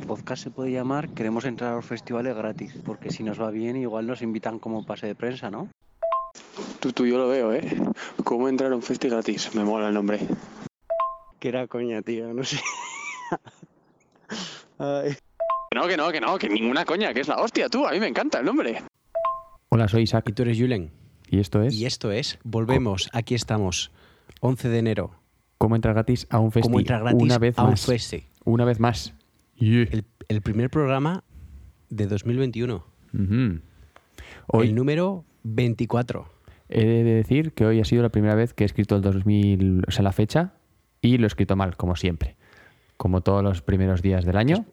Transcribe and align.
el 0.00 0.06
podcast 0.06 0.42
se 0.42 0.50
puede 0.50 0.72
llamar 0.72 1.10
Queremos 1.10 1.44
entrar 1.44 1.72
a 1.72 1.76
los 1.76 1.84
festivales 1.84 2.34
gratis, 2.34 2.74
porque 2.84 3.10
si 3.10 3.22
nos 3.22 3.40
va 3.40 3.50
bien 3.50 3.76
igual 3.76 4.06
nos 4.06 4.22
invitan 4.22 4.58
como 4.58 4.84
pase 4.84 5.06
de 5.06 5.14
prensa, 5.14 5.50
¿no? 5.50 5.68
Tú, 6.80 6.92
tú, 6.92 7.06
yo 7.06 7.18
lo 7.18 7.28
veo, 7.28 7.52
¿eh? 7.52 7.62
¿Cómo 8.24 8.48
entrar 8.48 8.72
a 8.72 8.76
un 8.76 8.82
festi 8.82 9.08
gratis? 9.08 9.54
Me 9.54 9.64
mola 9.64 9.88
el 9.88 9.94
nombre. 9.94 10.20
Que 11.38 11.48
era 11.48 11.66
coña, 11.66 12.00
tío, 12.02 12.32
no 12.32 12.42
sé. 12.44 12.58
Ay. 14.78 15.16
Que 15.70 15.78
no, 15.78 15.86
que 15.86 15.96
no, 15.96 16.10
que 16.10 16.20
no, 16.20 16.38
que 16.38 16.48
ninguna 16.48 16.84
coña, 16.84 17.12
que 17.12 17.20
es 17.20 17.28
la 17.28 17.36
hostia, 17.36 17.68
tú. 17.68 17.86
A 17.86 17.92
mí 17.92 18.00
me 18.00 18.08
encanta 18.08 18.38
el 18.38 18.46
nombre. 18.46 18.82
Hola, 19.68 19.88
soy 19.88 20.02
Isaac. 20.02 20.24
Y 20.28 20.32
tú 20.32 20.42
eres 20.42 20.58
Julen. 20.58 20.90
Y 21.28 21.38
esto 21.40 21.62
es 21.62 21.74
Y 21.74 21.86
esto 21.86 22.10
es, 22.10 22.38
volvemos, 22.42 23.08
aquí 23.12 23.34
estamos, 23.34 23.92
11 24.40 24.68
de 24.68 24.78
enero. 24.78 25.10
cómo 25.58 25.76
entrar 25.76 25.94
gratis 25.94 26.26
a 26.30 26.38
un 26.38 26.50
festi. 26.50 26.68
¿Cómo 26.68 26.80
entrar 26.80 27.02
gratis 27.02 27.22
una 27.22 27.38
vez 27.38 27.58
a 27.58 27.64
un 27.64 27.70
más. 27.70 27.86
festi? 27.86 28.24
Una 28.44 28.64
vez 28.64 28.80
más. 28.80 29.14
Yeah. 29.60 29.86
El, 29.90 30.04
el 30.28 30.42
primer 30.42 30.70
programa 30.70 31.22
de 31.90 32.06
2021. 32.06 32.84
Ujú. 33.12 33.60
Hoy 34.48 34.68
El 34.68 34.74
número 34.74 35.24
24. 35.42 36.26
he 36.68 36.84
de 36.84 37.04
decir 37.04 37.52
que 37.52 37.66
hoy 37.66 37.80
ha 37.80 37.84
sido 37.84 38.02
la 38.02 38.08
primera 38.08 38.34
vez 38.34 38.54
que 38.54 38.64
he 38.64 38.66
escrito 38.66 38.96
el 38.96 39.02
2000, 39.02 39.84
o 39.86 39.90
sea, 39.90 40.02
la 40.02 40.12
fecha, 40.12 40.54
y 41.02 41.18
lo 41.18 41.26
he 41.26 41.28
escrito 41.28 41.56
mal, 41.56 41.76
como 41.76 41.94
siempre. 41.94 42.36
Como 42.96 43.20
todos 43.22 43.42
los 43.42 43.62
primeros 43.62 44.02
días 44.02 44.24
del 44.24 44.36
año, 44.36 44.64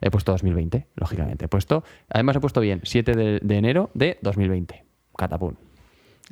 he 0.00 0.10
puesto 0.10 0.32
2020, 0.32 0.88
lógicamente. 0.96 1.44
He 1.44 1.48
puesto, 1.48 1.84
además 2.08 2.36
he 2.36 2.40
puesto 2.40 2.60
bien, 2.60 2.80
7 2.82 3.14
de, 3.14 3.40
de 3.40 3.56
enero 3.56 3.90
de 3.94 4.18
2020. 4.22 4.84
Catapum. 5.16 5.54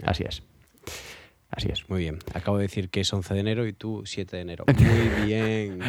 Así 0.05 0.25
es. 0.27 0.43
Así 1.51 1.69
es. 1.71 1.89
Muy 1.89 2.01
bien. 2.01 2.19
Acabo 2.35 2.59
de 2.59 2.63
decir 2.63 2.91
que 2.91 3.01
es 3.01 3.13
11 3.13 3.35
de 3.35 3.41
enero 3.41 3.67
y 3.67 3.73
tú 3.73 4.03
7 4.05 4.37
de 4.37 4.43
enero. 4.43 4.65
Muy 4.79 5.27
bien. 5.27 5.81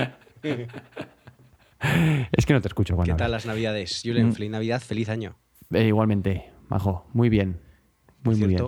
Es 2.32 2.46
que 2.46 2.54
no 2.54 2.62
te 2.62 2.68
escucho 2.68 2.96
cuando 2.96 3.14
¿Qué 3.14 3.18
tal 3.18 3.32
las 3.32 3.46
navidades? 3.46 4.02
Julen, 4.06 4.28
Mm. 4.30 4.34
feliz 4.34 4.52
Navidad, 4.52 4.82
feliz 4.82 5.10
año. 5.10 5.36
Eh, 5.72 5.88
igualmente, 5.88 6.52
Majo. 6.70 7.08
Muy 7.14 7.30
bien. 7.30 7.60
Muy, 8.24 8.36
muy 8.36 8.50
bien. 8.50 8.64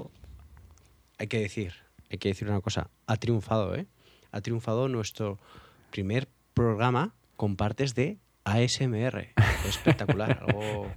hay 1.20 1.28
que 1.28 1.40
decir, 1.40 1.74
hay 2.10 2.18
que 2.18 2.30
decir 2.30 2.50
una 2.50 2.60
cosa. 2.62 2.90
Ha 3.08 3.18
triunfado, 3.18 3.76
¿eh? 3.76 3.86
Ha 4.32 4.42
triunfado 4.42 4.88
nuestro 4.90 5.38
primer 5.92 6.28
programa 6.54 7.14
con 7.36 7.56
partes 7.56 7.94
de 7.94 8.18
ASMR. 8.46 9.30
Espectacular. 9.68 10.44
Algo... 10.48 10.88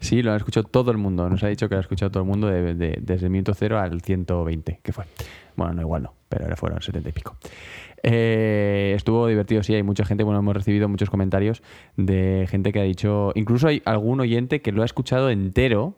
Sí, 0.00 0.22
lo 0.22 0.32
ha 0.32 0.36
escuchado 0.36 0.66
todo 0.66 0.90
el 0.90 0.96
mundo. 0.96 1.28
Nos 1.28 1.42
ha 1.42 1.48
dicho 1.48 1.68
que 1.68 1.74
lo 1.74 1.80
ha 1.80 1.82
escuchado 1.82 2.10
todo 2.10 2.22
el 2.22 2.28
mundo 2.28 2.46
de- 2.46 2.74
de- 2.74 2.98
desde 3.02 3.26
el 3.26 3.30
minuto 3.30 3.52
cero 3.52 3.78
al 3.78 4.00
120, 4.00 4.80
que 4.82 4.92
fue. 4.94 5.04
Bueno, 5.58 5.74
no 5.74 5.82
igual 5.82 6.04
no, 6.04 6.14
pero 6.28 6.56
fueron 6.56 6.80
70 6.80 7.08
y 7.08 7.12
pico. 7.12 7.36
Eh, 8.04 8.92
estuvo 8.96 9.26
divertido, 9.26 9.64
sí, 9.64 9.74
hay 9.74 9.82
mucha 9.82 10.04
gente, 10.04 10.22
bueno, 10.22 10.38
hemos 10.38 10.54
recibido 10.54 10.88
muchos 10.88 11.10
comentarios 11.10 11.62
de 11.96 12.46
gente 12.48 12.70
que 12.70 12.78
ha 12.78 12.84
dicho, 12.84 13.32
incluso 13.34 13.66
hay 13.66 13.82
algún 13.84 14.20
oyente 14.20 14.62
que 14.62 14.70
lo 14.70 14.82
ha 14.82 14.84
escuchado 14.84 15.30
entero, 15.30 15.96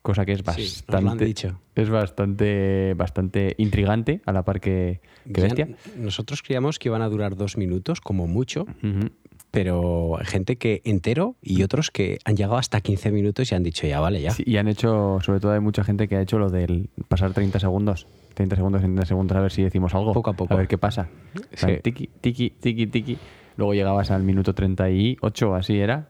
cosa 0.00 0.24
que 0.24 0.32
es 0.32 0.42
bastante, 0.42 0.92
nos 0.92 1.02
lo 1.04 1.10
han 1.10 1.18
dicho. 1.18 1.60
es 1.74 1.90
bastante, 1.90 2.94
bastante 2.94 3.54
intrigante 3.58 4.22
a 4.24 4.32
la 4.32 4.42
par 4.42 4.58
que, 4.58 5.02
bestia. 5.26 5.68
Nosotros 5.98 6.42
creíamos 6.42 6.78
que 6.78 6.88
iban 6.88 7.02
a 7.02 7.10
durar 7.10 7.36
dos 7.36 7.58
minutos, 7.58 8.00
como 8.00 8.26
mucho, 8.26 8.62
Ujú. 8.62 9.10
pero 9.50 10.18
hay 10.18 10.24
gente 10.24 10.56
que 10.56 10.80
entero 10.86 11.36
y 11.42 11.62
otros 11.62 11.90
que 11.90 12.20
han 12.24 12.36
llegado 12.36 12.56
hasta 12.56 12.80
15 12.80 13.12
minutos 13.12 13.52
y 13.52 13.54
han 13.54 13.62
dicho 13.64 13.86
ya, 13.86 14.00
vale, 14.00 14.22
ya. 14.22 14.30
Sí, 14.30 14.44
y 14.46 14.56
han 14.56 14.66
hecho, 14.68 15.18
sobre 15.20 15.40
todo 15.40 15.52
hay 15.52 15.60
mucha 15.60 15.84
gente 15.84 16.08
que 16.08 16.16
ha 16.16 16.22
hecho 16.22 16.38
lo 16.38 16.48
del 16.48 16.88
pasar 17.08 17.34
30 17.34 17.60
segundos. 17.60 18.06
30 18.40 18.56
segundos, 18.56 18.80
30 18.80 19.04
segundos, 19.04 19.36
a 19.36 19.40
ver 19.40 19.52
si 19.52 19.62
decimos 19.62 19.94
algo. 19.94 20.12
Poco 20.14 20.30
a 20.30 20.32
poco. 20.32 20.54
A 20.54 20.56
ver 20.56 20.66
qué 20.68 20.78
pasa. 20.78 21.08
Plan, 21.32 21.46
Sí. 21.52 21.66
Tiki, 21.82 22.06
tiki, 22.20 22.50
tiki, 22.50 22.86
tiki. 22.86 23.18
Luego 23.56 23.74
llegabas 23.74 24.10
al 24.10 24.22
minuto 24.22 24.54
38, 24.54 25.54
así 25.54 25.78
era. 25.78 26.08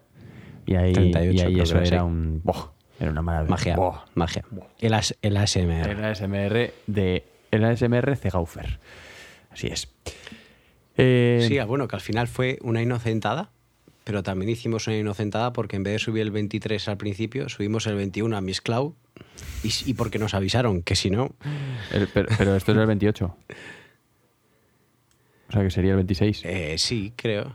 Y 0.67 0.77
ahí, 0.77 0.93
38 0.93 1.33
y 1.33 1.41
ahí 1.41 1.61
eso 1.61 1.79
era 1.79 1.87
sí. 1.87 1.95
un... 1.97 2.43
era 3.01 3.11
una 3.11 3.23
maravilla. 3.23 3.51
Magia, 3.51 3.77
magia. 4.15 4.45
El, 4.79 4.95
as- 4.95 5.17
el 5.23 5.37
ASMR. 5.37 5.91
El 5.91 6.05
ASMR 6.05 6.73
de... 6.87 7.25
El 7.51 7.65
ASMR 7.65 8.17
Cegaufer. 8.17 8.79
Así 9.51 9.67
es. 9.67 9.89
Eh, 10.97 11.45
Sí, 11.49 11.59
bueno, 11.67 11.89
que 11.89 11.97
al 11.97 12.03
final 12.03 12.29
fue 12.29 12.59
una 12.63 12.83
inocentada, 12.83 13.51
pero 14.11 14.25
también 14.25 14.49
hicimos 14.51 14.89
una 14.89 14.97
inocentada 14.97 15.53
porque 15.53 15.77
en 15.77 15.85
vez 15.85 15.93
de 15.93 15.99
subir 16.01 16.23
el 16.23 16.33
23 16.33 16.89
al 16.89 16.97
principio, 16.97 17.49
subimos 17.49 17.87
el 17.87 17.95
21 17.95 18.37
a 18.37 18.41
Miss 18.41 18.61
Cloud 18.61 18.95
y, 19.63 19.95
porque 19.95 20.19
nos 20.19 20.35
avisaron 20.35 20.83
que 20.83 20.97
si 20.97 21.11
no, 21.11 21.31
el- 21.93 22.09
pero, 22.09 22.29
pero 22.37 22.57
esto 22.57 22.73
es 22.73 22.79
el 22.79 22.87
28. 22.89 23.37
O 25.49 25.53
sea 25.53 25.63
que 25.63 25.71
sería 25.71 25.91
el 25.93 25.97
26. 25.99 26.43
eh, 26.45 26.75
sí, 26.77 27.13
creo. 27.15 27.55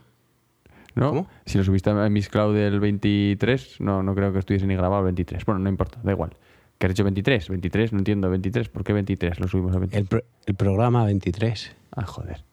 ¿No? 0.96 1.10
¿Cómo? 1.10 1.28
Si 1.46 1.58
lo 1.58 1.66
subiste 1.66 1.90
a 1.90 2.10
Miss 2.10 2.30
Cloud 2.30 2.56
el 2.56 2.80
23, 2.80 3.82
no, 3.82 4.02
no 4.02 4.16
creo 4.16 4.32
que 4.32 4.40
estuviese 4.40 4.66
ni 4.66 4.76
grabado 4.78 5.00
el 5.02 5.06
23. 5.08 5.44
Bueno, 5.44 5.60
no 5.60 5.68
importa, 5.68 6.00
da 6.04 6.14
igual. 6.14 6.38
¿Qué 6.78 6.86
has 6.86 6.92
hecho 6.94 7.04
23? 7.04 7.50
23, 7.50 7.92
no 7.92 7.98
entiendo. 8.00 8.30
23, 8.30 8.70
¿por 8.70 8.86
qué 8.86 8.94
23? 8.94 9.42
Lo 9.42 9.50
subimos 9.50 9.76
a 9.76 9.80
23. 9.80 10.02
El, 10.02 10.08
pro- 10.08 10.24
el 10.46 10.56
programa 10.56 11.04
23. 11.04 11.76
Ah, 11.92 12.06
joder. 12.06 12.46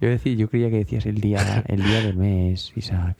Yo, 0.00 0.08
decía, 0.08 0.34
yo 0.34 0.48
creía 0.50 0.68
que 0.68 0.78
decías 0.78 1.06
el 1.06 1.20
día, 1.20 1.62
el 1.68 1.84
día 1.84 2.00
del 2.02 2.16
mes, 2.16 2.72
Isaac. 2.74 3.16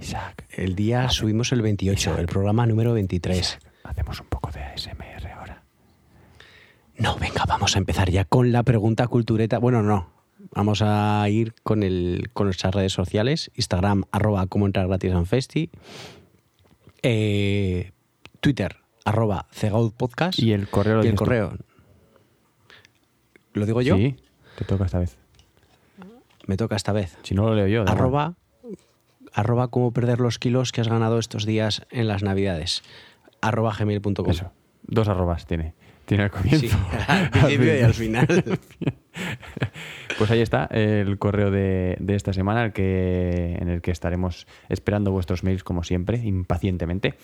Isaac. 0.00 0.46
El 0.50 0.74
día 0.74 1.08
subimos 1.10 1.52
el 1.52 1.62
28, 1.62 2.18
el 2.18 2.26
programa 2.26 2.66
número 2.66 2.92
23. 2.94 3.38
Isaac, 3.38 3.62
Hacemos 3.84 4.20
un 4.20 4.26
poco 4.26 4.50
de 4.50 4.60
ASMR 4.62 5.26
ahora. 5.36 5.62
No, 6.96 7.16
venga, 7.16 7.44
vamos 7.46 7.74
a 7.76 7.78
empezar 7.78 8.10
ya 8.10 8.24
con 8.24 8.52
la 8.52 8.62
pregunta 8.62 9.06
cultureta. 9.08 9.58
Bueno, 9.58 9.82
no. 9.82 10.10
Vamos 10.54 10.80
a 10.82 11.26
ir 11.28 11.54
con, 11.62 11.82
el, 11.82 12.30
con 12.32 12.46
nuestras 12.46 12.74
redes 12.74 12.92
sociales. 12.92 13.50
Instagram, 13.56 14.04
arroba 14.10 14.46
como 14.46 14.66
entrar 14.66 14.86
gratis 14.88 15.12
en 15.12 15.26
Festi. 15.26 15.70
Eh, 17.02 17.92
Twitter, 18.40 18.76
arroba 19.04 19.46
Podcast. 19.96 20.38
Y 20.38 20.52
el 20.52 20.68
correo 20.68 20.96
lo 20.96 21.04
Y 21.04 21.08
el 21.08 21.14
tú. 21.14 21.18
correo. 21.24 21.52
¿Lo 23.52 23.66
digo 23.66 23.82
yo? 23.82 23.96
Sí, 23.96 24.16
te 24.56 24.64
toca 24.64 24.84
esta 24.84 24.98
vez. 24.98 25.16
Me 26.46 26.56
toca 26.56 26.76
esta 26.76 26.92
vez. 26.92 27.16
Si 27.22 27.34
no 27.34 27.44
lo 27.48 27.54
leo 27.54 27.66
yo. 27.66 27.84
Arroba, 27.88 28.34
arroba 29.32 29.68
cómo 29.68 29.92
perder 29.92 30.20
los 30.20 30.38
kilos 30.38 30.72
que 30.72 30.80
has 30.80 30.88
ganado 30.88 31.18
estos 31.18 31.46
días 31.46 31.86
en 31.90 32.08
las 32.08 32.22
navidades. 32.22 32.82
Arroba 33.40 33.74
gmail.com. 33.78 34.28
Eso. 34.28 34.52
Dos 34.82 35.08
arrobas 35.08 35.46
tiene. 35.46 35.74
Tiene 36.06 36.24
al 36.24 36.30
comienzo. 36.30 36.66
Sí, 36.66 36.70
al 37.08 37.30
principio 37.30 37.78
y 37.78 37.82
al 37.82 37.94
final. 37.94 38.26
Pues 40.18 40.30
ahí 40.30 40.42
está 40.42 40.66
el 40.66 41.18
correo 41.18 41.50
de, 41.50 41.96
de 41.98 42.14
esta 42.14 42.34
semana 42.34 42.62
el 42.64 42.72
que, 42.74 43.56
en 43.58 43.70
el 43.70 43.80
que 43.80 43.90
estaremos 43.90 44.46
esperando 44.68 45.12
vuestros 45.12 45.44
mails 45.44 45.64
como 45.64 45.82
siempre, 45.82 46.18
impacientemente. 46.18 47.14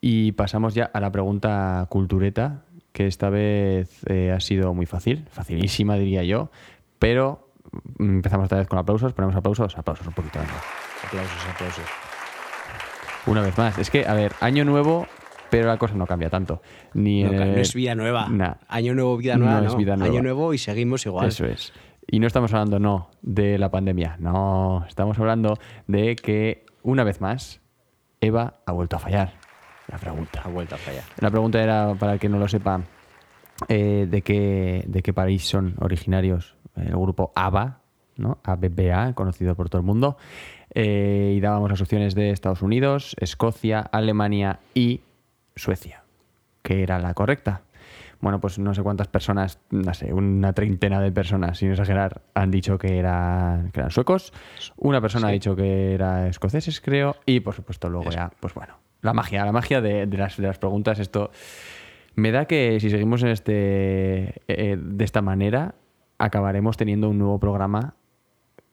Y 0.00 0.32
pasamos 0.32 0.74
ya 0.74 0.84
a 0.86 1.00
la 1.00 1.12
pregunta 1.12 1.86
cultureta, 1.90 2.64
que 2.92 3.06
esta 3.06 3.28
vez 3.28 4.00
eh, 4.06 4.32
ha 4.32 4.40
sido 4.40 4.72
muy 4.72 4.86
fácil, 4.86 5.26
facilísima 5.30 5.96
diría 5.96 6.24
yo, 6.24 6.50
pero 6.98 7.49
empezamos 7.98 8.46
otra 8.46 8.58
vez 8.58 8.68
con 8.68 8.78
aplausos, 8.78 9.12
ponemos 9.12 9.36
aplausos, 9.36 9.76
aplausos 9.76 10.06
un 10.06 10.12
poquito. 10.12 10.38
venga. 10.38 10.52
aplausos, 11.06 11.46
aplausos. 11.54 11.84
Una 13.26 13.42
vez 13.42 13.56
más, 13.58 13.78
es 13.78 13.90
que, 13.90 14.06
a 14.06 14.14
ver, 14.14 14.32
año 14.40 14.64
nuevo, 14.64 15.06
pero 15.50 15.66
la 15.68 15.76
cosa 15.76 15.94
no 15.94 16.06
cambia 16.06 16.30
tanto. 16.30 16.62
Ni 16.94 17.22
No, 17.22 17.30
en 17.30 17.36
no 17.36 17.42
el- 17.42 17.58
es 17.58 17.74
vida 17.74 17.94
nueva. 17.94 18.28
Nah. 18.28 18.54
Año 18.68 18.94
nuevo, 18.94 19.16
vida 19.16 19.36
nueva. 19.36 19.54
No 19.56 19.60
No, 19.62 19.68
es 19.68 19.76
vida 19.76 19.96
nueva. 19.96 20.12
Año 20.12 20.22
nuevo 20.22 20.54
y 20.54 20.58
seguimos 20.58 21.04
igual. 21.06 21.28
Eso 21.28 21.44
es. 21.46 21.72
Y 22.06 22.18
no 22.18 22.26
estamos 22.26 22.52
hablando, 22.54 22.78
no, 22.78 23.10
de 23.22 23.58
la 23.58 23.70
pandemia. 23.70 24.16
No, 24.18 24.84
estamos 24.88 25.18
hablando 25.18 25.58
de 25.86 26.16
que, 26.16 26.64
una 26.82 27.04
vez 27.04 27.20
más, 27.20 27.60
Eva 28.20 28.60
ha 28.66 28.72
vuelto 28.72 28.96
a 28.96 28.98
fallar. 28.98 29.34
La 29.86 29.98
pregunta. 29.98 30.40
Ha 30.44 30.48
vuelto 30.48 30.74
a 30.76 30.78
fallar. 30.78 31.04
La 31.20 31.30
pregunta 31.30 31.62
era, 31.62 31.94
para 31.98 32.14
el 32.14 32.18
que 32.20 32.28
no 32.28 32.38
lo 32.38 32.48
sepa, 32.48 32.80
eh, 33.68 34.06
de, 34.08 34.22
qué, 34.22 34.84
de 34.86 35.02
qué 35.02 35.12
país 35.12 35.46
son 35.46 35.74
originarios 35.80 36.56
el 36.86 36.96
grupo 36.96 37.32
ABBA, 37.34 37.80
¿no? 38.16 38.38
ABBA, 38.44 39.14
conocido 39.14 39.54
por 39.54 39.68
todo 39.68 39.80
el 39.80 39.86
mundo. 39.86 40.16
Eh, 40.74 41.34
y 41.36 41.40
dábamos 41.40 41.70
las 41.70 41.80
opciones 41.80 42.14
de 42.14 42.30
Estados 42.30 42.62
Unidos, 42.62 43.16
Escocia, 43.18 43.80
Alemania 43.80 44.60
y 44.74 45.00
Suecia, 45.56 46.04
que 46.62 46.82
era 46.82 46.98
la 46.98 47.14
correcta. 47.14 47.62
Bueno, 48.20 48.38
pues 48.38 48.58
no 48.58 48.74
sé 48.74 48.82
cuántas 48.82 49.08
personas, 49.08 49.58
no 49.70 49.94
sé, 49.94 50.12
una 50.12 50.52
treintena 50.52 51.00
de 51.00 51.10
personas, 51.10 51.56
sin 51.56 51.70
exagerar, 51.70 52.20
han 52.34 52.50
dicho 52.50 52.76
que, 52.76 52.98
era, 52.98 53.64
que 53.72 53.80
eran 53.80 53.90
suecos. 53.90 54.32
Una 54.76 55.00
persona 55.00 55.28
ha 55.28 55.30
dicho 55.30 55.56
que 55.56 55.94
era 55.94 56.28
escoceses, 56.28 56.80
creo. 56.82 57.16
Y 57.24 57.40
por 57.40 57.54
supuesto, 57.54 57.88
luego 57.88 58.10
ya, 58.10 58.30
pues 58.38 58.52
bueno, 58.52 58.74
la 59.00 59.14
magia, 59.14 59.44
la 59.46 59.52
magia 59.52 59.80
de, 59.80 60.06
de 60.06 60.16
las, 60.18 60.36
de 60.36 60.46
las 60.46 60.58
preguntas. 60.58 60.98
Esto 60.98 61.30
me 62.14 62.30
da 62.30 62.44
que 62.44 62.78
si 62.80 62.90
seguimos 62.90 63.22
en 63.22 63.28
este, 63.28 64.42
eh, 64.48 64.76
de 64.78 65.04
esta 65.04 65.22
manera, 65.22 65.74
acabaremos 66.20 66.76
teniendo 66.76 67.08
un 67.10 67.18
nuevo 67.18 67.38
programa 67.38 67.94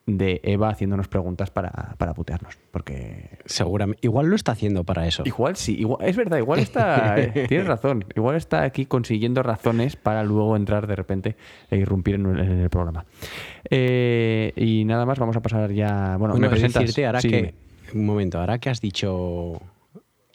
de 0.05 0.39
Eva 0.43 0.69
haciéndonos 0.69 1.09
preguntas 1.09 1.51
para, 1.51 1.95
para 1.97 2.13
putearnos. 2.13 2.57
Porque 2.71 3.39
Seguramente. 3.45 3.99
Igual 4.07 4.27
lo 4.27 4.35
está 4.37 4.53
haciendo 4.53 4.85
para 4.85 5.05
eso. 5.05 5.23
igual 5.25 5.57
sí, 5.57 5.75
igual, 5.77 6.07
es 6.07 6.15
verdad, 6.15 6.37
igual 6.37 6.59
está, 6.59 7.19
eh, 7.19 7.45
tienes 7.49 7.67
razón, 7.67 8.05
igual 8.15 8.37
está 8.37 8.63
aquí 8.63 8.85
consiguiendo 8.85 9.43
razones 9.43 9.97
para 9.97 10.23
luego 10.23 10.55
entrar 10.55 10.87
de 10.87 10.95
repente 10.95 11.35
e 11.69 11.75
irrumpir 11.77 12.15
en, 12.15 12.25
en 12.25 12.59
el 12.61 12.69
programa. 12.69 13.05
Eh, 13.69 14.53
y 14.55 14.85
nada 14.85 15.05
más, 15.05 15.19
vamos 15.19 15.35
a 15.35 15.41
pasar 15.41 15.73
ya, 15.73 16.15
bueno, 16.17 16.35
Bueno, 16.35 16.39
me 16.39 16.49
presentas. 16.49 16.83
decirte 16.83 17.05
ahora 17.05 17.19
Sí, 17.21 17.29
que. 17.29 17.53
Un 17.93 18.05
momento, 18.05 18.39
ahora 18.39 18.59
que 18.59 18.69
has 18.69 18.79
dicho 18.81 19.59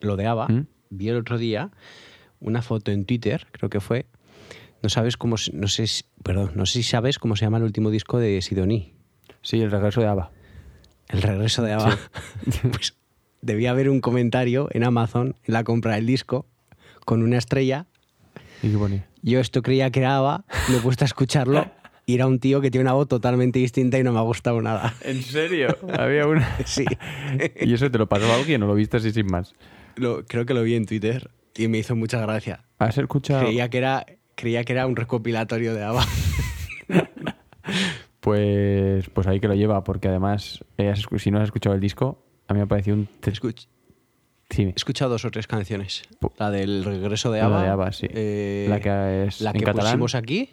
lo 0.00 0.16
de 0.16 0.26
ABBA, 0.26 0.48
¿Mm? 0.48 0.66
vi 0.90 1.08
el 1.08 1.16
otro 1.16 1.38
día 1.38 1.70
una 2.40 2.60
foto 2.60 2.90
en 2.90 3.04
Twitter, 3.06 3.46
creo 3.52 3.70
que 3.70 3.80
fue. 3.80 4.04
No 4.82 4.88
sabes 4.88 5.16
cómo. 5.16 5.36
No 5.52 5.68
sé 5.68 5.86
si, 5.86 6.04
perdón, 6.22 6.52
no 6.54 6.66
sé 6.66 6.74
si 6.74 6.82
sabes 6.82 7.18
cómo 7.18 7.36
se 7.36 7.44
llama 7.44 7.58
el 7.58 7.64
último 7.64 7.90
disco 7.90 8.18
de 8.18 8.40
Sidoní. 8.42 8.92
Sí, 9.42 9.60
el 9.60 9.70
regreso 9.70 10.00
de 10.00 10.06
Ava. 10.08 10.30
El 11.08 11.20
regreso 11.22 11.62
de 11.62 11.72
ABBA. 11.72 11.98
pues 12.72 12.96
debía 13.42 13.70
haber 13.72 13.90
un 13.90 14.00
comentario 14.00 14.68
en 14.72 14.84
Amazon 14.84 15.34
en 15.44 15.52
la 15.54 15.62
compra 15.64 15.96
del 15.96 16.06
disco 16.06 16.46
con 17.04 17.22
una 17.22 17.38
estrella. 17.38 17.86
¿Y 18.62 18.70
qué 18.70 18.78
ponía? 18.78 19.06
Yo 19.22 19.40
esto 19.40 19.62
creía 19.62 19.90
que 19.90 20.00
era 20.00 20.16
ABBA, 20.16 20.44
me 20.70 20.76
he 20.78 20.80
puesto 20.80 21.04
a 21.04 21.06
escucharlo 21.06 21.70
y 22.06 22.14
era 22.14 22.26
un 22.26 22.38
tío 22.38 22.60
que 22.60 22.70
tiene 22.70 22.82
una 22.84 22.94
voz 22.94 23.08
totalmente 23.08 23.58
distinta 23.58 23.98
y 23.98 24.02
no 24.04 24.12
me 24.12 24.18
ha 24.20 24.22
gustado 24.22 24.60
nada. 24.62 24.94
¿En 25.02 25.22
serio? 25.22 25.76
Había 25.98 26.26
una. 26.26 26.56
Sí. 26.64 26.84
¿Y 27.60 27.74
eso 27.74 27.90
te 27.90 27.98
lo 27.98 28.08
pasó 28.08 28.30
a 28.32 28.36
alguien 28.36 28.62
o 28.62 28.66
lo 28.66 28.74
viste 28.74 28.96
así 28.96 29.10
sin 29.12 29.26
más? 29.26 29.54
Lo- 29.96 30.24
creo 30.24 30.46
que 30.46 30.54
lo 30.54 30.62
vi 30.62 30.74
en 30.76 30.86
Twitter 30.86 31.30
y 31.56 31.68
me 31.68 31.78
hizo 31.78 31.94
mucha 31.94 32.20
gracia. 32.20 32.64
¿Has 32.78 32.96
escuchado? 32.96 33.42
Creía 33.44 33.68
que 33.68 33.78
era, 33.78 34.06
creía 34.42 34.64
que 34.64 34.72
era 34.72 34.88
un 34.88 34.96
recopilatorio 34.96 35.72
de 35.72 35.84
ABBA. 35.84 36.04
Pues, 38.20 39.08
pues 39.10 39.26
ahí 39.26 39.40
que 39.40 39.48
lo 39.48 39.54
lleva, 39.54 39.82
porque 39.84 40.08
además, 40.08 40.64
eh, 40.78 40.92
si 41.18 41.30
no 41.30 41.38
has 41.38 41.44
escuchado 41.44 41.74
el 41.74 41.80
disco, 41.80 42.24
a 42.46 42.54
mí 42.54 42.58
me 42.58 42.64
ha 42.64 42.66
parecido 42.66 42.96
un. 42.96 43.08
Escuch- 43.22 43.66
Sí, 44.50 44.64
He 44.64 44.72
escuchado 44.76 45.10
dos 45.12 45.24
o 45.24 45.30
tres 45.30 45.46
canciones. 45.46 46.02
La 46.38 46.50
del 46.50 46.84
regreso 46.84 47.32
de 47.32 47.40
la 47.40 47.46
ABBA. 47.46 47.62
de 47.62 47.68
ABBA, 47.68 47.92
sí. 47.92 48.06
eh, 48.10 48.66
la 48.68 48.80
que 48.80 49.24
es 49.24 49.40
la 49.40 49.50
en 49.50 49.56
que 49.58 49.64
catalán. 49.64 49.92
pusimos 49.92 50.14
aquí. 50.14 50.50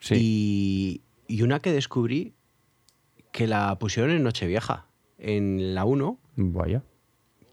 Sí. 0.00 0.14
Y, 0.18 1.02
y 1.34 1.42
una 1.42 1.60
que 1.60 1.70
descubrí 1.72 2.34
que 3.30 3.46
la 3.46 3.78
pusieron 3.78 4.10
en 4.10 4.22
Nochevieja, 4.24 4.88
en 5.18 5.74
la 5.74 5.84
1, 5.84 6.18
Vaya, 6.36 6.82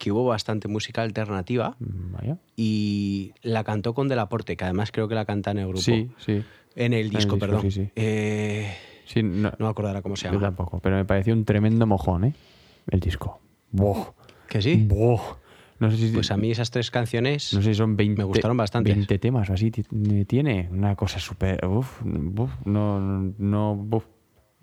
que 0.03 0.11
hubo 0.11 0.25
bastante 0.25 0.67
música 0.67 1.01
alternativa. 1.01 1.77
vaya. 1.79 2.37
Y 2.57 3.31
la 3.41 3.63
cantó 3.63 3.93
con 3.93 4.09
Delaporte, 4.09 4.57
que 4.57 4.65
además 4.65 4.91
creo 4.91 5.07
que 5.07 5.15
la 5.15 5.23
canta 5.23 5.51
en 5.51 5.59
el 5.59 5.67
grupo. 5.67 5.81
Sí, 5.81 6.09
sí. 6.17 6.43
En 6.75 6.91
el 6.91 7.09
disco, 7.09 7.35
disco, 7.35 7.39
perdón. 7.39 7.61
sí, 7.61 7.71
sí. 7.71 7.89
Eh, 7.95 8.73
Sí, 9.05 9.21
no, 9.23 9.49
no 9.57 9.65
me 9.65 9.67
acordará 9.69 10.01
cómo 10.01 10.15
se 10.17 10.25
yo 10.25 10.31
llama. 10.33 10.41
tampoco, 10.47 10.79
pero 10.79 10.95
me 10.97 11.05
pareció 11.05 11.33
un 11.33 11.45
tremendo 11.45 11.85
mojón, 11.87 12.25
¿eh? 12.25 12.33
El 12.89 12.99
disco. 12.99 13.39
Buah, 13.71 14.11
¿Que 14.49 14.61
sí? 14.61 14.85
buah. 14.87 15.37
No 15.79 15.89
sé 15.91 15.97
si, 15.97 16.09
Pues 16.13 16.31
a 16.31 16.37
mí 16.37 16.51
esas 16.51 16.69
tres 16.71 16.89
canciones 16.91 17.53
no 17.53 17.61
sé 17.61 17.69
si 17.73 17.75
son 17.77 17.95
20, 17.97 18.17
me 18.19 18.23
gustaron 18.25 18.55
bastante. 18.57 18.93
20 18.93 19.19
temas 19.19 19.49
o 19.49 19.53
así. 19.53 19.71
ti- 19.71 19.83
Tiene 20.25 20.67
una 20.71 20.95
cosa 20.95 21.19
súper. 21.19 21.65
Uf, 21.65 22.01
uf, 22.03 22.51
no, 22.65 22.99
no, 23.37 23.87
uf, 23.91 24.05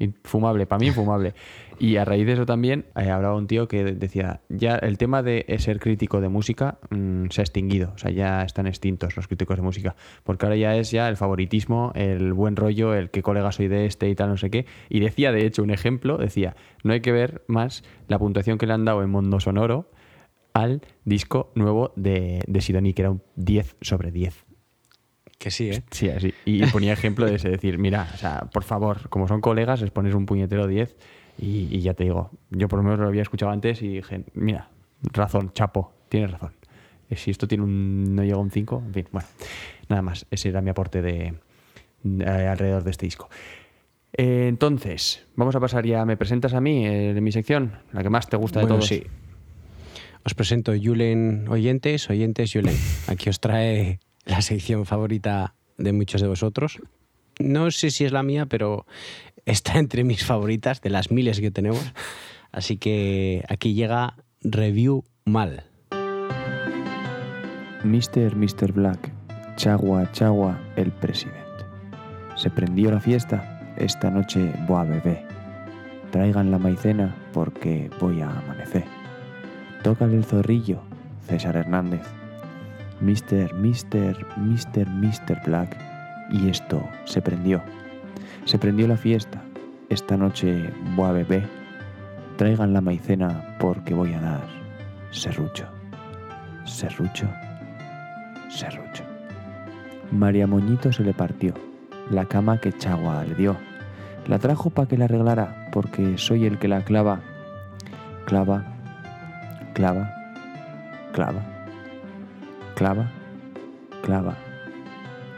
infumable, 0.00 0.66
para 0.66 0.80
mí 0.80 0.88
infumable. 0.88 1.34
Y 1.78 1.96
a 1.96 2.04
raíz 2.04 2.26
de 2.26 2.32
eso 2.32 2.44
también 2.44 2.86
eh, 2.96 3.08
hablaba 3.08 3.36
un 3.36 3.46
tío 3.46 3.68
que 3.68 3.84
decía: 3.84 4.40
ya 4.48 4.74
el 4.76 4.98
tema 4.98 5.22
de 5.22 5.46
ser 5.58 5.78
crítico 5.78 6.20
de 6.20 6.28
música 6.28 6.78
mm, 6.90 7.26
se 7.30 7.40
ha 7.40 7.44
extinguido, 7.44 7.92
o 7.94 7.98
sea, 7.98 8.10
ya 8.10 8.42
están 8.42 8.66
extintos 8.66 9.16
los 9.16 9.28
críticos 9.28 9.56
de 9.56 9.62
música, 9.62 9.96
porque 10.24 10.46
ahora 10.46 10.56
ya 10.56 10.76
es 10.76 10.90
ya 10.90 11.08
el 11.08 11.16
favoritismo, 11.16 11.92
el 11.94 12.32
buen 12.32 12.56
rollo, 12.56 12.94
el 12.94 13.10
que 13.10 13.22
colega 13.22 13.52
soy 13.52 13.68
de 13.68 13.86
este 13.86 14.08
y 14.08 14.14
tal, 14.14 14.28
no 14.28 14.36
sé 14.36 14.50
qué. 14.50 14.66
Y 14.88 15.00
decía, 15.00 15.32
de 15.32 15.46
hecho, 15.46 15.62
un 15.62 15.70
ejemplo: 15.70 16.18
decía, 16.18 16.56
no 16.82 16.92
hay 16.92 17.00
que 17.00 17.12
ver 17.12 17.44
más 17.46 17.84
la 18.08 18.18
puntuación 18.18 18.58
que 18.58 18.66
le 18.66 18.72
han 18.72 18.84
dado 18.84 19.02
en 19.02 19.10
Mundo 19.10 19.40
Sonoro 19.40 19.90
al 20.52 20.82
disco 21.04 21.52
nuevo 21.54 21.92
de, 21.96 22.42
de 22.46 22.92
que 22.92 23.02
era 23.02 23.10
un 23.10 23.22
10 23.36 23.76
sobre 23.80 24.10
10. 24.10 24.49
Que 25.40 25.50
sí, 25.50 25.70
¿eh? 25.70 25.82
Sí, 25.90 26.10
así. 26.10 26.34
Y 26.44 26.66
ponía 26.70 26.92
ejemplo 26.92 27.24
de 27.24 27.36
ese, 27.36 27.48
decir, 27.48 27.78
mira, 27.78 28.06
o 28.14 28.16
sea, 28.18 28.40
por 28.52 28.62
favor, 28.62 29.08
como 29.08 29.26
son 29.26 29.40
colegas, 29.40 29.80
les 29.80 29.90
pones 29.90 30.14
un 30.14 30.26
puñetero 30.26 30.66
10 30.66 30.94
y, 31.38 31.66
y 31.74 31.80
ya 31.80 31.94
te 31.94 32.04
digo, 32.04 32.30
yo 32.50 32.68
por 32.68 32.78
lo 32.78 32.82
menos 32.82 32.98
lo 33.00 33.06
había 33.08 33.22
escuchado 33.22 33.50
antes 33.50 33.80
y 33.80 33.88
dije, 33.88 34.24
mira, 34.34 34.68
razón, 35.02 35.52
chapo, 35.54 35.92
tienes 36.10 36.30
razón. 36.30 36.52
Eh, 37.08 37.16
Si 37.16 37.30
esto 37.30 37.48
tiene 37.48 37.64
un, 37.64 38.14
no 38.14 38.22
llega 38.22 38.36
a 38.36 38.40
un 38.40 38.50
5, 38.50 38.82
en 38.86 38.92
fin, 38.92 39.06
bueno, 39.12 39.26
nada 39.88 40.02
más, 40.02 40.26
ese 40.30 40.50
era 40.50 40.60
mi 40.60 40.68
aporte 40.68 41.00
de, 41.00 41.32
de- 42.02 42.26
alrededor 42.26 42.84
de 42.84 42.90
este 42.90 43.06
disco. 43.06 43.30
Eh, 44.12 44.44
entonces, 44.46 45.24
vamos 45.36 45.56
a 45.56 45.60
pasar 45.60 45.86
ya, 45.86 46.04
¿me 46.04 46.18
presentas 46.18 46.52
a 46.52 46.60
mí 46.60 46.84
eh, 46.86 47.10
en 47.16 47.24
mi 47.24 47.32
sección? 47.32 47.78
La 47.92 48.02
que 48.02 48.10
más 48.10 48.28
te 48.28 48.36
gusta 48.36 48.60
de 48.60 48.66
todos. 48.66 48.86
sí. 48.86 49.04
Os 50.22 50.34
presento 50.34 50.74
Yulen 50.74 51.46
Oyentes, 51.48 52.10
Oyentes 52.10 52.52
Yulen. 52.52 52.76
Aquí 53.08 53.30
os 53.30 53.40
trae 53.40 54.00
la 54.24 54.42
sección 54.42 54.86
favorita 54.86 55.54
de 55.78 55.92
muchos 55.92 56.20
de 56.20 56.28
vosotros. 56.28 56.80
No 57.38 57.70
sé 57.70 57.90
si 57.90 58.04
es 58.04 58.12
la 58.12 58.22
mía, 58.22 58.46
pero 58.46 58.86
está 59.46 59.78
entre 59.78 60.04
mis 60.04 60.24
favoritas 60.24 60.80
de 60.80 60.90
las 60.90 61.10
miles 61.10 61.40
que 61.40 61.50
tenemos. 61.50 61.92
Así 62.52 62.76
que 62.76 63.44
aquí 63.48 63.74
llega 63.74 64.16
Review 64.42 65.04
Mal. 65.24 65.64
Mr. 67.82 68.36
Mr. 68.36 68.72
Black, 68.72 69.10
Chagua 69.56 70.10
Chagua 70.12 70.60
el 70.76 70.92
presidente. 70.92 71.40
Se 72.36 72.50
prendió 72.50 72.90
la 72.90 73.00
fiesta, 73.00 73.74
esta 73.76 74.10
noche 74.10 74.52
voy 74.68 74.80
a 74.80 74.84
beber. 74.84 75.26
Traigan 76.10 76.50
la 76.50 76.58
maicena 76.58 77.16
porque 77.32 77.90
voy 78.00 78.20
a 78.20 78.30
amanecer. 78.30 78.84
Tócale 79.82 80.16
el 80.16 80.24
zorrillo, 80.24 80.82
César 81.26 81.56
Hernández. 81.56 82.19
Mr. 83.00 83.54
Mr. 83.54 84.26
Mr. 84.36 84.88
Mr. 84.88 85.40
Black. 85.46 85.76
Y 86.30 86.48
esto 86.48 86.88
se 87.04 87.20
prendió. 87.20 87.62
Se 88.44 88.58
prendió 88.58 88.86
la 88.88 88.96
fiesta, 88.96 89.42
esta 89.88 90.16
noche 90.16 90.70
voy 90.94 91.08
a 91.08 91.12
beber. 91.12 91.48
Traigan 92.36 92.72
la 92.72 92.80
maicena 92.80 93.56
porque 93.58 93.94
voy 93.94 94.14
a 94.14 94.20
dar 94.20 94.60
serrucho. 95.10 95.66
Serrucho. 96.64 97.28
Serrucho. 98.48 99.04
María 100.10 100.46
Moñito 100.46 100.92
se 100.92 101.04
le 101.04 101.12
partió, 101.14 101.54
la 102.10 102.24
cama 102.24 102.58
que 102.58 102.72
Chagua 102.72 103.24
le 103.24 103.34
dio. 103.34 103.56
La 104.26 104.38
trajo 104.38 104.70
para 104.70 104.88
que 104.88 104.98
la 104.98 105.04
arreglara, 105.04 105.68
porque 105.72 106.18
soy 106.18 106.46
el 106.46 106.58
que 106.58 106.68
la 106.68 106.82
clava. 106.84 107.20
Clava, 108.26 108.64
clava, 109.74 110.12
clava, 111.12 111.42
clava, 112.80 113.10
clava, 114.02 114.34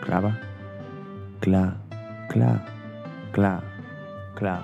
clava, 0.00 0.38
cla, 1.40 1.76
cla, 2.28 2.64
cla, 3.32 3.60
cla, 4.36 4.62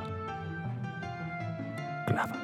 clava. 2.07 2.35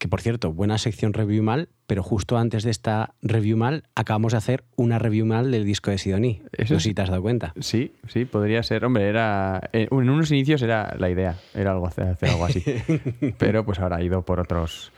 Que 0.00 0.08
por 0.08 0.20
cierto, 0.20 0.52
buena 0.52 0.78
sección 0.78 1.12
Review 1.12 1.44
Mal, 1.44 1.68
pero 1.86 2.02
justo 2.02 2.36
antes 2.36 2.64
de 2.64 2.72
esta 2.72 3.14
Review 3.22 3.56
Mal 3.56 3.84
acabamos 3.94 4.32
de 4.32 4.38
hacer 4.38 4.64
una 4.74 4.98
Review 4.98 5.24
Mal 5.26 5.52
del 5.52 5.64
disco 5.64 5.92
de 5.92 5.98
Sidoní. 5.98 6.42
Eso 6.58 6.74
No 6.74 6.80
sé 6.80 6.88
si 6.88 6.94
te 6.94 7.02
has 7.02 7.08
dado 7.10 7.22
cuenta. 7.22 7.54
Sí, 7.60 7.92
sí, 8.08 8.24
podría 8.24 8.64
ser. 8.64 8.84
Hombre, 8.84 9.08
era. 9.08 9.70
eh, 9.72 9.86
En 9.92 10.10
unos 10.10 10.32
inicios 10.32 10.60
era 10.62 10.96
la 10.98 11.08
idea, 11.08 11.36
era 11.54 11.70
algo 11.70 11.86
hacer, 11.86 12.08
hacer 12.08 12.30
algo 12.30 12.46
así. 12.46 12.64
Pero 13.38 13.64
pues 13.64 13.78
ahora 13.78 13.98
ha 13.98 14.02
ido 14.02 14.22
por 14.22 14.40
otros. 14.40 14.90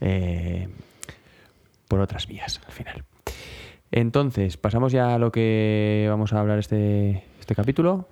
eh, 0.00 0.68
por 1.92 2.00
otras 2.00 2.26
vías 2.26 2.58
al 2.64 2.72
final. 2.72 3.04
Entonces, 3.90 4.56
pasamos 4.56 4.92
ya 4.92 5.14
a 5.14 5.18
lo 5.18 5.30
que 5.30 6.06
vamos 6.08 6.32
a 6.32 6.40
hablar 6.40 6.58
este, 6.58 7.22
este 7.38 7.54
capítulo. 7.54 8.08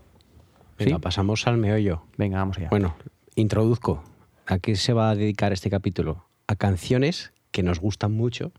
Venga, 0.79 0.97
¿Sí? 0.97 1.01
pasamos 1.01 1.47
al 1.47 1.57
meollo. 1.57 2.03
Venga, 2.19 2.37
vamos 2.41 2.59
allá. 2.59 2.69
Bueno, 2.69 2.95
introduzco. 3.37 4.05
¿A 4.45 4.59
qué 4.59 4.77
se 4.77 4.93
va 4.93 5.09
a 5.09 5.15
dedicar 5.15 5.55
este 5.55 5.71
capítulo? 5.71 6.27
A 6.47 6.57
canciones 6.57 7.33
que 7.53 7.63
nos 7.63 7.81
gustan 7.81 8.13
mucho, 8.13 8.53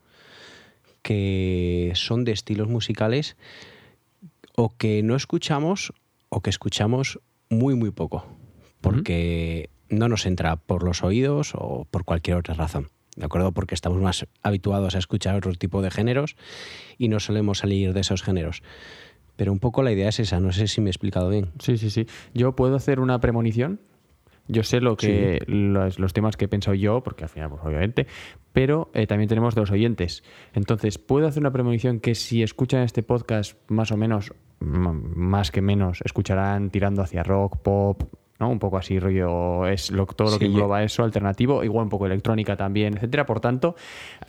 que 1.03 1.91
son 1.93 2.25
de 2.25 2.31
estilos 2.31 2.67
musicales 2.67 3.37
o 4.55 4.75
que 4.75 5.03
no 5.03 5.15
escuchamos 5.15 5.93
o 6.29 6.41
que 6.41 6.49
escuchamos 6.49 7.19
muy, 7.47 7.75
muy 7.75 7.91
poco, 7.91 8.25
porque 8.81 9.69
no 9.87 10.09
nos 10.09 10.25
entra 10.25 10.55
por 10.55 10.81
los 10.81 11.03
oídos 11.03 11.51
o 11.53 11.85
por 11.91 12.05
cualquier 12.05 12.37
otra 12.37 12.55
razón. 12.55 12.89
¿De 13.15 13.25
acuerdo? 13.25 13.51
Porque 13.51 13.75
estamos 13.75 14.01
más 14.01 14.25
habituados 14.41 14.95
a 14.95 14.99
escuchar 14.99 15.35
otro 15.35 15.53
tipo 15.53 15.81
de 15.81 15.91
géneros 15.91 16.35
y 16.97 17.09
no 17.09 17.19
solemos 17.19 17.59
salir 17.59 17.93
de 17.93 17.99
esos 17.99 18.23
géneros. 18.23 18.63
Pero 19.35 19.51
un 19.51 19.59
poco 19.59 19.83
la 19.83 19.91
idea 19.91 20.09
es 20.09 20.19
esa, 20.19 20.39
no 20.39 20.51
sé 20.51 20.67
si 20.67 20.81
me 20.81 20.89
he 20.89 20.91
explicado 20.91 21.29
bien. 21.29 21.49
Sí, 21.59 21.77
sí, 21.77 21.89
sí. 21.89 22.05
Yo 22.33 22.55
puedo 22.55 22.75
hacer 22.75 22.99
una 22.99 23.19
premonición. 23.19 23.79
Yo 24.47 24.63
sé 24.63 24.81
lo 24.81 24.97
que 24.97 25.41
los, 25.47 25.99
los 25.99 26.13
temas 26.13 26.35
que 26.35 26.45
he 26.45 26.47
pensado 26.47 26.75
yo, 26.75 27.01
porque 27.03 27.23
al 27.23 27.29
final, 27.29 27.49
pues 27.49 27.61
obviamente, 27.63 28.07
pero 28.53 28.89
eh, 28.93 29.07
también 29.07 29.29
tenemos 29.29 29.55
de 29.55 29.61
los 29.61 29.71
oyentes. 29.71 30.23
Entonces, 30.53 30.97
puedo 30.97 31.27
hacer 31.27 31.41
una 31.41 31.51
premonición 31.51 31.99
que 31.99 32.15
si 32.15 32.43
escuchan 32.43 32.81
este 32.81 33.01
podcast, 33.01 33.57
más 33.67 33.91
o 33.91 33.97
menos, 33.97 34.33
más 34.59 35.51
que 35.51 35.61
menos, 35.61 36.01
escucharán 36.03 36.69
tirando 36.69 37.01
hacia 37.01 37.23
rock, 37.23 37.57
pop, 37.61 38.03
¿no? 38.41 38.49
Un 38.49 38.59
poco 38.59 38.77
así, 38.77 38.99
rollo, 38.99 39.67
es 39.67 39.91
lo, 39.91 40.05
todo 40.07 40.31
lo 40.31 40.39
que 40.39 40.47
engloba 40.47 40.83
eso, 40.83 41.03
alternativo, 41.03 41.63
igual 41.63 41.83
un 41.83 41.89
poco 41.89 42.07
electrónica 42.07 42.57
también, 42.57 42.95
etcétera. 42.95 43.25
Por 43.25 43.39
tanto, 43.39 43.75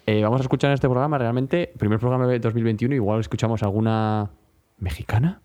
eh, 0.06 0.22
vamos 0.22 0.40
a 0.40 0.42
escuchar 0.42 0.70
en 0.70 0.74
este 0.74 0.88
programa 0.88 1.18
realmente, 1.18 1.72
primer 1.78 1.98
programa 1.98 2.26
de 2.26 2.38
2021, 2.38 2.94
igual 2.94 3.20
escuchamos 3.20 3.62
alguna 3.62 4.30
mexicana, 4.78 5.40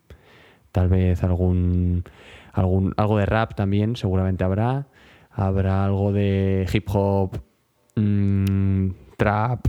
tal 0.72 0.90
vez 0.90 1.24
algún, 1.24 2.04
algún 2.52 2.94
algo 2.98 3.18
de 3.18 3.26
rap 3.26 3.56
también, 3.56 3.96
seguramente 3.96 4.44
habrá, 4.44 4.88
habrá 5.32 5.86
algo 5.86 6.12
de 6.12 6.68
hip 6.72 6.88
hop, 6.94 7.40
mm, 7.96 8.90
trap, 9.18 9.66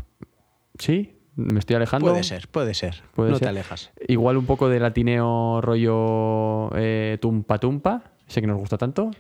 ¿sí? 0.79 1.15
Me 1.37 1.61
estoy 1.61 1.77
alejando. 1.77 2.11
Puede 2.11 2.25
ser, 2.25 2.49
puede 2.49 2.75
ser. 2.75 3.05
Puede 3.15 3.31
no 3.31 3.37
ser. 3.37 3.47
te 3.47 3.49
alejas. 3.51 3.93
Igual 4.09 4.37
un 4.37 4.45
poco 4.45 4.69
de 4.69 4.81
latineo 4.81 5.61
rollo 5.61 6.77
eh, 6.77 7.17
tumpa 7.21 7.59
tumpa, 7.59 8.11
ese 8.29 8.41
que 8.41 8.47
nos 8.47 8.59
gusta 8.59 8.77
tanto. 8.79 9.11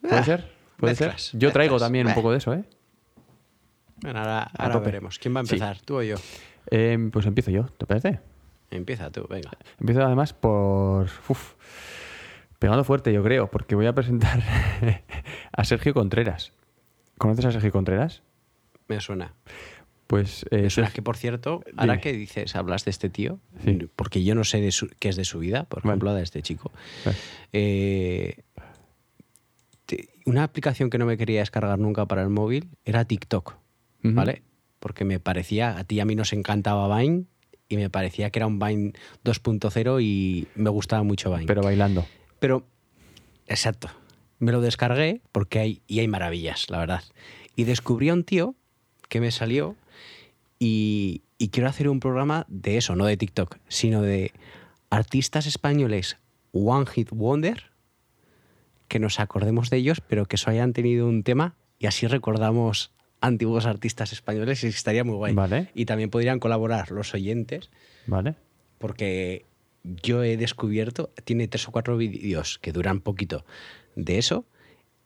¿Puede 0.00 0.22
ser? 0.24 0.50
¿Puede 0.76 0.92
mezclas, 0.92 1.22
ser? 1.22 1.40
Yo 1.40 1.52
traigo 1.52 1.74
mezclas. 1.74 1.86
también 1.86 2.06
un 2.06 2.14
poco 2.14 2.30
de 2.32 2.38
eso, 2.38 2.52
¿eh? 2.54 2.64
Bueno, 4.02 4.18
ahora, 4.20 4.50
ahora 4.58 4.78
veremos. 4.80 5.18
¿Quién 5.18 5.34
va 5.34 5.40
a 5.40 5.44
Sí. 5.44 5.54
empezar? 5.54 5.80
¿Tú 5.80 5.96
o 5.98 6.02
yo? 6.02 6.16
Eh, 6.70 6.98
Pues 7.12 7.26
empiezo 7.26 7.50
yo, 7.50 7.64
¿te 7.64 7.86
parece? 7.86 8.20
Empieza 8.70 9.10
tú, 9.10 9.26
venga. 9.28 9.50
Empiezo 9.78 10.02
además 10.04 10.32
por. 10.32 11.06
uf, 11.28 11.54
pegando 12.58 12.82
fuerte, 12.84 13.12
yo 13.12 13.22
creo, 13.22 13.48
porque 13.50 13.74
voy 13.74 13.86
a 13.86 13.92
presentar 13.94 14.40
a 15.52 15.64
Sergio 15.64 15.94
Contreras. 15.94 16.52
¿Conoces 17.18 17.44
a 17.46 17.52
Sergio 17.52 17.70
Contreras? 17.70 18.22
Me 18.88 19.00
suena. 19.00 19.32
Pues. 20.06 20.44
eh, 20.50 20.68
Sergio- 20.70 20.92
que, 20.94 21.02
por 21.02 21.16
cierto, 21.16 21.62
ahora 21.76 21.94
Dime. 21.94 22.00
que 22.02 22.12
dices, 22.12 22.54
hablas 22.56 22.84
de 22.84 22.90
este 22.90 23.08
tío, 23.08 23.40
Sí. 23.64 23.88
porque 23.96 24.22
yo 24.22 24.34
no 24.34 24.44
sé 24.44 24.60
de 24.60 24.70
su- 24.70 24.88
qué 24.98 25.08
es 25.08 25.16
de 25.16 25.24
su 25.24 25.38
vida, 25.38 25.64
por 25.64 25.82
Vale. 25.82 25.92
ejemplo, 25.92 26.14
de 26.14 26.22
este 26.22 26.42
chico. 26.42 26.70
Vale. 27.04 27.16
Eh, 27.52 28.42
te- 29.86 30.08
una 30.26 30.42
aplicación 30.44 30.90
que 30.90 30.98
no 30.98 31.06
me 31.06 31.16
quería 31.16 31.40
descargar 31.40 31.78
nunca 31.78 32.06
para 32.06 32.22
el 32.22 32.28
móvil 32.30 32.68
era 32.84 33.04
TikTok. 33.04 33.56
¿vale? 34.06 34.42
Porque 34.80 35.06
me 35.06 35.18
parecía, 35.18 35.78
a 35.78 35.84
ti 35.84 35.94
y 35.94 36.00
a 36.00 36.04
mí 36.04 36.14
nos 36.14 36.34
encantaba 36.34 36.94
Vine 36.98 37.24
y 37.70 37.76
me 37.78 37.88
parecía 37.88 38.28
que 38.28 38.38
era 38.38 38.46
un 38.46 38.58
Vine 38.58 38.92
2.0 39.24 39.98
y 40.02 40.46
me 40.56 40.68
gustaba 40.68 41.02
mucho 41.02 41.30
Vine. 41.32 41.46
Pero 41.46 41.62
bailando. 41.62 42.04
Pero, 42.38 42.66
exacto. 43.46 43.88
Me 44.40 44.52
lo 44.52 44.60
descargué 44.60 45.22
porque 45.32 45.58
hay, 45.58 45.82
y 45.86 46.00
hay 46.00 46.08
maravillas, 46.08 46.68
la 46.68 46.78
verdad. 46.80 47.02
Y 47.56 47.64
descubrí 47.64 48.10
a 48.10 48.12
un 48.12 48.24
tío 48.24 48.54
que 49.08 49.20
me 49.22 49.30
salió 49.30 49.74
y, 50.58 51.22
y 51.38 51.48
quiero 51.48 51.68
hacer 51.68 51.88
un 51.88 52.00
programa 52.00 52.46
de 52.48 52.76
eso, 52.76 52.96
no 52.96 53.06
de 53.06 53.16
TikTok, 53.16 53.58
sino 53.68 54.02
de 54.02 54.32
artistas 54.90 55.46
españoles 55.46 56.16
One 56.52 56.86
Hit 56.86 57.10
Wonder, 57.10 57.70
que 58.88 58.98
nos 58.98 59.18
acordemos 59.20 59.70
de 59.70 59.78
ellos, 59.78 60.00
pero 60.00 60.26
que 60.26 60.36
eso 60.36 60.50
hayan 60.50 60.72
tenido 60.72 61.08
un 61.08 61.22
tema 61.22 61.56
y 61.78 61.86
así 61.86 62.06
recordamos 62.06 62.92
antiguos 63.20 63.66
artistas 63.66 64.12
españoles 64.12 64.62
y 64.64 64.68
estaría 64.68 65.04
muy 65.04 65.16
guay. 65.16 65.34
Vale. 65.34 65.70
Y 65.74 65.86
también 65.86 66.10
podrían 66.10 66.38
colaborar 66.38 66.90
los 66.90 67.14
oyentes 67.14 67.70
¿Vale? 68.06 68.34
porque 68.78 69.46
yo 69.82 70.22
he 70.22 70.36
descubierto, 70.36 71.10
tiene 71.24 71.48
tres 71.48 71.68
o 71.68 71.72
cuatro 71.72 71.96
vídeos 71.96 72.58
que 72.58 72.72
duran 72.72 73.00
poquito 73.00 73.44
de 73.96 74.18
eso 74.18 74.46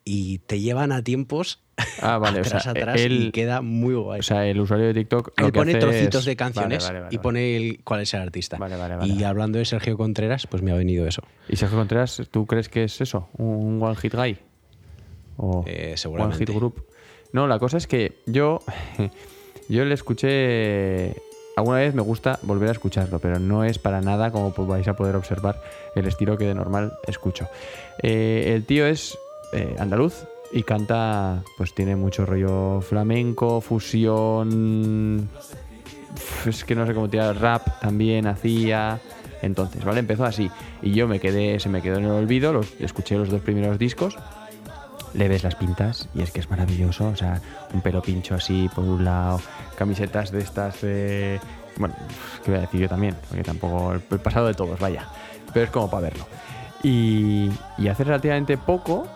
y 0.09 0.39
te 0.39 0.61
llevan 0.61 0.91
a 0.93 1.03
tiempos 1.05 1.61
Ah, 2.03 2.19
vale, 2.19 2.39
o 2.41 2.43
atrás, 2.43 2.63
sea, 2.65 2.73
atrás 2.73 3.01
y 3.09 3.31
queda 3.31 3.61
muy 3.61 3.95
guay. 3.95 4.21
O 4.21 4.23
sea, 4.23 4.47
el 4.47 4.59
usuario 4.61 4.87
de 4.87 4.95
TikTok. 4.95 5.33
Lo 5.39 5.47
Él 5.47 5.53
que 5.53 5.59
pone 5.61 5.71
hace 5.73 5.81
trocitos 5.81 6.21
es- 6.21 6.25
de 6.27 6.37
canciones 6.37 6.83
Vale, 6.83 6.89
vale, 7.01 7.05
vale, 7.05 7.15
y 7.15 7.19
pone 7.19 7.57
el- 7.57 7.81
cuál 7.85 8.01
es 8.01 8.15
el 8.15 8.21
artista. 8.23 8.57
Vale, 8.59 8.77
vale, 8.77 8.97
vale, 8.97 9.13
y 9.13 9.23
hablando 9.23 9.59
de 9.59 9.65
Sergio 9.65 9.97
Contreras, 9.97 10.47
pues 10.49 10.63
me 10.63 10.73
ha 10.73 10.75
venido 10.75 11.07
eso. 11.07 11.23
¿Y 11.49 11.57
Sergio 11.57 11.79
Contreras, 11.79 12.23
tú 12.31 12.47
crees 12.47 12.69
que 12.69 12.85
es 12.85 13.01
eso? 13.01 13.29
¿Un 13.37 13.81
one 13.83 13.95
hit 13.97 14.15
guy? 14.15 14.39
¿O 15.37 15.63
Eh, 15.67 15.89
one 15.89 15.97
seguramente. 15.97 16.47
hit 16.47 16.55
group? 16.57 16.85
No, 17.33 17.47
la 17.47 17.59
cosa 17.59 17.77
es 17.77 17.87
que 17.87 18.17
yo, 18.27 18.61
yo 19.69 19.85
le 19.85 19.95
escuché. 19.95 21.15
Alguna 21.57 21.79
vez 21.79 21.93
me 21.95 22.03
gusta 22.03 22.39
volver 22.43 22.69
a 22.69 22.73
escucharlo, 22.73 23.19
pero 23.19 23.39
no 23.41 23.65
es 23.65 23.79
para 23.81 24.01
nada 24.01 24.31
como 24.31 24.53
pues 24.55 24.67
vais 24.69 24.87
a 24.89 24.95
poder 24.95 25.17
observar 25.17 25.61
el 25.97 26.07
estilo 26.07 26.39
que 26.39 26.45
de 26.45 26.55
normal 26.55 26.93
escucho. 27.07 27.49
Eh, 28.03 28.53
el 28.55 28.65
tío 28.65 28.87
es 28.87 29.19
eh, 29.53 29.77
andaluz 29.79 30.25
y 30.53 30.63
canta, 30.63 31.43
pues 31.57 31.75
tiene 31.75 31.97
mucho 31.97 32.25
rollo 32.25 32.81
flamenco, 32.81 33.61
fusión, 33.61 35.29
es 36.47 36.65
que 36.65 36.75
no 36.75 36.87
sé 36.87 36.95
cómo 36.95 37.09
tirar 37.09 37.37
rap 37.41 37.81
también 37.81 38.27
hacía. 38.27 39.01
Entonces 39.41 39.85
vale 39.85 40.01
empezó 40.01 40.25
así. 40.25 40.51
Y 40.83 40.93
yo 40.93 41.07
me 41.07 41.21
quedé 41.21 41.61
se 41.61 41.69
me 41.69 41.83
quedó 41.83 41.99
en 41.99 42.07
el 42.07 42.11
olvido 42.11 42.53
los, 42.53 42.75
escuché 42.81 43.17
los 43.17 43.31
dos 43.31 43.41
primeros 43.41 43.79
discos. 43.79 44.17
Le 45.15 45.29
ves 45.29 45.45
las 45.45 45.55
pintas 45.55 46.09
y 46.15 46.23
es 46.23 46.31
que 46.31 46.41
es 46.41 46.51
maravilloso 46.51 47.09
o 47.09 47.17
sea 47.17 47.41
un 47.73 47.81
pelo 47.81 48.03
pincho 48.03 48.35
así 48.35 48.69
por 48.75 48.85
un 48.85 49.05
lado 49.05 49.41
camisetas 49.75 50.31
de 50.31 50.41
estas 50.41 50.83
de 50.83 51.41
bueno 51.79 51.95
qué 52.45 52.51
voy 52.51 52.59
a 52.59 52.61
decir 52.61 52.81
yo 52.83 52.89
también 52.91 53.17
porque 53.27 53.43
tampoco 53.43 53.95
el, 53.95 54.03
el 54.11 54.19
pasado 54.19 54.49
de 54.49 54.55
todos 54.55 54.79
vaya. 54.79 55.09
Pero 55.53 55.65
es 55.65 55.71
como 55.71 55.89
para 55.89 56.03
verlo. 56.03 56.27
Y, 56.83 57.51
y 57.79 57.89
hace 57.89 58.05
relativamente 58.05 58.59
poco 58.59 59.09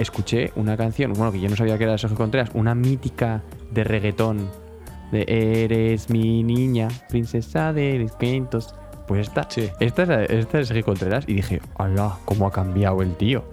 escuché 0.00 0.52
una 0.56 0.76
canción, 0.76 1.12
bueno, 1.12 1.30
que 1.30 1.40
yo 1.40 1.48
no 1.48 1.56
sabía 1.56 1.76
que 1.78 1.84
era 1.84 1.92
de 1.92 1.98
Sergio 1.98 2.16
Contreras, 2.16 2.50
una 2.54 2.74
mítica 2.74 3.42
de 3.70 3.84
reggaetón, 3.84 4.50
de 5.12 5.24
Eres 5.64 6.10
mi 6.10 6.42
niña, 6.42 6.88
princesa 7.08 7.72
de 7.72 7.98
los. 7.98 8.74
Pues 9.06 9.26
esta, 9.28 9.46
Sí. 9.50 9.68
esta, 9.80 10.02
es, 10.24 10.30
esta 10.30 10.60
es 10.60 10.68
Sergio 10.68 10.84
Contreras 10.84 11.24
y 11.26 11.34
dije, 11.34 11.60
¡hala! 11.78 12.16
¿Cómo 12.24 12.46
ha 12.46 12.52
cambiado 12.52 13.02
el 13.02 13.16
tío? 13.16 13.44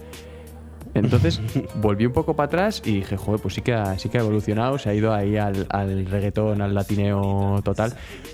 Entonces 0.93 1.41
volví 1.81 2.05
un 2.05 2.13
poco 2.13 2.35
para 2.35 2.45
atrás 2.45 2.81
y 2.85 2.97
dije, 2.97 3.17
joder, 3.17 3.41
pues 3.41 3.53
sí 3.55 3.61
que 3.61 3.73
ha, 3.73 3.97
sí 3.99 4.09
que 4.09 4.17
ha 4.17 4.21
evolucionado, 4.21 4.77
se 4.79 4.89
ha 4.89 4.93
ido 4.93 5.13
ahí 5.13 5.35
al, 5.37 5.65
al 5.69 6.05
reggaetón, 6.05 6.61
al 6.61 6.73
latineo 6.73 7.61
total. 7.63 7.93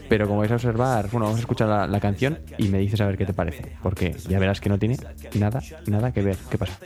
Pero 0.10 0.28
como 0.28 0.40
vais 0.40 0.52
a 0.52 0.56
observar, 0.56 1.10
bueno, 1.12 1.26
vamos 1.26 1.38
a 1.40 1.42
escuchar 1.42 1.68
la, 1.70 1.88
la 1.88 2.00
canción 2.00 2.40
y 2.58 2.68
me 2.68 2.78
dices 2.80 3.00
a 3.02 3.06
ver 3.08 3.18
qué 3.18 3.26
te 3.26 3.34
parece. 3.34 3.74
Porque 3.82 4.16
ya 4.28 4.40
verás 4.40 4.60
que 4.62 4.70
no 4.70 4.78
tiene 4.78 4.98
nada, 5.40 5.62
nada 5.88 6.12
que 6.12 6.22
ver. 6.22 6.38
¿Qué 6.50 6.58
pasa? 6.58 6.78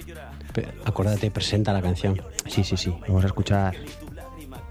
Acuérdate, 0.86 1.32
presenta 1.32 1.74
la 1.74 1.82
canción. 1.82 2.22
Sí, 2.48 2.64
sí, 2.64 2.78
sí. 2.78 2.94
Vamos 3.08 3.24
a 3.24 3.28
escuchar 3.28 3.76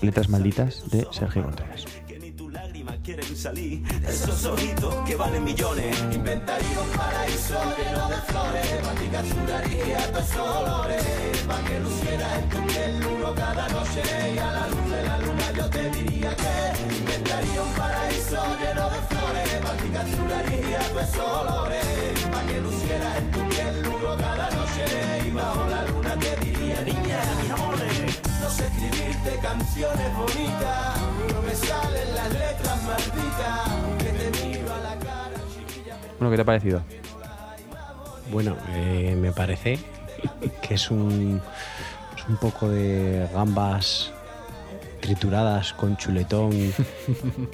Letras 0.00 0.28
Malditas 0.28 0.88
de 0.90 1.06
Sergio 1.10 1.42
Contreras. 1.42 1.84
que 2.06 2.18
ni 2.18 2.30
tu 2.32 2.48
lágrima 2.50 2.96
quieren 3.02 3.36
salir. 3.36 3.82
Esos 4.06 4.44
ojitos 4.44 4.94
que 5.06 5.16
valen 5.16 5.44
millones. 5.44 5.98
Inventaría 6.12 6.80
un 6.80 6.90
paraíso 6.96 7.58
lleno 7.76 8.08
de 8.08 8.16
flores. 8.28 8.66
Pa' 8.84 8.94
ti 8.94 9.06
capturaría 9.12 10.12
todos 10.12 10.30
esos 10.30 10.56
olores. 10.56 11.04
Pa' 11.48 11.62
que 11.66 11.80
luciera 11.80 12.38
en 12.38 12.48
tu 12.48 12.66
piel 12.66 13.06
uno 13.18 13.34
cada 13.34 13.68
noche. 13.68 14.02
Y 14.34 14.38
a 14.38 14.52
la 14.52 14.68
luz 14.68 14.90
de 14.90 15.02
la 15.02 15.18
luna 15.18 15.52
yo 15.56 15.70
te 15.70 15.90
diría 15.90 16.36
que 16.36 16.94
inventaría 16.98 17.62
un 17.62 17.72
paraíso 17.74 18.36
lleno 18.60 18.90
de 18.90 19.00
flores. 19.10 19.50
Pa' 19.64 19.76
ti 19.80 19.88
capturaría 19.88 20.78
todos 20.90 21.02
esos 21.08 21.30
olores. 21.40 22.28
Pa' 22.32 22.42
que 22.46 22.60
luciera 22.60 23.18
en 23.18 23.30
tu 23.30 23.38
piel 23.48 23.55
No 26.76 27.56
escribirte. 28.68 29.40
Bueno, 36.18 36.30
¿qué 36.30 36.36
te 36.36 36.42
ha 36.42 36.44
parecido? 36.44 36.82
Bueno, 38.30 38.56
eh, 38.70 39.16
me 39.18 39.32
parece 39.32 39.78
que 40.62 40.74
es 40.74 40.90
un, 40.90 41.40
es 42.16 42.28
un 42.28 42.36
poco 42.36 42.68
de 42.68 43.28
gambas 43.32 44.12
trituradas 45.06 45.72
con 45.72 45.96
chuletón 45.96 46.50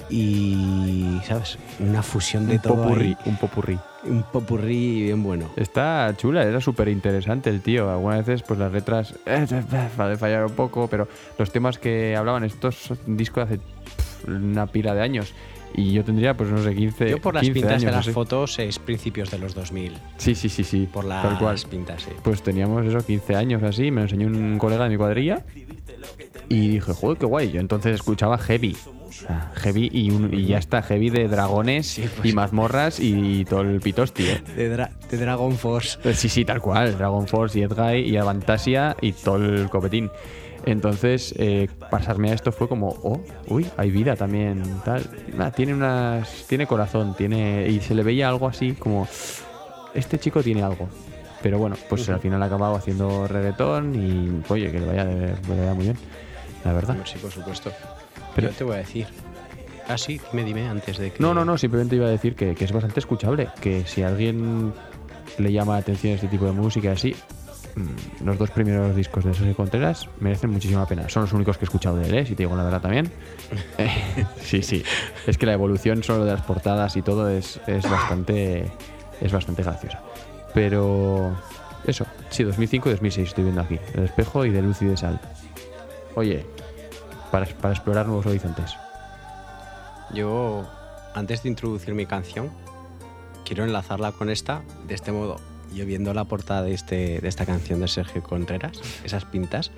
y, 0.09 1.19
¿sabes? 1.25 1.57
Una 1.79 2.01
fusión 2.01 2.47
de 2.47 2.55
Un 2.55 2.61
todo 2.61 2.75
popurrí, 2.75 3.07
ahí. 3.07 3.17
un 3.25 3.37
popurrí. 3.37 3.79
Un 4.05 4.23
popurrí 4.23 5.03
bien 5.03 5.23
bueno. 5.23 5.49
Está 5.55 6.13
chula, 6.17 6.43
era 6.43 6.59
súper 6.59 6.89
interesante 6.89 7.49
el 7.49 7.61
tío. 7.61 7.89
Algunas 7.89 8.25
veces, 8.25 8.43
pues 8.43 8.59
las 8.59 8.71
letras 8.71 9.13
eh, 9.25 9.45
vale, 9.97 10.17
fallaron 10.17 10.49
un 10.49 10.55
poco, 10.55 10.87
pero 10.87 11.07
los 11.37 11.51
temas 11.51 11.77
que 11.77 12.15
hablaban, 12.15 12.43
estos 12.43 12.75
son 12.75 12.97
discos 13.05 13.47
de 13.47 13.55
hace 13.55 13.63
una 14.27 14.67
pila 14.67 14.93
de 14.93 15.01
años. 15.01 15.33
Y 15.75 15.91
yo 15.91 16.03
tendría, 16.03 16.35
pues 16.37 16.49
no 16.49 16.61
sé, 16.61 16.75
15 16.75 17.09
Yo 17.09 17.19
por 17.19 17.33
las 17.33 17.41
15 17.41 17.53
pintas 17.53 17.71
años, 17.71 17.85
de 17.85 17.91
las 17.91 18.09
fotos 18.09 18.59
es 18.59 18.77
principios 18.77 19.31
de 19.31 19.39
los 19.39 19.55
2000. 19.55 19.93
Sí, 20.17 20.35
sí, 20.35 20.49
sí, 20.49 20.63
sí. 20.63 20.87
Por 20.91 21.05
las 21.05 21.23
tal 21.23 21.39
cual. 21.39 21.57
pintas, 21.69 22.03
sí. 22.03 22.11
Pues 22.23 22.43
teníamos 22.43 22.85
eso, 22.85 23.03
15 23.03 23.35
años 23.35 23.63
así, 23.63 23.89
me 23.89 24.01
lo 24.01 24.03
enseñó 24.03 24.27
un 24.27 24.57
colega 24.59 24.83
de 24.83 24.91
mi 24.91 24.97
cuadrilla 24.97 25.43
y 26.49 26.67
dije, 26.69 26.93
joder, 26.93 27.17
qué 27.17 27.25
guay. 27.25 27.51
Yo 27.51 27.59
entonces 27.59 27.95
escuchaba 27.95 28.37
heavy, 28.37 28.75
sea, 29.13 29.51
heavy 29.55 29.89
y, 29.91 30.11
un- 30.11 30.33
y 30.33 30.45
ya 30.45 30.57
está, 30.57 30.81
heavy 30.81 31.09
de 31.09 31.27
dragones 31.27 31.99
y 32.23 32.33
mazmorras 32.33 32.99
y 32.99 33.45
todo 33.45 33.61
el 33.61 33.79
pitosti, 33.79 34.23
¿eh? 34.27 34.41
De, 34.55 34.75
Dra- 34.75 34.91
de 35.09 35.17
Dragon 35.17 35.55
Force. 35.55 35.97
Eh, 36.03 36.13
Sí, 36.13 36.29
sí, 36.29 36.45
tal 36.45 36.61
cual. 36.61 36.97
Dragon 36.97 37.27
Force 37.27 37.59
y 37.59 37.63
Edguy 37.63 37.99
y 38.01 38.17
Avantasia 38.17 38.95
y 39.01 39.11
todo 39.13 39.37
el 39.37 39.69
copetín. 39.69 40.09
Entonces, 40.65 41.33
eh, 41.37 41.67
pasarme 41.91 42.31
a 42.31 42.33
esto 42.33 42.51
fue 42.53 42.69
como, 42.69 42.87
oh, 43.03 43.21
uy, 43.47 43.65
hay 43.75 43.91
vida 43.91 44.15
también, 44.15 44.63
tal. 44.85 45.03
Nah, 45.35 45.49
tiene 45.51 45.73
unas. 45.73 46.45
Tiene 46.47 46.65
corazón, 46.67 47.15
tiene. 47.17 47.67
Y 47.69 47.81
se 47.81 47.93
le 47.93 48.01
veía 48.03 48.29
algo 48.29 48.47
así 48.47 48.71
como. 48.73 49.07
Este 49.93 50.17
chico 50.19 50.41
tiene 50.41 50.63
algo. 50.63 50.87
Pero 51.41 51.57
bueno, 51.57 51.75
pues 51.89 52.07
al 52.07 52.21
final 52.21 52.41
ha 52.41 52.45
acabado 52.45 52.75
haciendo 52.75 53.27
reggaetón 53.27 53.93
y, 53.95 54.41
oye, 54.51 54.71
que 54.71 54.79
le 54.79 54.85
vaya, 54.85 55.03
de- 55.05 55.33
que 55.41 55.49
le 55.53 55.59
vaya 55.59 55.73
muy 55.73 55.83
bien. 55.83 55.97
La 56.63 56.71
verdad. 56.71 56.95
Sí, 57.03 57.17
por 57.21 57.31
supuesto. 57.31 57.69
Pero- 58.35 58.47
Pero 58.47 58.57
te 58.57 58.63
voy 58.63 58.75
a 58.75 58.77
decir. 58.79 59.07
Ah, 59.87 59.97
sí, 59.97 60.19
dime, 60.31 60.45
dime 60.45 60.67
antes 60.67 60.97
de 60.97 61.11
que. 61.11 61.21
No, 61.21 61.33
no, 61.33 61.43
no, 61.43 61.57
simplemente 61.57 61.95
iba 61.97 62.05
a 62.07 62.09
decir 62.09 62.35
que, 62.35 62.55
que 62.55 62.63
es 62.65 62.71
bastante 62.71 62.99
escuchable. 62.99 63.49
Que 63.61 63.85
si 63.85 64.01
a 64.03 64.07
alguien 64.07 64.73
le 65.37 65.51
llama 65.51 65.73
la 65.73 65.79
atención 65.79 66.13
este 66.13 66.27
tipo 66.27 66.45
de 66.45 66.53
música 66.53 66.93
así, 66.93 67.13
mm, 67.75 68.25
los 68.25 68.37
dos 68.37 68.49
primeros 68.51 68.95
discos 68.95 69.25
de 69.25 69.33
Sergio 69.33 69.55
Contreras 69.55 70.07
merecen 70.21 70.51
muchísima 70.51 70.85
pena. 70.87 71.09
Son 71.09 71.23
los 71.23 71.33
únicos 71.33 71.57
que 71.57 71.65
he 71.65 71.67
escuchado 71.67 71.97
de 71.97 72.07
él, 72.07 72.13
¿eh? 72.13 72.25
si 72.25 72.33
te 72.35 72.43
digo 72.43 72.55
la 72.55 72.63
verdad 72.63 72.81
también. 72.81 73.11
Eh, 73.77 73.89
sí, 74.41 74.61
sí. 74.63 74.83
Es 75.27 75.37
que 75.37 75.45
la 75.45 75.53
evolución 75.53 76.01
solo 76.03 76.23
de 76.25 76.31
las 76.31 76.43
portadas 76.43 76.95
y 76.95 77.01
todo 77.01 77.29
es, 77.29 77.59
es 77.67 77.83
bastante 77.89 78.71
es 79.19 79.31
bastante 79.33 79.63
graciosa. 79.63 80.01
Pero 80.53 81.35
eso, 81.85 82.05
sí, 82.29 82.43
2005 82.43 82.89
y 82.89 82.91
2006 82.93 83.27
estoy 83.29 83.43
viendo 83.43 83.61
aquí. 83.61 83.79
El 83.95 84.03
espejo 84.05 84.45
y 84.45 84.49
de 84.51 84.61
luz 84.61 84.81
y 84.81 84.85
de 84.85 84.95
sal. 84.97 85.19
Oye, 86.15 86.45
para, 87.33 87.45
explorar 87.45 88.05
nuevos 88.05 88.27
horizontes. 88.27 88.77
Yo, 90.13 90.69
antes 91.15 91.41
de 91.41 91.49
introducir 91.49 91.95
mi 91.95 92.05
canción, 92.05 92.51
quiero 93.43 93.63
enlazarla 93.63 94.11
con 94.11 94.29
esta 94.29 94.61
de 94.87 94.93
este 94.93 95.11
modo. 95.11 95.37
Yo 95.73 95.87
viendo 95.87 96.13
la 96.13 96.25
portada 96.25 96.61
de, 96.61 96.75
este, 96.75 97.19
de 97.19 97.27
esta 97.27 97.47
canción 97.47 97.79
de 97.79 97.87
Sergio 97.87 98.21
Contreras, 98.21 98.79
esas 99.03 99.25
pintas, 99.25 99.71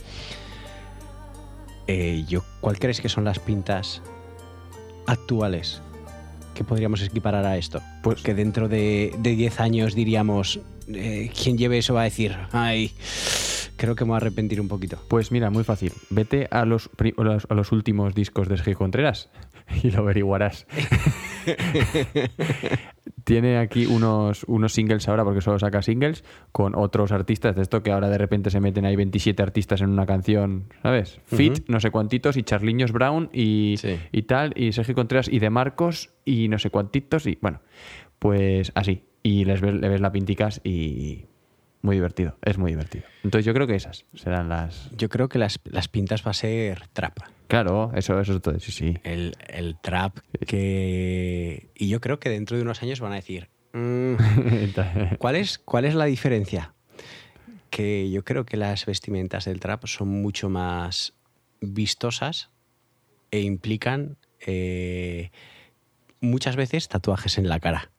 eh, 1.87 2.25
yo, 2.27 2.43
¿cuál 2.59 2.77
crees 2.77 2.99
que 2.99 3.07
son 3.07 3.23
las 3.23 3.39
pintas 3.39 4.01
actuales 5.07 5.81
que 6.55 6.65
podríamos 6.65 7.01
equiparar 7.03 7.45
a 7.45 7.55
esto? 7.55 7.79
Pues- 8.05 8.21
que 8.21 8.35
dentro 8.35 8.69
de, 8.69 9.15
de 9.17 9.35
10 9.35 9.59
años 9.59 9.95
diríamos, 9.95 10.59
eh, 10.87 11.31
quien 11.41 11.57
lleve 11.57 11.79
eso 11.79 11.95
va 11.95 12.01
a 12.01 12.03
decir, 12.03 12.35
ay, 12.51 12.91
creo 13.77 13.95
que 13.95 14.05
me 14.05 14.09
voy 14.09 14.15
a 14.15 14.17
arrepentir 14.17 14.61
un 14.61 14.67
poquito. 14.67 15.01
Pues 15.07 15.31
mira, 15.31 15.49
muy 15.49 15.63
fácil. 15.63 15.91
Vete 16.11 16.47
a 16.51 16.65
los, 16.65 16.91
a 17.49 17.53
los, 17.55 17.71
últimos 17.71 18.13
discos 18.13 18.47
de 18.47 18.57
Sergio 18.57 18.77
Contreras 18.77 19.29
y 19.83 19.89
lo 19.89 20.01
averiguarás. 20.01 20.67
Tiene 23.23 23.57
aquí 23.57 23.87
unos, 23.87 24.43
unos 24.43 24.73
singles 24.73 25.07
ahora, 25.07 25.23
porque 25.23 25.41
solo 25.41 25.57
saca 25.57 25.81
singles, 25.81 26.23
con 26.51 26.75
otros 26.75 27.11
artistas 27.11 27.55
de 27.55 27.63
esto 27.63 27.81
que 27.81 27.91
ahora 27.91 28.07
de 28.09 28.19
repente 28.19 28.51
se 28.51 28.59
meten 28.59 28.85
ahí 28.85 28.95
27 28.95 29.41
artistas 29.41 29.81
en 29.81 29.89
una 29.89 30.05
canción, 30.05 30.65
¿sabes? 30.83 31.19
Fit, 31.25 31.67
no 31.67 31.79
sé 31.79 31.89
cuantitos, 31.89 32.37
y 32.37 32.43
Charliños 32.43 32.91
Brown 32.91 33.31
y, 33.33 33.75
Sí. 33.79 33.97
y 34.11 34.21
tal, 34.23 34.53
y 34.55 34.73
Sergio 34.73 34.93
Contreras 34.93 35.27
y 35.27 35.39
de 35.39 35.49
Marcos 35.49 36.11
y 36.23 36.49
no 36.49 36.59
sé 36.59 36.69
cuantitos, 36.69 37.25
y 37.25 37.39
bueno, 37.41 37.61
pues 38.25 38.71
así. 38.75 39.03
Y 39.23 39.45
les 39.45 39.61
ves, 39.61 39.73
le 39.73 39.89
ves 39.89 40.01
la 40.01 40.11
pinticas 40.11 40.61
y 40.63 41.25
muy 41.81 41.95
divertido, 41.95 42.37
es 42.43 42.57
muy 42.57 42.71
divertido. 42.71 43.05
Entonces 43.23 43.45
yo 43.45 43.53
creo 43.53 43.67
que 43.67 43.75
esas 43.75 44.05
serán 44.15 44.49
las... 44.49 44.89
Yo 44.97 45.09
creo 45.09 45.29
que 45.29 45.37
las, 45.39 45.59
las 45.65 45.87
pintas 45.87 46.25
va 46.25 46.31
a 46.31 46.33
ser 46.33 46.87
trap. 46.93 47.17
Claro, 47.47 47.91
eso, 47.95 48.19
eso 48.19 48.35
es 48.35 48.41
todo, 48.41 48.59
sí, 48.59 48.71
sí. 48.71 48.97
el, 49.03 49.35
el 49.47 49.77
trap 49.79 50.17
que... 50.47 51.69
Y 51.75 51.89
yo 51.89 52.01
creo 52.01 52.19
que 52.19 52.29
dentro 52.29 52.57
de 52.57 52.63
unos 52.63 52.81
años 52.81 52.99
van 52.99 53.11
a 53.13 53.15
decir, 53.15 53.49
"Mm, 53.73 54.15
¿cuál, 55.19 55.35
es, 55.35 55.59
¿cuál 55.59 55.85
es 55.85 55.93
la 55.95 56.05
diferencia? 56.05 56.73
Que 57.69 58.09
yo 58.09 58.23
creo 58.23 58.45
que 58.45 58.57
las 58.57 58.85
vestimentas 58.85 59.45
del 59.45 59.59
trap 59.59 59.85
son 59.85 60.07
mucho 60.07 60.49
más 60.49 61.13
vistosas 61.61 62.49
e 63.31 63.41
implican 63.41 64.17
eh, 64.47 65.31
muchas 66.19 66.55
veces 66.55 66.87
tatuajes 66.87 67.37
en 67.37 67.47
la 67.49 67.59
cara. 67.59 67.91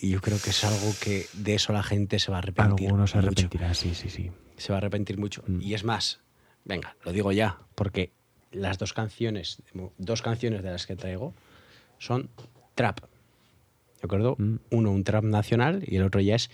Y 0.00 0.10
yo 0.10 0.20
creo 0.20 0.38
que 0.42 0.50
es 0.50 0.64
algo 0.64 0.92
que 1.00 1.26
de 1.32 1.54
eso 1.54 1.72
la 1.72 1.82
gente 1.82 2.18
se 2.18 2.30
va 2.30 2.38
a 2.38 2.40
arrepentir. 2.40 2.88
Algunos 2.88 3.10
se 3.10 3.16
mucho. 3.16 3.28
arrepentirán, 3.28 3.74
sí, 3.74 3.94
sí, 3.94 4.10
sí. 4.10 4.30
Se 4.56 4.72
va 4.72 4.76
a 4.76 4.78
arrepentir 4.78 5.18
mucho. 5.18 5.42
Mm. 5.46 5.60
Y 5.60 5.74
es 5.74 5.84
más, 5.84 6.20
venga, 6.64 6.96
lo 7.04 7.12
digo 7.12 7.32
ya, 7.32 7.58
porque 7.74 8.12
las 8.52 8.78
dos 8.78 8.92
canciones, 8.92 9.62
dos 9.98 10.22
canciones 10.22 10.62
de 10.62 10.70
las 10.70 10.86
que 10.86 10.96
traigo 10.96 11.34
son 11.98 12.28
trap. 12.74 13.00
¿De 13.00 14.04
acuerdo? 14.04 14.36
Mm. 14.38 14.56
Uno 14.70 14.90
un 14.90 15.04
trap 15.04 15.24
nacional 15.24 15.82
y 15.86 15.96
el 15.96 16.02
otro 16.02 16.20
ya 16.20 16.34
es 16.34 16.50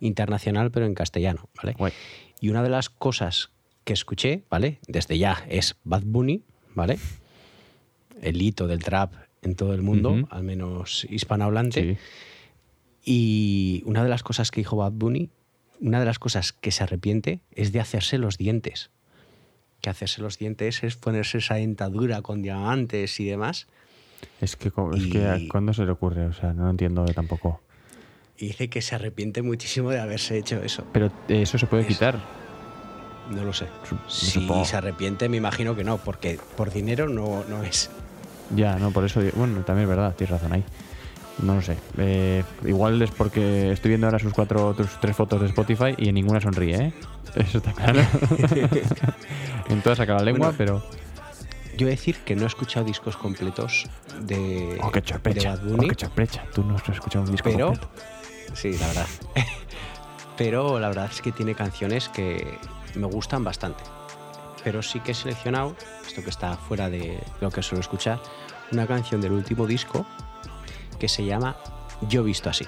internacional, 0.00 0.70
pero 0.70 0.86
en 0.86 0.94
castellano, 0.94 1.48
¿vale? 1.54 1.74
Guay. 1.78 1.92
Y 2.40 2.48
una 2.48 2.62
de 2.62 2.70
las 2.70 2.88
cosas 2.88 3.50
que 3.84 3.92
escuché, 3.92 4.42
¿vale? 4.50 4.78
Desde 4.88 5.18
ya 5.18 5.44
es 5.48 5.76
Bad 5.84 6.02
Bunny, 6.04 6.42
¿vale? 6.74 6.98
El 8.20 8.40
hito 8.40 8.66
del 8.66 8.82
trap 8.82 9.12
en 9.42 9.54
todo 9.54 9.74
el 9.74 9.82
mundo, 9.82 10.26
al 10.30 10.42
menos 10.42 11.06
hispanohablante. 11.08 11.82
Sí. 11.82 11.98
Y 13.08 13.84
una 13.86 14.02
de 14.02 14.08
las 14.10 14.24
cosas 14.24 14.50
que 14.50 14.60
dijo 14.60 14.76
Bad 14.76 14.92
Bunny, 14.92 15.30
una 15.80 16.00
de 16.00 16.06
las 16.06 16.18
cosas 16.18 16.52
que 16.52 16.72
se 16.72 16.82
arrepiente 16.82 17.40
es 17.52 17.70
de 17.70 17.78
hacerse 17.80 18.18
los 18.18 18.36
dientes. 18.36 18.90
Que 19.80 19.90
hacerse 19.90 20.20
los 20.20 20.38
dientes 20.38 20.82
es 20.82 20.96
ponerse 20.96 21.38
esa 21.38 21.54
dentadura 21.54 22.20
con 22.22 22.42
diamantes 22.42 23.20
y 23.20 23.26
demás. 23.26 23.68
Es 24.40 24.56
que, 24.56 24.68
es 24.94 25.04
Y- 25.04 25.10
que 25.10 25.48
¿cuándo 25.48 25.72
se 25.72 25.84
le 25.84 25.92
ocurre? 25.92 26.26
O 26.26 26.32
sea, 26.32 26.52
no 26.52 26.64
lo 26.64 26.70
entiendo 26.70 27.04
tampoco. 27.06 27.60
Y 28.38 28.48
dice 28.48 28.68
que 28.68 28.82
se 28.82 28.96
arrepiente 28.96 29.40
muchísimo 29.40 29.90
de 29.90 30.00
haberse 30.00 30.36
hecho 30.36 30.60
eso. 30.62 30.84
Pero 30.92 31.06
eh, 31.28 31.42
eso 31.42 31.58
se 31.58 31.66
puede 31.66 31.86
quitar. 31.86 32.18
No 33.30 33.44
lo 33.44 33.52
sé. 33.52 33.66
Si 34.08 34.26
supongo. 34.40 34.64
se 34.64 34.76
arrepiente, 34.76 35.28
me 35.28 35.36
imagino 35.36 35.76
que 35.76 35.84
no, 35.84 35.98
porque 35.98 36.40
por 36.56 36.72
dinero 36.72 37.08
no, 37.08 37.44
no 37.48 37.62
es. 37.62 37.88
Ya, 38.54 38.78
no, 38.78 38.90
por 38.90 39.04
eso. 39.04 39.20
Bueno, 39.34 39.60
también 39.64 39.84
es 39.84 39.88
verdad, 39.88 40.14
tienes 40.16 40.30
razón 40.32 40.52
ahí. 40.52 40.64
No 41.42 41.54
lo 41.56 41.62
sé. 41.62 41.76
Eh, 41.98 42.42
igual 42.64 43.00
es 43.02 43.10
porque 43.10 43.70
estoy 43.72 43.90
viendo 43.90 44.06
ahora 44.06 44.18
sus 44.18 44.32
cuatro, 44.32 44.72
tus 44.74 44.98
tres 45.00 45.14
fotos 45.16 45.40
de 45.40 45.46
Spotify 45.48 45.94
y 45.98 46.08
en 46.08 46.14
ninguna 46.14 46.40
sonríe, 46.40 46.76
¿eh? 46.76 46.92
Eso 47.34 47.58
está 47.58 47.72
claro. 47.72 48.00
en 49.68 49.82
todas 49.82 49.98
saca 49.98 50.14
la 50.14 50.22
lengua, 50.22 50.48
Bueno, 50.52 50.58
pero. 50.58 50.82
Yo 51.76 51.86
he 51.86 51.90
de 51.90 51.96
decir 51.96 52.16
que 52.24 52.34
no 52.34 52.44
he 52.44 52.46
escuchado 52.46 52.86
discos 52.86 53.18
completos 53.18 53.86
de, 54.22 54.78
Oh, 54.82 54.90
qué 54.90 55.02
de. 55.02 55.44
Bad 55.44 55.58
Oh, 55.62 55.68
Bunny. 55.68 55.88
qué 55.90 56.06
sorpresa. 56.06 56.42
Tú 56.54 56.64
no 56.64 56.74
has 56.76 56.88
escuchado 56.88 57.26
un 57.26 57.30
disco 57.30 57.50
pero 57.50 57.66
completo. 57.66 57.90
sí 58.54 58.72
la 58.78 58.86
verdad 58.86 59.06
pero 60.38 60.78
la 60.80 60.88
verdad 60.88 61.10
es 61.12 61.20
que 61.20 61.32
tiene 61.32 61.54
canciones 61.54 62.08
que 62.08 62.58
me 62.94 63.06
gustan 63.06 63.44
bastante 63.44 63.84
pero 64.64 64.82
sí 64.82 65.00
que 65.00 65.12
he 65.12 65.14
seleccionado 65.14 65.76
esto 66.06 66.22
que 66.24 66.30
está 66.30 66.56
fuera 66.56 66.88
de 66.88 67.18
lo 67.42 67.50
que 67.50 67.62
suelo 67.62 67.80
escuchar 67.82 68.20
una 68.72 68.86
canción 68.86 69.20
del 69.20 69.32
último 69.32 69.66
disco 69.66 70.06
que 70.98 71.08
se 71.08 71.24
llama 71.24 71.56
Yo 72.08 72.22
visto 72.22 72.50
así. 72.50 72.66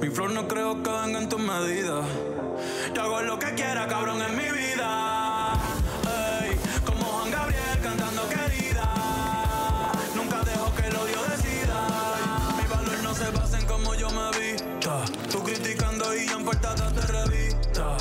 Mi 0.00 0.08
flow 0.10 0.28
no 0.28 0.46
creo 0.46 0.80
que 0.80 0.90
venga 0.90 1.18
en 1.18 1.28
tus 1.28 1.40
medidas. 1.40 2.04
Yo 2.94 3.02
hago 3.02 3.20
lo 3.22 3.38
que 3.38 3.52
quiera, 3.54 3.88
cabrón, 3.88 4.22
en 4.22 4.36
mi 4.36 4.44
vida. 4.44 5.54
Ey, 6.42 6.56
como 6.86 7.04
Juan 7.04 7.30
Gabriel 7.32 7.80
cantando 7.82 8.28
querida. 8.28 8.84
Nunca 10.14 10.42
dejo 10.44 10.72
que 10.76 10.86
el 10.86 10.96
odio 10.96 11.22
decida. 11.30 11.86
Mi 12.56 12.68
valor 12.68 13.02
no 13.02 13.14
se 13.14 13.30
basa 13.30 13.58
en 13.58 13.66
cómo 13.66 13.94
yo 13.94 14.08
me 14.10 14.38
vista. 14.38 15.04
Tú 15.32 15.42
criticando 15.42 16.14
y 16.14 16.28
yo 16.28 16.38
en 16.38 16.44
portadas 16.44 16.94
de 16.94 17.02
revista. 17.02 17.96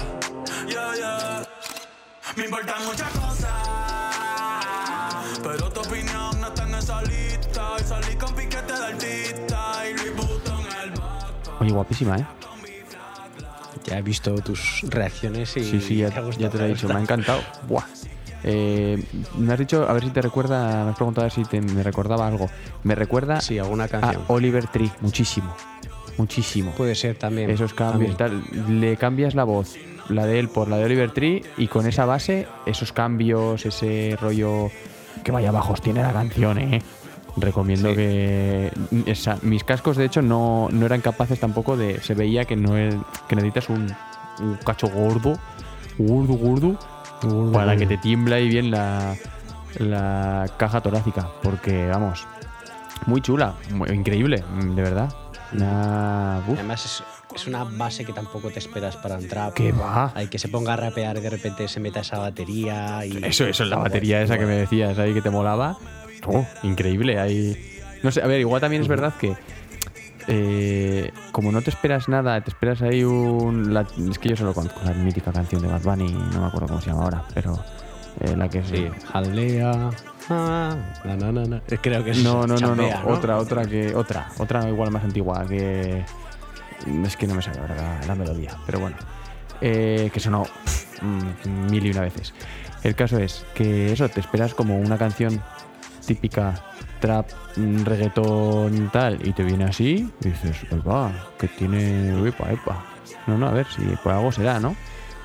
Yeah, 0.67 0.95
yeah. 0.95 1.47
Me 2.35 2.45
importan 2.45 2.85
muchas 2.85 3.09
cosas. 3.09 3.26
Opinión 5.87 6.41
no 6.41 6.47
está 6.47 6.63
en 6.67 6.75
esa 6.75 7.01
lista. 7.03 7.67
Y 7.79 7.83
salí 7.83 8.15
con 8.15 8.33
piquete 8.35 8.73
de 8.73 8.85
artista. 8.85 9.71
Y 9.89 9.93
Luis 9.93 10.15
Button 10.15 10.65
el 10.83 10.89
vaca. 10.91 11.27
Oye, 11.59 11.71
guapísima, 11.71 12.17
¿eh? 12.17 12.25
ya 13.85 13.99
he 13.99 14.01
visto 14.01 14.35
tus 14.41 14.81
reacciones 14.89 15.55
y 15.55 15.63
Sí, 15.63 15.79
sí, 15.79 15.95
ya, 15.97 16.09
te 16.09 16.19
ha 16.19 16.21
gustado, 16.21 16.41
ya 16.47 16.49
te 16.51 16.57
lo 16.57 16.63
he 16.63 16.67
ha 16.67 16.69
dicho, 16.73 16.87
me 16.89 16.95
ha 16.95 16.99
encantado. 16.99 17.39
Buah. 17.69 17.85
Eh, 18.43 19.01
me 19.37 19.53
has 19.53 19.59
dicho, 19.59 19.87
a 19.87 19.93
ver 19.93 20.03
si 20.03 20.09
te 20.09 20.21
recuerda, 20.21 20.83
me 20.83 20.89
has 20.91 20.95
preguntado 20.97 21.21
a 21.25 21.29
ver 21.29 21.31
si 21.31 21.43
te- 21.45 21.61
me 21.61 21.83
recordaba 21.83 22.27
algo. 22.27 22.49
Me 22.83 22.95
recuerda 22.95 23.39
sí 23.39 23.57
alguna 23.59 23.85
a 23.85 23.87
canción 23.87 24.23
Oliver 24.27 24.67
Tree, 24.67 24.91
muchísimo. 25.01 25.55
Muchísimo. 26.17 26.71
puede 26.71 26.95
ser 26.95 27.17
también 27.17 27.49
Esos 27.49 27.73
cambios, 27.73 28.17
también. 28.17 28.43
tal. 28.67 28.79
Le 28.81 28.97
cambias 28.97 29.35
la 29.35 29.43
voz, 29.45 29.75
la 30.09 30.25
de 30.25 30.39
él 30.39 30.49
por 30.49 30.67
la 30.67 30.77
de 30.77 30.83
Oliver 30.85 31.11
Tree, 31.11 31.43
y 31.57 31.67
con 31.67 31.87
esa 31.87 32.05
base, 32.05 32.45
esos 32.65 32.91
cambios, 32.91 33.65
ese 33.65 34.17
rollo. 34.21 34.69
Que 35.23 35.31
vaya 35.31 35.51
bajos 35.51 35.81
tiene 35.81 36.01
la 36.01 36.13
canción, 36.13 36.57
¿eh? 36.59 36.81
Recomiendo 37.35 37.89
Sí. 37.89 37.95
que. 37.95 38.71
esa- 39.05 39.37
mis 39.43 39.63
cascos, 39.63 39.97
de 39.97 40.05
hecho, 40.05 40.21
no, 40.21 40.69
no 40.71 40.85
eran 40.85 41.01
capaces 41.01 41.39
tampoco 41.39 41.77
de. 41.77 42.01
Se 42.01 42.13
veía 42.15 42.45
que 42.45 42.55
no 42.55 42.75
es, 42.77 42.95
que 43.27 43.35
necesitas 43.35 43.69
un, 43.69 43.93
un 44.39 44.55
cacho 44.65 44.87
gordo, 44.87 45.37
gordo, 45.99 46.33
gordo, 46.33 46.79
para 47.51 47.75
que 47.77 47.85
te 47.85 47.97
tiembla 47.97 48.37
ahí 48.37 48.47
bien 48.49 48.71
la, 48.71 49.15
la 49.77 50.47
caja 50.57 50.81
torácica. 50.81 51.27
Porque, 51.43 51.87
vamos, 51.87 52.25
muy 53.05 53.21
chula, 53.21 53.53
muy- 53.71 53.89
increíble, 53.91 54.43
de 54.75 54.81
verdad. 54.81 55.13
Una- 55.53 56.37
Además, 56.37 56.85
es, 56.85 57.03
es 57.35 57.47
una 57.47 57.63
base 57.63 58.03
que 58.05 58.13
tampoco 58.13 58.49
te 58.49 58.59
esperas 58.59 58.95
para 58.97 59.17
un 59.17 59.27
trap. 59.27 59.53
¿Qué 59.53 59.71
va? 59.71 60.11
Hay 60.15 60.27
que 60.27 60.39
se 60.39 60.47
ponga 60.47 60.73
a 60.73 60.77
rapear 60.77 61.17
y 61.17 61.21
de 61.21 61.29
repente 61.29 61.67
se 61.67 61.79
meta 61.79 61.99
esa 61.99 62.17
batería. 62.19 63.05
Y, 63.05 63.23
Eso, 63.23 63.45
eso, 63.45 63.65
la 63.65 63.77
batería 63.77 64.21
esa 64.21 64.37
que 64.37 64.45
me 64.45 64.55
decías 64.55 64.97
ahí 64.97 65.13
que 65.13 65.21
te 65.21 65.29
molaba. 65.29 65.77
Oh, 66.25 66.45
increíble. 66.63 67.19
Ahí. 67.19 67.55
No 68.03 68.11
sé, 68.11 68.21
a 68.21 68.27
ver, 68.27 68.39
igual 68.39 68.61
también 68.61 68.81
es 68.81 68.87
verdad 68.87 69.13
que. 69.19 69.35
eh, 70.27 71.11
como 71.31 71.51
no 71.51 71.61
te 71.61 71.69
esperas 71.69 72.09
nada, 72.09 72.39
te 72.41 72.49
esperas 72.51 72.81
ahí 72.81 73.03
un. 73.03 73.73
la- 73.73 73.85
es 74.09 74.19
que 74.19 74.29
yo 74.29 74.35
solo 74.35 74.53
conozco 74.53 74.79
la 74.83 74.93
mítica 74.93 75.31
canción 75.31 75.61
de 75.61 75.67
Bad 75.67 75.81
Bunny, 75.83 76.11
no 76.11 76.41
me 76.41 76.47
acuerdo 76.47 76.67
cómo 76.67 76.81
se 76.81 76.89
llama 76.89 77.03
ahora, 77.03 77.23
pero. 77.33 77.57
eh, 78.21 78.35
la 78.35 78.49
que 78.49 78.59
es. 78.59 78.67
Sí, 78.67 78.87
jalea. 79.11 79.89
ah, 80.29 80.75
na, 81.05 81.15
na, 81.15 81.31
na. 81.45 81.61
Creo 81.81 82.03
que 82.03 82.11
es 82.11 82.23
No, 82.23 82.45
no, 82.47 82.55
no, 82.57 82.75
no, 82.75 82.89
Otra, 83.05 83.37
otra 83.37 83.65
que. 83.65 83.93
Otra. 83.95 84.29
Otra 84.37 84.67
igual 84.69 84.91
más 84.91 85.03
antigua 85.03 85.45
que. 85.47 86.03
Es 87.05 87.17
que 87.17 87.27
no 87.27 87.35
me 87.35 87.41
sale 87.41 87.59
la, 87.75 87.99
la 88.05 88.15
melodía, 88.15 88.55
pero 88.65 88.79
bueno. 88.79 88.95
Eh, 89.61 90.09
que 90.13 90.19
sonó 90.19 90.43
mm, 91.01 91.69
mil 91.71 91.85
y 91.85 91.89
una 91.91 92.01
veces. 92.01 92.33
El 92.83 92.95
caso 92.95 93.17
es 93.17 93.43
que 93.55 93.91
eso, 93.91 94.07
te 94.09 94.19
esperas 94.19 94.53
como 94.53 94.77
una 94.79 94.97
canción 94.97 95.41
típica 96.05 96.53
trap, 96.99 97.27
mm, 97.55 97.83
reggaetón 97.83 98.89
tal, 98.93 99.25
y 99.27 99.33
te 99.33 99.43
viene 99.43 99.65
así, 99.65 100.11
y 100.21 100.27
dices, 100.29 100.65
va, 100.87 101.11
que 101.39 101.47
tiene. 101.47 102.09
Epa, 102.27 102.51
epa. 102.51 102.83
No, 103.25 103.37
no, 103.37 103.47
a 103.47 103.51
ver, 103.51 103.65
si 103.67 103.81
por 104.03 104.13
algo 104.13 104.31
será, 104.31 104.59
¿no? 104.59 104.75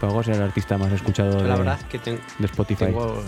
Por 0.01 0.09
algo 0.09 0.23
será 0.23 0.39
el 0.39 0.43
artista 0.45 0.77
más 0.79 0.91
escuchado 0.93 1.43
de, 1.43 1.49
la 1.49 1.57
verdad 1.57 1.81
que 1.89 1.99
ten- 1.99 2.19
de 2.39 2.47
Spotify. 2.47 2.87
tengo. 2.87 3.23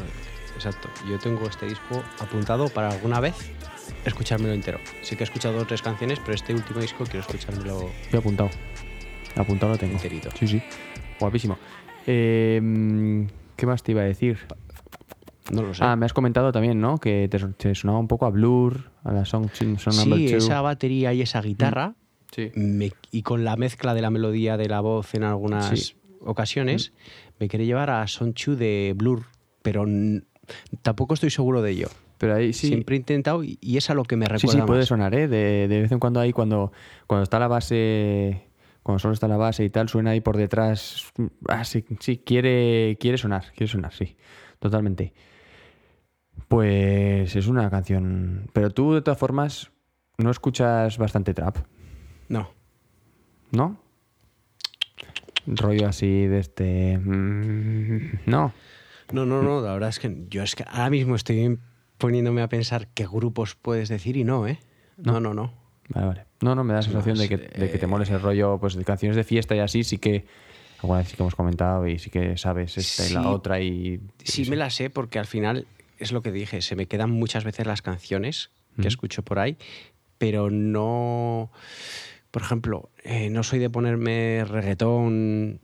Exacto. 0.55 0.89
Yo 1.09 1.19
tengo 1.19 1.47
este 1.49 1.67
disco 1.67 2.03
apuntado 2.21 2.69
para 2.69 2.89
alguna 2.91 3.21
vez 3.21 3.35
escuchármelo 4.05 4.53
entero. 4.55 4.79
Sí 5.03 5.17
que 5.17 5.23
he 5.23 5.27
escuchado 5.27 5.55
dos 5.55 5.65
o 5.65 5.67
tres 5.67 5.83
canciones, 5.83 6.19
pero 6.21 6.35
este 6.35 6.55
último 6.55 6.81
disco 6.81 7.05
quiero 7.05 7.21
escuchármelo 7.21 7.81
Yo 7.83 7.91
he 8.13 8.17
apuntado. 8.17 8.51
Apuntado 9.37 9.73
lo 9.73 9.79
tengo. 9.79 9.95
enterito. 9.95 10.31
Sí, 10.39 10.47
sí. 10.47 10.63
Guapísimo. 11.19 11.59
Eh, 12.07 12.61
mm, 12.63 13.25
¿Qué 13.57 13.67
más 13.67 13.83
te 13.83 13.93
iba 13.93 14.03
a 14.03 14.05
decir? 14.05 14.39
No 15.51 15.63
lo 15.63 15.75
sé. 15.75 15.85
Ah, 15.85 15.97
me 15.97 16.07
has 16.07 16.13
comentado 16.13 16.53
también, 16.53 16.81
¿no? 16.81 16.99
Que 16.99 17.29
te, 17.29 17.39
te 17.39 17.75
sonaba 17.75 17.99
un 17.99 18.09
poco 18.09 18.27
a 18.27 18.31
Blur, 18.31 18.91
a 19.05 19.13
la 19.13 19.25
Song, 19.25 19.49
sí, 19.53 19.75
Two. 19.77 20.37
esa 20.37 20.61
batería 20.63 21.13
y 21.13 21.21
esa 21.23 21.41
guitarra, 21.43 21.95
Sí. 22.33 22.51
me- 22.55 22.93
y 23.13 23.23
con 23.23 23.45
la 23.45 23.57
mezcla 23.57 23.95
de 23.95 24.01
la 24.03 24.11
melodía 24.11 24.57
de 24.57 24.69
la 24.69 24.81
voz 24.81 25.15
en 25.15 25.23
algunas 25.25 25.79
Sí. 25.79 25.95
ocasiones, 26.21 26.93
me 27.39 27.49
quiere 27.49 27.67
llevar 27.67 27.91
a 27.91 28.07
Son 28.09 28.33
Chu 28.35 28.57
de 28.57 28.95
Blur, 28.97 29.25
pero 29.63 29.85
tampoco 30.83 31.15
estoy 31.15 31.31
seguro 31.31 31.63
de 31.63 31.71
ello. 31.73 31.89
Pero 32.19 32.35
ahí 32.37 32.53
sí. 32.53 32.69
Siempre 32.69 32.97
he 32.97 32.99
intentado 32.99 33.43
y, 33.45 33.59
y 33.61 33.77
es 33.77 33.91
a 33.91 33.95
lo 33.95 34.05
que 34.05 34.17
me 34.17 34.27
Sí, 34.27 34.33
recuerda 34.33 34.61
sí, 34.63 34.67
puede 34.67 34.81
más. 34.81 34.89
sonar, 34.89 35.15
¿eh? 35.15 35.29
De, 35.29 35.69
de 35.69 35.81
vez 35.83 35.93
en 35.93 35.99
cuando 35.99 36.21
ahí, 36.21 36.33
cuando, 36.33 36.73
cuando 37.07 37.25
está 37.25 37.39
la 37.39 37.49
base, 37.49 38.45
cuando 38.83 38.99
solo 39.01 39.15
está 39.15 39.27
la 39.29 39.37
base 39.37 39.65
y 39.65 39.71
tal, 39.71 39.89
suena 39.89 40.11
ahí 40.11 40.21
por 40.21 40.37
detrás. 40.37 41.13
Ah, 41.49 41.65
sí, 41.65 41.85
sí, 42.01 42.19
quiere, 42.19 42.97
quiere 43.01 43.19
sonar, 43.19 43.47
quiere 43.57 43.71
sonar, 43.71 43.93
sí, 43.93 44.17
totalmente. 44.61 45.13
Pues 46.49 47.35
es 47.37 47.47
una 47.47 47.71
canción. 47.71 48.49
Pero 48.53 48.71
tú, 48.71 48.95
de 48.95 49.03
todas 49.03 49.19
formas, 49.19 49.71
no 50.19 50.31
escuchas 50.31 50.99
bastante 50.99 51.35
trap, 51.35 51.59
No, 52.29 52.51
¿no? 53.51 53.79
Rollo 55.47 55.89
así 55.89 56.27
de 56.27 56.39
este. 56.39 56.99
mm, 56.99 58.21
No. 58.27 58.53
No, 59.13 59.27
no, 59.27 59.43
no, 59.43 59.61
la 59.61 59.73
verdad 59.73 59.91
es 59.91 59.99
que 59.99 60.25
yo 60.29 60.43
es 60.43 60.55
que 60.55 60.65
ahora 60.67 60.91
mismo 60.91 61.15
estoy 61.15 61.59
poniéndome 61.99 62.43
a 62.43 62.49
pensar 62.49 62.89
qué 62.95 63.07
grupos 63.07 63.55
puedes 63.55 63.89
decir 63.89 64.17
y 64.17 64.25
no, 64.25 64.47
¿eh? 64.47 64.59
No, 64.97 65.21
no, 65.21 65.35
no. 65.35 65.53
Vale, 65.89 66.07
vale. 66.07 66.27
No, 66.41 66.55
no, 66.55 66.65
me 66.65 66.73
da 66.73 66.81
la 66.81 66.83
sensación 66.83 67.19
de 67.19 67.29
que, 67.29 67.37
de 67.37 67.71
que 67.71 67.79
te 67.79 67.85
eh, 67.85 67.89
moles 67.89 68.11
el 68.11 68.21
rollo, 68.21 68.59
pues 68.59 68.75
de 68.75 68.85
canciones 68.85 69.17
de 69.17 69.25
fiesta 69.25 69.55
y 69.55 69.61
así, 69.61 69.85
sí 69.85 69.99
que. 69.99 70.25
Alguna 70.83 70.99
vez 70.99 71.09
sí 71.09 71.17
que 71.17 71.23
hemos 71.23 71.35
comentado 71.35 71.87
y 71.87 71.99
sí 71.99 72.11
que 72.11 72.37
sabes 72.37 72.77
esta 72.77 73.09
y 73.09 73.13
la 73.13 73.29
otra 73.31 73.61
y. 73.61 74.01
Sí, 74.23 74.49
me 74.51 74.57
la 74.57 74.71
sé 74.71 74.91
porque 74.91 75.19
al 75.19 75.27
final 75.27 75.67
es 75.99 76.13
lo 76.13 76.23
que 76.23 76.31
dije, 76.33 76.61
se 76.61 76.77
me 76.77 76.87
quedan 76.87 77.11
muchas 77.11 77.45
veces 77.45 77.67
las 77.67 77.81
canciones 77.81 78.51
que 78.81 78.89
escucho 78.89 79.23
por 79.23 79.39
ahí, 79.39 79.57
pero 80.19 80.51
no, 80.51 81.51
por 82.31 82.43
ejemplo, 82.43 82.91
eh, 83.05 83.31
no 83.31 83.45
soy 83.45 83.61
de 83.61 83.71
ponerme 83.71 84.45
reggaetón, 84.45 85.61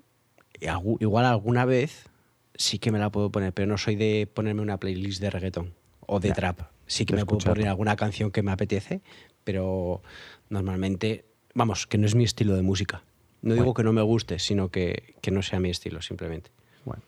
igual 1.01 1.27
alguna 1.27 1.65
vez 1.65 2.10
sí 2.61 2.79
que 2.79 2.93
me 2.93 2.99
la 2.99 3.09
puedo 3.11 3.31
poner, 3.33 3.55
pero 3.55 3.67
no 3.67 3.79
soy 3.79 3.97
de 3.97 4.29
ponerme 4.33 4.61
una 4.61 4.77
playlist 4.79 5.21
de 5.23 5.31
reggaetón 5.31 5.73
o 6.07 6.21
de 6.21 6.29
Ya, 6.29 6.35
trap. 6.35 6.61
Sí 6.87 7.07
que 7.07 7.15
me 7.17 7.25
puedo 7.25 7.39
poner 7.39 7.69
alguna 7.69 7.97
canción 7.97 8.31
que 8.31 8.43
me 8.43 8.51
apetece, 8.53 9.01
pero 9.45 10.03
normalmente, 10.51 11.25
vamos, 11.55 11.87
que 11.87 11.97
no 11.97 12.07
es 12.07 12.15
mi 12.15 12.25
estilo 12.25 12.55
de 12.57 12.63
música. 12.63 13.03
No 13.41 13.55
digo 13.55 13.73
que 13.73 13.83
no 13.83 13.93
me 13.95 14.03
guste, 14.03 14.39
sino 14.39 14.69
que, 14.69 15.15
que 15.23 15.31
no 15.31 15.41
sea 15.41 15.59
mi 15.59 15.71
estilo, 15.71 16.03
simplemente. 16.03 16.51
Bueno. 16.85 17.03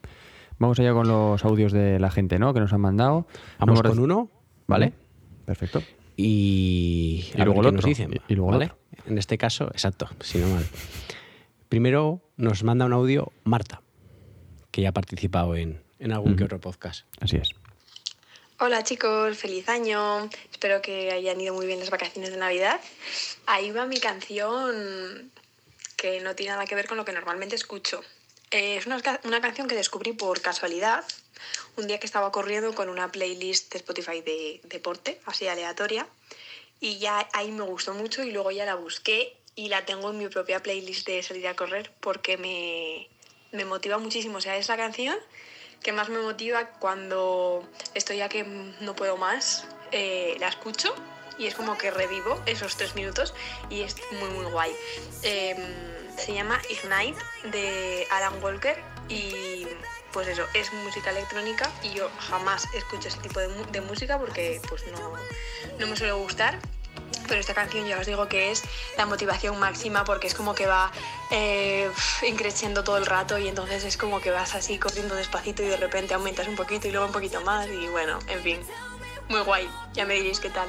Vamos 0.58 0.78
allá 0.80 0.92
con 0.94 1.06
los 1.06 1.44
audios 1.44 1.72
de 1.72 1.98
la 1.98 2.10
gente, 2.10 2.38
¿no? 2.38 2.54
Que 2.54 2.60
nos 2.60 2.72
han 2.72 2.80
mandado. 2.80 3.26
Vamos 3.58 3.82
con 3.82 3.98
uno, 3.98 4.30
¿vale? 4.66 4.94
Perfecto. 5.44 5.82
Y, 6.16 7.26
Y 7.34 7.42
luego 7.42 7.60
otro, 7.60 7.72
nos 7.72 7.84
dicen, 7.84 8.12
y- 8.14 8.32
y 8.32 8.36
luego 8.36 8.52
el 8.52 8.58
¿vale? 8.58 8.64
otro. 8.72 8.78
En 9.10 9.18
este 9.18 9.36
caso, 9.36 9.66
exacto, 9.72 10.08
si 10.20 10.38
no 10.38 10.48
mal. 10.48 10.64
Primero 11.68 12.22
nos 12.36 12.62
manda 12.64 12.86
un 12.86 12.92
audio 12.92 13.32
Marta, 13.44 13.81
que 14.72 14.82
ya 14.82 14.88
ha 14.88 14.92
participado 14.92 15.54
en, 15.54 15.80
en 16.00 16.12
algún 16.12 16.34
que 16.34 16.44
otro 16.44 16.60
podcast. 16.60 17.04
Así 17.20 17.36
es. 17.36 17.50
Hola 18.58 18.82
chicos, 18.82 19.36
feliz 19.36 19.68
año. 19.68 20.28
Espero 20.50 20.80
que 20.82 21.12
hayan 21.12 21.40
ido 21.40 21.54
muy 21.54 21.66
bien 21.66 21.78
las 21.78 21.90
vacaciones 21.90 22.30
de 22.30 22.36
Navidad. 22.36 22.80
Ahí 23.46 23.70
va 23.70 23.86
mi 23.86 24.00
canción 24.00 25.30
que 25.96 26.20
no 26.20 26.34
tiene 26.34 26.52
nada 26.52 26.66
que 26.66 26.74
ver 26.74 26.88
con 26.88 26.96
lo 26.96 27.04
que 27.04 27.12
normalmente 27.12 27.54
escucho. 27.54 28.02
Eh, 28.50 28.76
es 28.76 28.86
una, 28.86 29.00
una 29.24 29.40
canción 29.40 29.68
que 29.68 29.74
descubrí 29.74 30.12
por 30.12 30.40
casualidad 30.40 31.04
un 31.76 31.86
día 31.86 31.98
que 31.98 32.06
estaba 32.06 32.30
corriendo 32.30 32.74
con 32.74 32.88
una 32.88 33.10
playlist 33.10 33.72
de 33.72 33.78
Spotify 33.78 34.20
de 34.20 34.60
deporte, 34.64 35.20
así 35.26 35.46
aleatoria. 35.46 36.06
Y 36.80 36.98
ya 36.98 37.28
ahí 37.32 37.50
me 37.50 37.62
gustó 37.62 37.94
mucho 37.94 38.22
y 38.22 38.30
luego 38.30 38.50
ya 38.50 38.64
la 38.64 38.74
busqué 38.74 39.36
y 39.54 39.68
la 39.68 39.84
tengo 39.84 40.10
en 40.10 40.18
mi 40.18 40.28
propia 40.28 40.62
playlist 40.62 41.06
de 41.06 41.22
salir 41.22 41.46
a 41.46 41.56
correr 41.56 41.90
porque 42.00 42.36
me, 42.36 43.08
me 43.52 43.64
motiva 43.64 43.98
muchísimo. 43.98 44.38
O 44.38 44.40
sea, 44.40 44.56
es 44.56 44.66
canción 44.66 45.16
que 45.82 45.92
más 45.92 46.08
me 46.08 46.18
motiva 46.18 46.66
cuando 46.78 47.64
estoy 47.94 48.18
ya 48.18 48.28
que 48.28 48.44
no 48.44 48.94
puedo 48.94 49.16
más, 49.16 49.64
eh, 49.90 50.36
la 50.38 50.48
escucho 50.48 50.94
y 51.38 51.46
es 51.46 51.54
como 51.54 51.76
que 51.76 51.90
revivo 51.90 52.40
esos 52.46 52.76
tres 52.76 52.94
minutos 52.94 53.34
y 53.68 53.82
es 53.82 53.96
muy 54.12 54.28
muy 54.30 54.50
guay. 54.50 54.72
Eh, 55.22 55.56
se 56.16 56.34
llama 56.34 56.60
Ignite 56.70 57.18
de 57.50 58.06
Alan 58.10 58.42
Walker 58.42 58.76
y 59.08 59.66
pues 60.12 60.28
eso, 60.28 60.46
es 60.54 60.72
música 60.72 61.10
electrónica 61.10 61.70
y 61.82 61.94
yo 61.94 62.10
jamás 62.18 62.66
escucho 62.74 63.08
ese 63.08 63.18
tipo 63.18 63.40
de, 63.40 63.48
de 63.72 63.80
música 63.80 64.18
porque 64.18 64.60
pues 64.68 64.84
no, 64.92 65.14
no 65.78 65.86
me 65.86 65.96
suele 65.96 66.12
gustar. 66.12 66.58
Pero 67.32 67.40
esta 67.40 67.54
canción 67.54 67.86
ya 67.86 67.98
os 67.98 68.04
digo 68.04 68.28
que 68.28 68.50
es 68.50 68.62
la 68.98 69.06
motivación 69.06 69.58
máxima 69.58 70.04
porque 70.04 70.26
es 70.26 70.34
como 70.34 70.54
que 70.54 70.66
va 70.66 70.92
eh, 71.30 71.90
increciendo 72.28 72.84
todo 72.84 72.98
el 72.98 73.06
rato 73.06 73.38
y 73.38 73.48
entonces 73.48 73.84
es 73.84 73.96
como 73.96 74.20
que 74.20 74.30
vas 74.30 74.54
así 74.54 74.78
corriendo 74.78 75.14
despacito 75.14 75.62
y 75.62 75.66
de 75.66 75.78
repente 75.78 76.12
aumentas 76.12 76.46
un 76.46 76.56
poquito 76.56 76.88
y 76.88 76.90
luego 76.90 77.06
un 77.06 77.12
poquito 77.12 77.40
más 77.40 77.68
y 77.68 77.88
bueno, 77.88 78.18
en 78.28 78.42
fin, 78.42 78.60
muy 79.30 79.40
guay, 79.40 79.66
ya 79.94 80.04
me 80.04 80.12
diréis 80.12 80.40
qué 80.40 80.50
tal. 80.50 80.68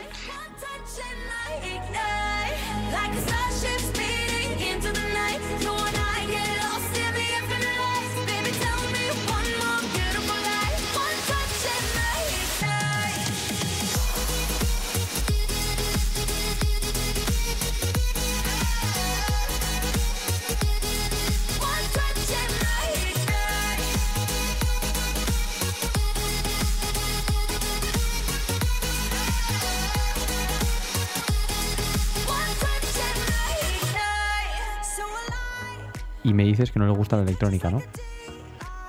Y 36.33 36.35
me 36.35 36.45
dices 36.45 36.71
que 36.71 36.79
no 36.79 36.87
le 36.87 36.93
gusta 36.93 37.15
la 37.15 37.21
electrónica, 37.21 37.69
¿no? 37.69 37.79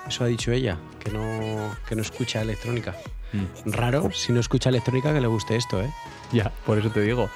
Eso 0.09 0.25
ha 0.25 0.29
dicho 0.29 0.51
ella, 0.51 0.79
que 0.99 1.11
no, 1.11 1.77
que 1.87 1.95
no 1.95 2.01
escucha 2.01 2.41
electrónica. 2.41 2.95
Mm. 3.35 3.71
Raro, 3.71 4.11
si 4.13 4.33
no 4.33 4.41
escucha 4.41 4.71
electrónica, 4.71 5.13
que 5.13 5.21
le 5.21 5.27
guste 5.27 5.55
esto, 5.55 5.83
¿eh? 5.83 5.91
Ya, 6.33 6.51
por 6.65 6.79
eso 6.79 6.89
te 6.91 7.03
digo. 7.03 7.29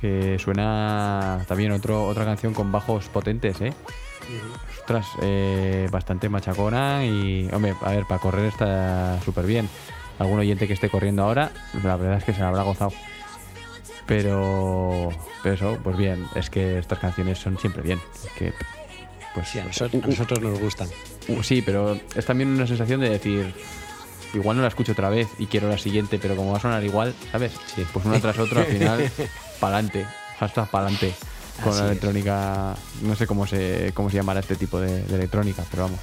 que 0.00 0.38
suena 0.38 1.44
también 1.46 1.72
otro, 1.72 2.06
otra 2.06 2.24
canción 2.24 2.54
con 2.54 2.72
bajos 2.72 3.10
potentes, 3.10 3.60
¿eh? 3.60 3.74
Ostras, 4.80 5.06
eh, 5.20 5.88
bastante 5.90 6.30
machacona 6.30 7.04
y, 7.04 7.50
hombre, 7.52 7.74
a 7.82 7.90
ver, 7.90 8.06
para 8.06 8.18
correr 8.18 8.46
está 8.46 9.20
súper 9.22 9.44
bien. 9.44 9.68
Algún 10.18 10.38
oyente 10.38 10.66
que 10.66 10.72
esté 10.72 10.88
corriendo 10.88 11.22
ahora, 11.22 11.50
la 11.84 11.96
verdad 11.96 12.16
es 12.16 12.24
que 12.24 12.32
se 12.32 12.40
la 12.40 12.48
habrá 12.48 12.62
gozado. 12.62 12.92
Pero, 14.06 15.10
pero 15.42 15.54
eso, 15.54 15.78
pues 15.84 15.98
bien, 15.98 16.26
es 16.34 16.48
que 16.48 16.78
estas 16.78 16.98
canciones 16.98 17.38
son 17.38 17.58
siempre 17.58 17.82
bien. 17.82 18.00
Es 18.24 18.32
que, 18.32 18.54
pues, 19.34 19.48
Sí, 19.48 19.58
a 19.58 19.64
nosotros, 19.64 20.02
a 20.04 20.06
nosotros 20.06 20.40
nos 20.40 20.58
gustan. 20.58 20.88
Sí, 21.42 21.62
pero 21.62 21.98
es 22.14 22.24
también 22.26 22.50
una 22.50 22.66
sensación 22.66 23.00
de 23.00 23.10
decir, 23.10 23.54
igual 24.34 24.56
no 24.56 24.62
la 24.62 24.68
escucho 24.68 24.92
otra 24.92 25.08
vez 25.10 25.28
y 25.38 25.46
quiero 25.46 25.68
la 25.68 25.78
siguiente, 25.78 26.18
pero 26.18 26.36
como 26.36 26.52
va 26.52 26.58
a 26.58 26.60
sonar 26.60 26.82
igual, 26.84 27.14
¿sabes? 27.32 27.52
Sí. 27.74 27.84
Pues 27.92 28.04
una 28.06 28.20
tras 28.20 28.38
otra 28.38 28.60
al 28.62 28.66
final, 28.78 29.10
pa'lante, 29.60 30.06
hashtag 30.38 30.68
pa'lante. 30.70 31.12
Con 31.62 31.70
Así 31.72 31.80
la 31.80 31.84
es. 31.86 31.90
electrónica, 31.90 32.74
no 33.02 33.14
sé 33.16 33.26
cómo 33.26 33.46
se, 33.46 33.92
cómo 33.94 34.08
se 34.08 34.16
llamará 34.16 34.40
este 34.40 34.56
tipo 34.56 34.80
de, 34.80 35.02
de 35.04 35.14
electrónica, 35.14 35.62
pero 35.70 35.84
vamos. 35.84 36.00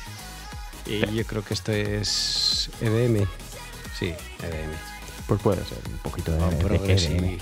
Y 0.85 0.99
yo 1.15 1.25
creo 1.25 1.43
que 1.43 1.53
esto 1.55 1.71
es 1.71 2.69
EDM. 2.79 3.25
Sí, 3.97 4.05
EDM. 4.07 4.71
Pues 5.27 5.41
puede 5.41 5.65
ser 5.65 5.79
un 5.91 5.97
poquito 5.97 6.31
de, 6.31 6.37
de 6.39 6.93
EDM. 6.93 7.37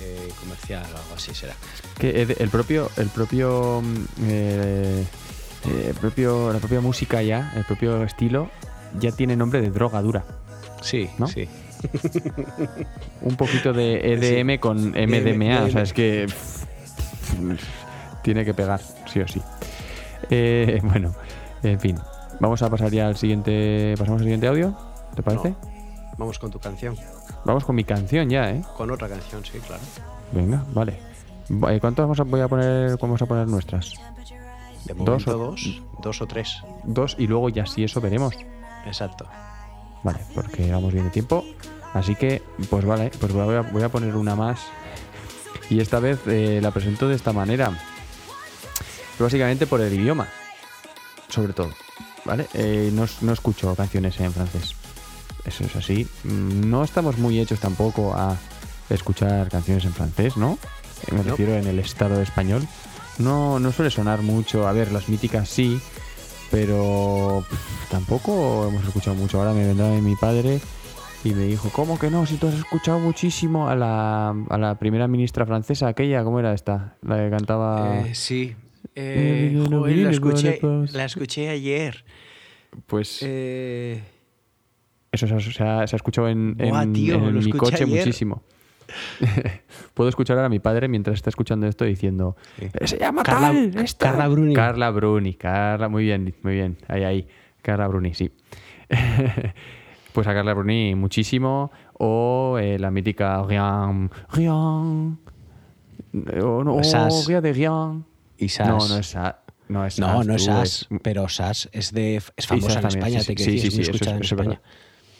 eh, 0.00 0.28
comercial 0.40 0.82
o 0.84 0.96
algo 0.96 1.14
así 1.14 1.34
será. 1.34 1.54
Que 1.98 2.22
ED 2.22 2.40
el 2.40 2.48
propio, 2.48 2.90
el 2.96 3.08
propio, 3.08 3.82
mm, 3.84 4.04
eh, 4.28 5.04
eh, 5.70 5.86
el 5.88 5.94
propio, 5.94 6.52
la 6.52 6.58
propia 6.58 6.80
música 6.80 7.22
ya, 7.22 7.52
el 7.56 7.64
propio 7.64 8.02
estilo, 8.04 8.50
ya 8.98 9.12
tiene 9.12 9.36
nombre 9.36 9.60
de 9.60 9.70
droga 9.70 10.00
dura. 10.02 10.24
Sí, 10.80 11.08
¿No? 11.18 11.26
sí. 11.26 11.48
Un 13.22 13.36
poquito 13.36 13.72
de 13.72 14.14
EDM 14.14 14.58
con 14.58 14.90
MDMA, 14.90 15.64
o 15.64 15.70
sea, 15.70 15.82
es 15.82 15.92
que 15.92 16.26
pff, 16.26 16.64
tiene 18.22 18.44
que 18.44 18.54
pegar, 18.54 18.80
sí 19.06 19.20
o 19.20 19.28
sí. 19.28 19.40
Eh, 20.30 20.80
bueno, 20.82 21.14
en 21.62 21.78
fin, 21.80 21.96
vamos 22.40 22.62
a 22.62 22.70
pasar 22.70 22.90
ya 22.90 23.06
al 23.08 23.16
siguiente, 23.16 23.94
pasamos 23.98 24.20
al 24.20 24.24
siguiente 24.24 24.48
audio, 24.48 24.76
¿te 25.14 25.22
parece? 25.22 25.54
Vamos 26.16 26.38
con 26.38 26.50
tu 26.50 26.58
canción. 26.58 26.96
Vamos 27.44 27.64
con 27.64 27.76
mi 27.76 27.84
canción 27.84 28.28
ya, 28.28 28.50
¿eh? 28.50 28.62
Con 28.76 28.90
otra 28.90 29.08
canción, 29.08 29.44
sí, 29.44 29.58
claro. 29.64 29.82
Venga, 30.32 30.64
vale. 30.74 30.98
Va- 31.50 31.72
eh, 31.72 31.80
¿Cuántas 31.80 32.04
vamos 32.04 32.18
a, 32.20 32.24
voy 32.24 32.40
a 32.40 32.48
poner, 32.48 32.96
vamos 33.00 33.22
a 33.22 33.26
poner 33.26 33.46
nuestras? 33.46 33.94
De 34.84 34.94
Dos 34.94 35.26
o- 35.26 35.36
dos, 35.38 35.82
dos 36.02 36.20
o 36.22 36.26
tres. 36.26 36.62
Dos 36.84 37.16
y 37.18 37.26
luego 37.26 37.48
ya 37.48 37.66
si 37.66 37.84
eso 37.84 38.00
veremos. 38.00 38.34
Exacto. 38.86 39.26
Vale, 40.02 40.20
porque 40.34 40.70
vamos 40.70 40.92
bien 40.92 41.04
de 41.06 41.10
tiempo. 41.10 41.44
Así 41.94 42.14
que, 42.14 42.42
pues 42.70 42.84
vale, 42.84 43.10
pues 43.18 43.32
voy 43.32 43.54
a, 43.56 43.60
voy 43.62 43.82
a 43.82 43.88
poner 43.88 44.14
una 44.16 44.34
más. 44.36 44.60
Y 45.70 45.80
esta 45.80 45.98
vez 46.00 46.20
eh, 46.26 46.60
la 46.62 46.70
presento 46.70 47.08
de 47.08 47.14
esta 47.16 47.32
manera. 47.32 47.76
Básicamente 49.18 49.66
por 49.66 49.80
el 49.80 49.92
idioma. 49.92 50.28
Sobre 51.28 51.52
todo. 51.52 51.70
¿Vale? 52.24 52.46
Eh, 52.54 52.90
no, 52.92 53.06
no 53.22 53.32
escucho 53.32 53.74
canciones 53.74 54.18
en 54.20 54.32
francés. 54.32 54.74
Eso 55.44 55.64
es 55.64 55.76
así. 55.76 56.06
Mm, 56.24 56.68
No 56.70 56.84
estamos 56.84 57.18
muy 57.18 57.38
hechos 57.40 57.58
tampoco 57.60 58.14
a 58.14 58.36
escuchar 58.90 59.48
canciones 59.50 59.84
en 59.84 59.92
francés, 59.92 60.36
¿no? 60.36 60.58
Eh, 61.06 61.12
Me 61.14 61.18
No. 61.24 61.30
refiero 61.30 61.54
en 61.54 61.66
el 61.66 61.78
estado 61.78 62.20
español. 62.22 62.66
No, 63.18 63.58
no 63.58 63.72
suele 63.72 63.90
sonar 63.90 64.22
mucho. 64.22 64.66
A 64.68 64.72
ver, 64.72 64.92
las 64.92 65.08
míticas 65.08 65.48
sí, 65.48 65.80
pero 66.50 67.44
pff, 67.48 67.90
tampoco 67.90 68.66
hemos 68.68 68.84
escuchado 68.86 69.16
mucho. 69.16 69.38
Ahora 69.38 69.52
me 69.52 69.66
vendrá 69.66 69.88
mi 69.90 70.14
padre 70.16 70.60
y 71.24 71.30
me 71.30 71.44
dijo, 71.44 71.68
¿cómo 71.70 71.98
que 71.98 72.10
no? 72.10 72.26
Si 72.26 72.36
tú 72.36 72.46
has 72.48 72.54
escuchado 72.54 72.98
muchísimo 73.00 73.68
a 73.68 73.74
la, 73.74 74.30
a 74.48 74.58
la 74.58 74.78
primera 74.78 75.08
ministra 75.08 75.44
francesa, 75.46 75.88
aquella, 75.88 76.22
¿cómo 76.22 76.38
era 76.38 76.52
esta? 76.54 76.96
La 77.02 77.16
que 77.16 77.30
cantaba... 77.30 78.02
Eh, 78.06 78.14
sí. 78.14 78.54
Eh, 78.94 79.52
Eh, 79.54 79.66
joder, 79.68 79.96
la, 79.98 80.10
escuché, 80.10 80.60
la 80.92 81.04
escuché 81.04 81.48
ayer. 81.50 82.04
pues 82.86 83.18
Eh, 83.22 84.02
eso 85.12 85.26
se 85.40 85.62
ha, 85.64 85.86
se 85.86 85.96
escuchado 85.96 86.28
en, 86.28 86.54
en- 86.58 86.92
tío, 86.92 87.18
mi 87.20 87.52
coche 87.52 87.82
ayer. 87.84 87.88
muchísimo. 87.88 88.42
Puedo 89.94 90.08
escuchar 90.08 90.36
ahora 90.36 90.46
a 90.46 90.50
mi 90.50 90.58
padre 90.60 90.88
mientras 90.88 91.14
está 91.16 91.30
escuchando 91.30 91.66
esto 91.66 91.84
diciendo 91.84 92.36
Sí. 92.58 92.66
"Eh, 92.80 92.86
se 92.86 92.98
llama 92.98 93.22
Carla- 93.22 93.48
tal, 93.48 93.84
esta". 93.84 94.10
Carla 94.10 94.28
Bruni. 94.28 94.54
Carla 94.54 94.90
Bruni, 94.90 95.34
Carla, 95.34 95.88
muy 95.88 96.04
bien, 96.04 96.34
muy 96.42 96.54
bien, 96.54 96.76
ahí, 96.88 97.04
ahí, 97.04 97.28
Carla 97.62 97.86
Bruni, 97.88 98.14
sí. 98.14 98.30
pues 100.12 100.26
a 100.26 100.34
Carla 100.34 100.54
Bruni 100.54 100.94
muchísimo, 100.94 101.70
o 101.94 102.58
eh, 102.60 102.78
la 102.78 102.90
mítica 102.90 103.42
Rien, 103.46 104.10
Rien, 104.32 105.18
o 106.42 106.64
no, 106.64 106.82
Sas. 106.84 107.26
Rien 107.26 107.42
de 107.42 107.52
Rien. 107.52 108.04
y 108.38 108.48
Sas. 108.48 108.68
No, 108.68 108.78
no 108.88 108.98
es 108.98 109.06
Sas. 109.06 109.34
No, 109.68 109.84
es 109.84 109.98
No, 109.98 110.06
Sas, 110.16 110.26
no 110.26 110.34
es 110.34 110.44
Sas, 110.44 110.88
pero 111.02 111.28
Sas 111.28 111.68
es 111.72 111.92
de 111.92 112.16
es 112.16 112.24
Sí, 112.38 112.46
famosa 112.46 112.68
Sas 112.68 112.76
en 112.76 113.00
también, 113.00 113.04
España, 113.04 113.20
sí, 113.20 113.26
te 113.26 113.32
sí, 113.32 113.36
quiero 113.36 113.52
decir, 113.52 113.60
sí, 113.60 113.70
sí, 113.70 113.76
muy 113.76 113.96
eso 114.00 114.10
en 114.10 114.16
es- 114.16 114.24
es 114.24 114.32
España. 114.32 114.60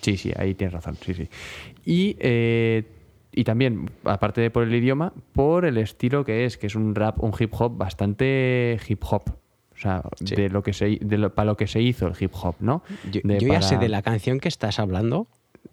Sí, 0.00 0.16
sí, 0.16 0.33
ahí 0.37 0.54
tienes 0.54 0.72
razón, 0.74 0.96
sí, 1.04 1.12
sí. 1.14 1.28
Y, 1.85 2.16
eh, 2.20 2.85
y 3.32 3.44
también, 3.44 3.90
aparte 4.04 4.40
de 4.40 4.50
por 4.50 4.64
el 4.64 4.74
idioma, 4.74 5.12
por 5.32 5.64
el 5.64 5.76
estilo 5.78 6.24
que 6.24 6.44
es, 6.44 6.56
que 6.58 6.66
es 6.66 6.74
un 6.74 6.94
rap, 6.94 7.22
un 7.22 7.32
hip 7.38 7.52
hop 7.58 7.76
bastante 7.76 8.78
hip 8.88 9.02
hop. 9.10 9.22
O 9.74 9.80
sea, 9.80 10.02
Sí. 10.24 10.34
de 10.34 10.48
lo 10.48 10.62
que 10.62 10.72
se, 10.72 10.98
de 11.00 11.18
lo, 11.18 11.32
para 11.34 11.46
lo 11.46 11.56
que 11.56 11.66
se 11.68 11.80
hizo 11.80 12.08
el 12.08 12.14
hip 12.18 12.32
hop, 12.42 12.56
¿no? 12.60 12.82
Yo, 13.12 13.20
De 13.22 13.38
yo 13.38 13.46
ya 13.48 13.54
para- 13.54 13.62
sé 13.62 13.78
de 13.78 13.88
la 13.88 14.02
canción 14.02 14.40
que 14.40 14.48
estás 14.48 14.78
hablando, 14.80 15.28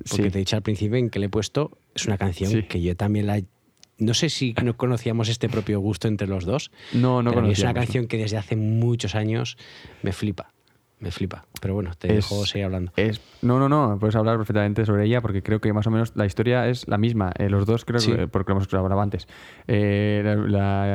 porque 0.09 0.23
Sí. 0.25 0.29
te 0.29 0.37
he 0.37 0.39
dicho 0.39 0.55
al 0.55 0.61
principio 0.61 0.97
en 0.97 1.09
que 1.09 1.17
le 1.19 1.25
he 1.25 1.29
puesto, 1.29 1.71
es 1.95 2.05
una 2.05 2.17
canción 2.17 2.51
Sí. 2.51 2.63
que 2.63 2.81
yo 2.81 2.95
también 2.95 3.25
la... 3.27 3.41
No 3.97 4.13
sé 4.13 4.29
si 4.29 4.53
no 4.61 4.75
conocíamos 4.75 5.29
este 5.29 5.47
propio 5.47 5.79
gusto 5.79 6.07
entre 6.09 6.27
los 6.27 6.43
dos, 6.45 6.69
No, 6.93 7.23
no 7.23 7.31
mí 7.31 7.31
es 7.31 7.33
una 7.33 7.41
conocíamos, 7.71 7.73
canción 7.75 8.07
que 8.07 8.17
desde 8.17 8.35
hace 8.37 8.57
muchos 8.57 9.15
años 9.15 9.57
me 10.03 10.11
flipa, 10.11 10.51
me 10.99 11.11
flipa. 11.11 11.45
Pero 11.61 11.73
bueno, 11.73 11.91
te 11.97 12.07
Es- 12.07 12.15
dejo 12.29 12.45
seguir 12.45 12.65
hablando. 12.65 12.91
Es, 12.95 13.21
no, 13.41 13.59
no, 13.59 13.67
no, 13.69 13.97
puedes 13.99 14.15
hablar 14.15 14.37
perfectamente 14.37 14.85
sobre 14.85 15.05
ella 15.05 15.21
porque 15.21 15.43
creo 15.43 15.59
que 15.61 15.71
más 15.73 15.85
o 15.87 15.91
menos 15.91 16.13
la 16.15 16.25
historia 16.25 16.67
es 16.67 16.87
la 16.87 16.97
misma. 16.97 17.31
Eh, 17.37 17.49
los 17.49 17.65
dos 17.65 17.85
creo 17.85 17.99
Sí. 17.99 18.13
que, 18.13 18.27
porque 18.27 18.51
lo 18.53 18.57
hemos 18.59 18.73
hablado 18.73 19.01
antes. 19.01 19.27
Eh, 19.67 20.21
la, 20.23 20.35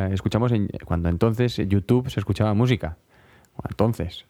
la 0.08 0.14
escuchamos 0.14 0.52
en, 0.52 0.68
cuando 0.84 1.08
entonces 1.08 1.58
en 1.58 1.68
YouTube 1.68 2.08
se 2.10 2.20
escuchaba 2.20 2.54
música. 2.54 2.96
Bueno, 3.56 3.68
entonces. 3.70 4.26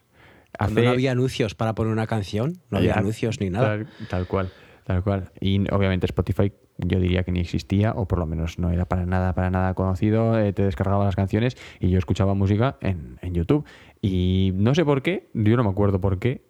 Cuando 0.57 0.81
no 0.83 0.89
había 0.89 1.13
anuncios 1.13 1.55
para 1.55 1.73
poner 1.75 1.93
una 1.93 2.07
canción, 2.07 2.57
no 2.69 2.77
había 2.79 2.93
Ya, 2.95 2.99
anuncios 2.99 3.39
ni 3.39 3.49
nada. 3.49 3.77
Tal, 3.77 3.87
tal 4.09 4.27
cual, 4.27 4.49
tal 4.83 5.01
cual. 5.03 5.31
Y 5.39 5.61
obviamente 5.73 6.05
Spotify 6.07 6.51
yo 6.85 6.99
diría 6.99 7.23
que 7.23 7.31
ni 7.31 7.39
existía, 7.39 7.91
o 7.91 8.07
por 8.07 8.19
lo 8.19 8.25
menos 8.25 8.59
no 8.59 8.71
era 8.71 8.85
para 8.85 9.05
nada, 9.05 9.33
para 9.33 9.49
nada 9.49 9.73
conocido. 9.73 10.39
eh, 10.39 10.53
te 10.53 10.63
descargaba 10.63 11.05
las 11.05 11.15
canciones 11.15 11.57
y 11.79 11.89
yo 11.89 11.97
escuchaba 11.97 12.33
música 12.33 12.77
en, 12.81 13.17
en 13.21 13.33
YouTube. 13.33 13.65
Y 14.01 14.51
no 14.55 14.75
sé 14.75 14.83
por 14.85 15.01
qué, 15.01 15.29
yo 15.33 15.57
no 15.57 15.63
me 15.63 15.69
acuerdo 15.69 16.01
por 16.01 16.19
qué, 16.19 16.41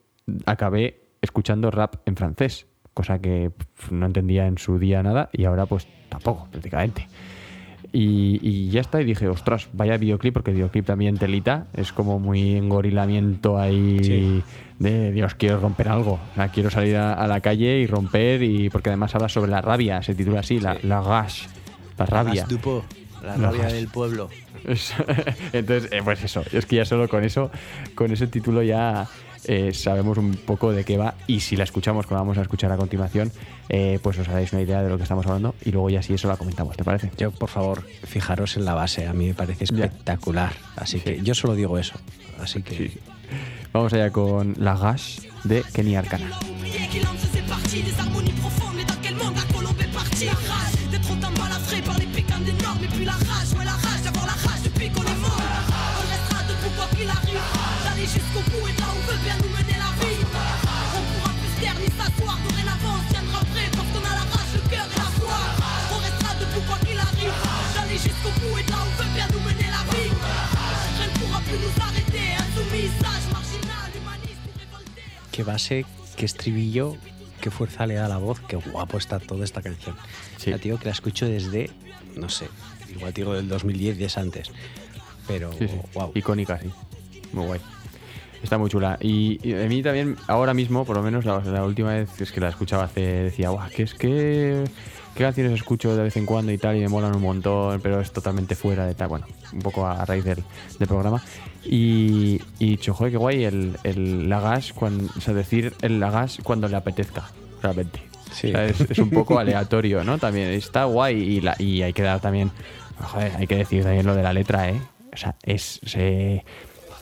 acabé 0.46 1.02
escuchando 1.22 1.72
rap 1.72 1.96
en 2.06 2.16
francés, 2.16 2.68
cosa 2.94 3.20
que 3.20 3.52
no 3.90 4.06
entendía 4.06 4.48
en 4.48 4.58
su 4.58 4.80
día 4.80 5.04
nada 5.04 5.30
y 5.32 5.46
ahora 5.46 5.66
pues 5.66 5.88
tampoco, 6.10 6.48
prácticamente. 6.52 7.08
Y, 7.94 8.40
y 8.42 8.70
ya 8.70 8.80
está, 8.80 9.02
y 9.02 9.06
dije, 9.06 9.28
ostras, 9.28 9.68
vaya 9.74 9.98
videoclip, 9.98 10.34
porque 10.34 10.52
el 10.52 10.56
videoclip 10.56 10.86
también 10.86 11.18
telita, 11.18 11.68
es 11.74 11.92
como 11.92 12.20
muy 12.20 12.56
engorilamiento 12.56 13.58
ahí 13.60 14.00
Sí. 14.02 14.44
de 14.80 15.12
Dios, 15.12 15.36
quiero 15.36 15.60
romper 15.60 15.90
algo. 15.90 16.14
O 16.14 16.36
sea, 16.36 16.48
quiero 16.48 16.70
salir 16.70 16.96
a, 16.96 17.14
a 17.14 17.28
la 17.28 17.42
calle 17.42 17.80
y 17.80 17.88
romper, 17.88 18.44
y 18.44 18.70
porque 18.70 18.90
además 18.90 19.14
habla 19.16 19.28
sobre 19.28 19.52
la 19.52 19.62
rabia, 19.62 20.02
se 20.04 20.16
titula 20.16 20.40
así, 20.40 20.60
la, 20.62 20.76
Sí. 20.80 20.88
la 20.88 21.02
rage, 21.02 21.48
la 21.98 22.06
rabia. 22.06 22.48
La 23.24 23.38
La 23.38 23.52
rabia 23.52 23.66
del 23.68 23.88
pueblo. 23.88 24.30
Es- 24.66 24.94
Entonces, 25.54 25.92
eh, 25.92 26.02
pues 26.04 26.24
eso, 26.24 26.44
es 26.54 26.66
que 26.66 26.78
ya 26.78 26.86
solo 26.86 27.08
con 27.10 27.24
eso, 27.24 27.52
con 27.96 28.12
ese 28.12 28.28
título 28.28 28.64
ya 28.64 29.08
eh, 29.46 29.74
sabemos 29.74 30.18
un 30.18 30.34
poco 30.36 30.72
de 30.72 30.84
qué 30.84 30.98
va 30.98 31.16
y 31.28 31.40
si 31.40 31.56
la 31.56 31.64
escuchamos, 31.64 32.06
como 32.08 32.20
vamos 32.20 32.38
a 32.38 32.42
escuchar 32.42 32.72
a 32.72 32.78
continuación, 32.78 33.32
eh, 33.70 34.00
pues 34.02 34.18
os 34.20 34.28
haréis 34.30 34.54
una 34.54 34.62
idea 34.62 34.82
de 34.84 34.90
lo 34.90 34.98
que 34.98 35.04
estamos 35.04 35.26
hablando 35.26 35.56
y 35.64 35.72
luego 35.72 35.90
ya 35.90 36.02
si 36.02 36.14
eso 36.14 36.28
la 36.28 36.38
comentamos, 36.38 36.76
¿te 36.78 36.84
parece? 36.84 37.12
Yo, 37.18 37.32
por 37.32 37.50
favor, 37.50 37.84
fijaros 38.04 38.58
en 38.58 38.66
la 38.66 38.74
base, 38.74 39.08
a 39.08 39.14
mí 39.14 39.28
me 39.28 39.34
parece 39.34 39.66
Ya. 39.66 39.86
espectacular. 39.86 40.54
Así 40.76 41.00
que 41.00 41.22
yo 41.22 41.34
solo 41.36 41.56
digo 41.56 41.78
eso. 41.78 41.96
Así 42.40 42.62
que 42.62 42.92
Vamos 43.74 43.94
allá 43.94 44.10
con 44.12 44.56
La 44.60 44.76
Gash 44.76 45.20
de 45.46 45.64
Kenny 45.74 45.96
Arcana. 45.96 46.30
Qué 75.42 75.52
base, 75.52 75.86
qué 76.18 76.26
estribillo, 76.26 76.96
qué 77.42 77.50
fuerza 77.50 77.88
le 77.88 77.96
da 77.96 78.08
la 78.08 78.18
voz, 78.18 78.40
qué 78.42 78.58
guapo 78.58 79.00
está 79.00 79.20
toda 79.20 79.44
esta 79.44 79.64
canción. 79.64 79.96
Sí. 80.38 80.52
Ya, 80.52 80.60
tío, 80.60 80.78
que 80.78 80.86
la 80.86 80.92
escucho 80.92 81.26
desde, 81.26 81.72
no 82.16 82.30
sé, 82.30 82.48
igual 82.96 83.12
te 83.12 83.22
digo 83.22 83.34
del 83.34 83.48
2010, 83.48 83.98
10 83.98 84.18
antes. 84.20 84.52
Pero, 85.28 85.52
Sí, 85.54 85.68
sí. 85.68 85.76
wow. 85.96 86.12
Icónica, 86.14 86.60
sí. 86.60 86.70
Muy 87.34 87.46
guay. 87.48 87.60
Está 88.44 88.60
muy 88.60 88.70
chula. 88.70 88.98
Y, 89.02 89.40
y 89.48 89.54
a 89.54 89.68
mí 89.68 89.82
también, 89.82 90.16
ahora 90.28 90.54
mismo, 90.54 90.86
por 90.86 90.96
lo 90.98 91.02
menos 91.02 91.26
la, 91.26 91.40
la 91.40 91.64
última 91.66 91.94
vez 91.94 92.22
es 92.22 92.32
que 92.32 92.40
la 92.40 92.50
escuchaba 92.50 92.84
hace, 92.84 93.02
decía, 93.02 93.50
guau, 93.50 93.68
que 93.70 93.82
es 93.84 93.96
que. 93.96 94.64
¿Qué 95.16 95.24
canciones 95.24 95.54
escucho 95.54 95.96
de 95.96 96.04
vez 96.04 96.16
en 96.18 96.26
cuando 96.26 96.52
y 96.52 96.58
tal? 96.58 96.78
Y 96.78 96.80
me 96.80 96.88
molan 96.88 97.16
un 97.16 97.22
montón, 97.22 97.80
pero 97.82 98.00
es 98.02 98.12
totalmente 98.12 98.56
fuera 98.56 98.86
de 98.86 98.94
tal. 98.96 99.10
Bueno, 99.10 99.26
un 99.54 99.60
poco 99.60 99.86
a 99.86 100.04
raíz 100.06 100.24
del, 100.24 100.44
del 100.80 100.88
programa. 100.88 101.22
Y, 101.66 102.42
y 102.60 102.70
dicho, 102.72 102.94
joder, 102.94 103.12
qué 103.12 103.18
guay 103.18 103.44
el, 103.44 103.78
el 103.84 104.30
Lagash, 104.30 104.74
cuando, 104.74 105.12
o 105.16 105.22
sea, 105.22 105.34
decir 105.34 105.74
el 105.82 106.00
Lagash 106.00 106.40
cuando 106.42 106.68
le 106.68 106.76
apetezca, 106.78 107.30
realmente. 107.62 108.02
Sí. 108.32 108.48
O 108.48 108.52
sea, 108.52 108.66
es, 108.66 108.82
es 108.82 108.98
un 109.00 109.10
poco 109.10 109.38
aleatorio, 109.38 110.04
¿no? 110.04 110.18
También 110.18 110.48
está 110.50 110.86
guay 110.86 111.18
y, 111.18 111.42
la, 111.42 111.56
y 111.60 111.82
hay 111.82 111.94
que 111.94 112.02
dar 112.02 112.20
también. 112.20 112.50
Joder, 113.00 113.34
hay 113.38 113.48
que 113.48 113.58
decir 113.58 113.84
también 113.84 114.06
lo 114.06 114.16
de 114.16 114.24
la 114.24 114.32
letra, 114.34 114.70
¿eh? 114.70 114.82
O 115.14 115.18
sea, 115.18 115.36
es. 115.44 115.80
eh, 115.96 116.44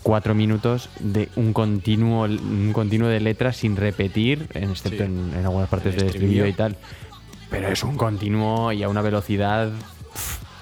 cuatro 0.01 0.33
minutos 0.33 0.89
de 1.01 1.27
un 1.35 1.51
continuo 1.51 2.23
un 2.23 2.71
continuo 2.73 3.09
de 3.09 3.19
letras 3.19 3.57
sin 3.57 3.75
repetir, 3.75 4.47
excepto 4.53 4.97
Sí. 4.99 5.03
en, 5.03 5.33
en 5.37 5.45
algunas 5.45 5.67
partes 5.67 5.93
El 5.93 5.99
del 5.99 6.07
estribillo 6.07 6.45
y 6.47 6.53
tal. 6.53 6.77
Pero 7.49 7.67
es 7.69 7.83
un 7.83 7.95
continuo 7.97 8.71
y 8.71 8.83
a 8.83 8.89
una 8.89 9.01
velocidad 9.01 9.69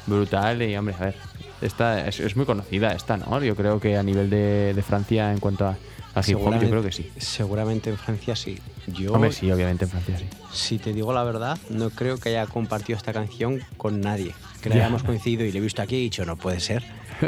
brutal. 0.05 0.61
Y 0.61 0.75
hombre, 0.77 0.95
a 0.95 1.05
ver, 1.05 1.15
esta 1.61 2.07
es, 2.07 2.19
es 2.19 2.35
muy 2.35 2.45
conocida 2.45 2.93
esta, 2.93 3.17
¿no? 3.17 3.43
Yo 3.43 3.55
creo 3.55 3.79
que 3.79 3.97
a 3.97 4.03
nivel 4.03 4.29
de, 4.29 4.73
de 4.73 4.81
Francia 4.81 5.31
en 5.31 5.39
cuanto 5.39 5.65
a, 5.67 5.77
a 6.15 6.21
hip 6.25 6.37
hop, 6.39 6.59
yo 6.61 6.69
creo 6.69 6.83
que 6.83 6.91
sí. 6.91 7.11
Seguramente 7.17 7.89
en 7.89 7.97
Francia 7.97 8.35
sí. 8.35 8.59
Yo, 8.87 9.11
Hombre, 9.13 9.33
sí, 9.33 9.51
obviamente 9.51 9.83
en 9.85 9.91
Francia 9.91 10.17
sí. 10.17 10.25
si 10.53 10.79
te 10.79 10.93
digo 10.93 11.11
la 11.11 11.23
verdad, 11.23 11.57
no 11.69 11.89
creo 11.89 12.17
que 12.17 12.29
haya 12.29 12.47
compartido 12.47 12.95
esta 12.95 13.11
canción 13.11 13.61
con 13.75 13.99
nadie. 13.99 14.33
Que 14.61 14.69
la 14.69 14.75
Ya. 14.75 14.81
hayamos 14.85 15.03
coincidido 15.03 15.43
y 15.45 15.51
le 15.51 15.57
he 15.59 15.61
visto 15.61 15.81
aquí 15.81 15.95
y 15.95 15.99
he 15.99 16.01
dicho, 16.03 16.25
no 16.25 16.37
puede 16.37 16.59
ser. 16.59 16.83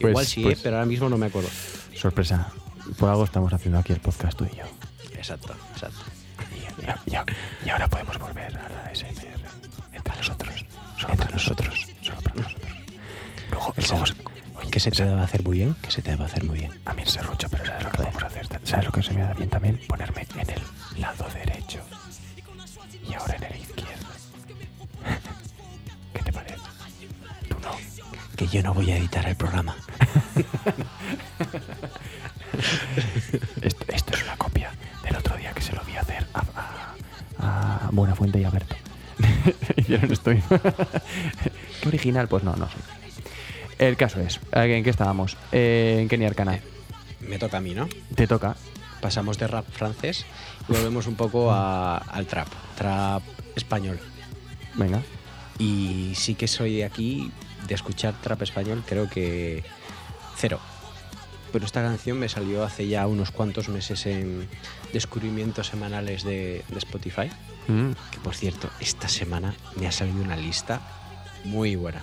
Pues- 0.00 0.10
Igual 0.12 0.26
sí, 0.26 0.42
pues- 0.42 0.58
¿eh? 0.58 0.60
pero 0.62 0.76
ahora 0.76 0.86
mismo 0.86 1.08
no 1.10 1.18
me 1.18 1.26
acuerdo. 1.26 1.50
Sorpresa. 1.94 2.48
Por 2.98 3.10
algo 3.10 3.24
estamos 3.24 3.52
haciendo 3.52 3.78
aquí 3.78 3.92
el 3.92 4.00
podcast 4.00 4.36
tú 4.38 4.46
y 4.50 4.56
yo. 4.56 4.64
Exacto, 5.14 5.54
exacto. 5.74 5.98
Y, 7.06 7.10
y- 7.10 7.66
y 7.66 7.70
ahora 7.70 7.88
podemos 7.88 8.18
volver 8.18 8.56
a 8.56 8.68
la 8.68 8.90
SMR 8.94 9.40
entre 9.92 10.16
nosotros. 10.16 10.64
Solo 10.98 11.14
para 11.16 11.30
nosotros. 11.30 11.86
Solo 12.02 12.20
para 12.22 12.36
nosotros. 12.36 12.70
Luego, 13.50 13.74
luego 13.76 14.04
oye, 14.56 14.70
Que 14.70 14.80
se 14.80 14.90
te 14.90 15.04
debe 15.04 15.20
hacer 15.22 15.42
muy 15.42 15.58
bien, 15.58 15.74
que 15.82 15.90
se 15.90 16.02
te 16.02 16.10
debe 16.10 16.24
hacer 16.24 16.44
muy 16.44 16.58
bien. 16.60 16.80
a 16.84 16.92
mí 16.94 17.02
se 17.06 17.20
rucha, 17.22 17.48
pero 17.48 17.64
¿sabes 17.66 17.82
lo 17.84 17.90
que 17.90 17.96
podemos 17.98 18.22
hacer? 18.22 18.46
¿Sabes 18.64 18.84
lo 18.86 18.92
que 18.92 19.02
se 19.02 19.12
me 19.14 19.22
da 19.22 19.32
bien 19.34 19.48
también? 19.48 19.80
Ponerme 19.88 20.26
en 20.36 20.50
el 20.50 21.00
lado 21.00 21.26
derecho 21.34 21.80
y 23.08 23.14
ahora 23.14 23.36
en 23.36 23.44
el 23.44 23.56
izquierdo. 23.60 24.06
¿Qué 26.14 26.22
te 26.22 26.32
parece? 26.32 26.56
Tú 27.48 27.56
no. 27.62 27.76
Que 28.36 28.46
yo 28.48 28.62
no 28.62 28.74
voy 28.74 28.90
a 28.90 28.96
editar 28.96 29.26
el 29.26 29.36
programa. 29.36 29.74
Buenafuente 38.00 38.40
y 38.40 38.44
a 38.44 38.50
Berto. 38.50 38.74
Hicieron 39.76 40.10
esto. 40.12 40.30
mismo. 40.30 40.58
¿Qué 41.82 41.88
original? 41.88 42.28
Pues 42.28 42.42
no, 42.44 42.56
no 42.56 42.66
sé. 42.66 42.76
El 43.78 43.96
caso 43.96 44.20
es, 44.20 44.40
¿en 44.52 44.82
qué 44.84 44.90
estábamos? 44.90 45.36
Eh, 45.52 45.98
en 46.00 46.08
Kenia 46.08 46.28
Arcana. 46.28 46.58
Me 47.20 47.38
toca 47.38 47.58
a 47.58 47.60
mí, 47.60 47.74
¿no? 47.74 47.88
Te 48.14 48.26
toca. 48.26 48.56
Pasamos 49.02 49.38
de 49.38 49.46
rap 49.46 49.66
francés 49.70 50.24
y 50.68 50.72
volvemos 50.72 51.06
un 51.06 51.14
poco 51.16 51.50
a- 51.52 51.96
al 51.98 52.26
trap, 52.26 52.48
trap 52.76 53.22
español. 53.56 53.98
Venga. 54.74 55.00
Y 55.58 56.12
sí 56.14 56.34
que 56.34 56.48
soy 56.48 56.76
de 56.76 56.84
aquí, 56.84 57.30
de 57.68 57.74
escuchar 57.74 58.14
trap 58.22 58.40
español, 58.42 58.82
creo 58.86 59.08
que 59.10 59.62
cero. 60.36 60.58
Pero 61.52 61.64
esta 61.66 61.82
canción 61.82 62.18
me 62.18 62.28
salió 62.28 62.64
hace 62.64 62.86
ya 62.88 63.06
unos 63.06 63.30
cuantos 63.30 63.68
meses 63.68 64.06
en 64.06 64.48
descubrimientos 64.92 65.66
semanales 65.66 66.22
de, 66.22 66.64
de 66.68 66.78
Spotify. 66.78 67.30
Mm, 67.70 67.92
Que 68.12 68.18
por 68.22 68.34
cierto, 68.34 68.68
esta 68.80 69.08
semana 69.08 69.54
me 69.78 69.86
ha 69.86 69.92
salido 69.92 70.22
una 70.22 70.36
lista 70.36 70.80
muy 71.44 71.76
buena. 71.76 72.02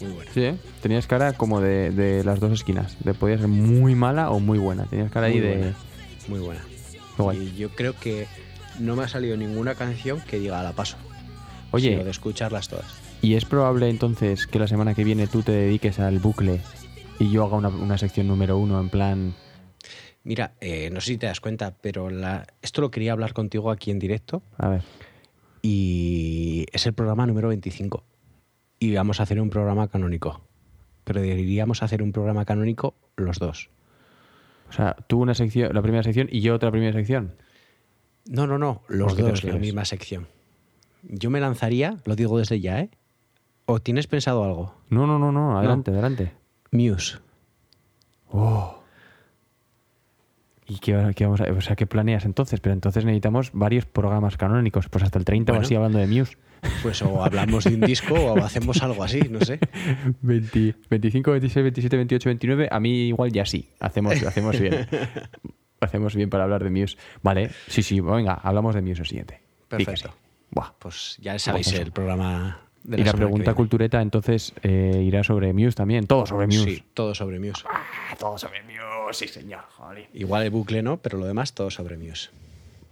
Muy 0.00 0.12
buena. 0.12 0.30
Sí, 0.32 0.42
¿eh? 0.42 0.56
Tenías 0.82 1.06
cara 1.06 1.32
como 1.32 1.60
de, 1.60 1.90
de 1.90 2.22
las 2.22 2.38
dos 2.40 2.52
esquinas. 2.52 2.96
De 3.04 3.14
podía 3.14 3.38
ser 3.38 3.48
muy 3.48 3.94
mala 3.94 4.30
o 4.30 4.40
muy 4.40 4.58
buena. 4.58 4.84
Tenías 4.84 5.10
cara 5.10 5.26
ahí 5.26 5.34
Muy 5.34 5.40
de... 5.42 5.56
buena. 5.56 5.74
Muy 6.28 6.40
buena. 6.40 6.62
Y 7.42 7.56
yo 7.56 7.70
creo 7.70 7.94
que 7.98 8.26
no 8.78 8.94
me 8.94 9.04
ha 9.04 9.08
salido 9.08 9.36
ninguna 9.38 9.74
canción 9.74 10.20
que 10.20 10.38
diga 10.38 10.60
a 10.60 10.62
la 10.62 10.72
paso. 10.72 10.96
Oye, 11.70 11.90
sino 11.90 12.04
de 12.04 12.10
escucharlas 12.10 12.68
todas. 12.68 12.86
¿y 13.22 13.34
es 13.34 13.44
probable 13.46 13.88
entonces 13.88 14.46
que 14.46 14.58
la 14.58 14.68
semana 14.68 14.94
que 14.94 15.02
viene 15.02 15.26
tú 15.26 15.42
te 15.42 15.50
dediques 15.50 15.98
al 15.98 16.18
bucle 16.18 16.60
y 17.18 17.30
yo 17.30 17.44
haga 17.44 17.56
una, 17.56 17.68
una 17.70 17.96
sección 17.98 18.28
número 18.28 18.58
uno 18.58 18.78
en 18.78 18.90
plan... 18.90 19.34
Mira, 20.22 20.52
eh, 20.60 20.90
no 20.92 21.00
sé 21.00 21.12
si 21.12 21.18
te 21.18 21.26
das 21.26 21.40
cuenta, 21.40 21.74
pero 21.80 22.10
la, 22.10 22.46
esto 22.60 22.82
lo 22.82 22.90
quería 22.90 23.12
hablar 23.12 23.32
contigo 23.32 23.70
aquí 23.70 23.90
en 23.90 23.98
directo 23.98 24.42
A 24.58 24.68
ver. 24.68 24.82
Y 25.62 26.66
es 26.72 26.86
el 26.86 26.92
programa 26.92 27.26
número 27.26 27.48
25. 27.48 28.04
Y 28.78 28.94
vamos 28.94 29.20
a 29.20 29.24
hacer 29.24 29.40
un 29.40 29.50
programa 29.50 29.88
canónico. 29.88 30.42
Pero 31.04 31.20
deberíamos 31.20 31.82
hacer 31.82 32.02
un 32.02 32.12
programa 32.12 32.44
canónico 32.44 32.94
los 33.16 33.38
dos. 33.38 33.70
O 34.68 34.72
sea, 34.72 34.96
tú 35.06 35.20
una 35.20 35.34
sección, 35.34 35.72
la 35.72 35.82
primera 35.82 36.02
sección 36.02 36.28
y 36.30 36.40
yo 36.40 36.54
otra 36.54 36.70
primera 36.70 36.92
sección. 36.92 37.34
No, 38.28 38.46
no, 38.46 38.58
no, 38.58 38.82
los 38.88 39.08
¿Por 39.08 39.16
qué 39.16 39.22
te 39.22 39.28
dos, 39.30 39.44
la 39.44 39.58
misma 39.58 39.84
sección. 39.84 40.26
Yo 41.02 41.30
me 41.30 41.40
lanzaría, 41.40 41.98
lo 42.04 42.16
digo 42.16 42.38
desde 42.38 42.60
ya, 42.60 42.80
¿eh? 42.80 42.90
¿O 43.66 43.80
tienes 43.80 44.06
pensado 44.08 44.44
algo? 44.44 44.74
No, 44.88 45.06
no, 45.06 45.18
no, 45.18 45.30
no, 45.30 45.58
adelante, 45.58 45.92
adelante. 45.92 46.32
Muse. 46.72 47.18
Oh. 48.28 48.75
¿Y 50.68 50.78
qué, 50.78 51.12
qué 51.14 51.24
vamos 51.24 51.40
a, 51.40 51.44
o 51.44 51.60
sea, 51.60 51.76
qué 51.76 51.86
planeas 51.86 52.24
entonces? 52.24 52.60
Pero 52.60 52.72
entonces 52.72 53.04
necesitamos 53.04 53.50
varios 53.52 53.86
programas 53.86 54.36
canónicos, 54.36 54.88
pues 54.88 55.04
hasta 55.04 55.18
el 55.18 55.24
30 55.24 55.52
o 55.52 55.54
Bueno. 55.54 55.64
así 55.64 55.74
hablando 55.74 55.98
de 55.98 56.06
Muse. 56.06 56.36
Pues 56.82 57.00
o 57.02 57.24
hablamos 57.24 57.64
de 57.64 57.74
un 57.74 57.82
disco 57.82 58.14
o 58.14 58.42
hacemos 58.42 58.82
algo 58.82 59.04
así, 59.04 59.20
no 59.30 59.40
sé. 59.40 59.60
20 60.22 60.74
25, 60.90 61.30
26, 61.30 61.62
27, 61.62 61.96
28, 61.96 62.28
29, 62.30 62.68
a 62.70 62.80
mí 62.80 63.08
igual 63.08 63.30
ya 63.30 63.46
sí, 63.46 63.68
hacemos, 63.78 64.20
hacemos 64.22 64.58
bien. 64.58 64.88
hacemos 65.80 66.16
bien 66.16 66.30
para 66.30 66.44
hablar 66.44 66.64
de 66.64 66.70
Muse. 66.70 66.96
Vale, 67.22 67.50
sí, 67.68 67.82
sí, 67.82 68.00
venga, 68.00 68.34
hablamos 68.34 68.74
de 68.74 68.82
Muse 68.82 69.02
el 69.02 69.06
siguiente. 69.06 69.40
Perfecto. 69.68 70.08
sí. 70.08 70.14
Buah. 70.50 70.72
Pues 70.78 71.18
ya 71.20 71.38
sabéis 71.38 71.72
el 71.74 71.92
programa 71.92 72.65
de 72.86 73.00
y 73.00 73.04
la 73.04 73.12
pregunta 73.12 73.54
cultureta 73.54 74.00
entonces 74.00 74.52
eh, 74.62 75.02
irá 75.04 75.24
sobre 75.24 75.52
Muse 75.52 75.72
también, 75.72 76.06
todo 76.06 76.24
sobre 76.26 76.46
Muse. 76.46 76.64
Sí, 76.64 76.84
todo 76.94 77.14
sobre 77.14 77.38
Muse. 77.40 77.64
Todo 78.18 78.38
sobre 78.38 78.62
Muse, 78.62 78.78
sí 79.12 79.28
señor. 79.28 79.62
Joder. 79.76 80.08
Igual 80.14 80.44
el 80.44 80.50
bucle 80.50 80.82
no, 80.82 80.98
pero 80.98 81.18
lo 81.18 81.26
demás 81.26 81.52
todo 81.52 81.70
sobre 81.70 81.96
Muse. 81.96 82.30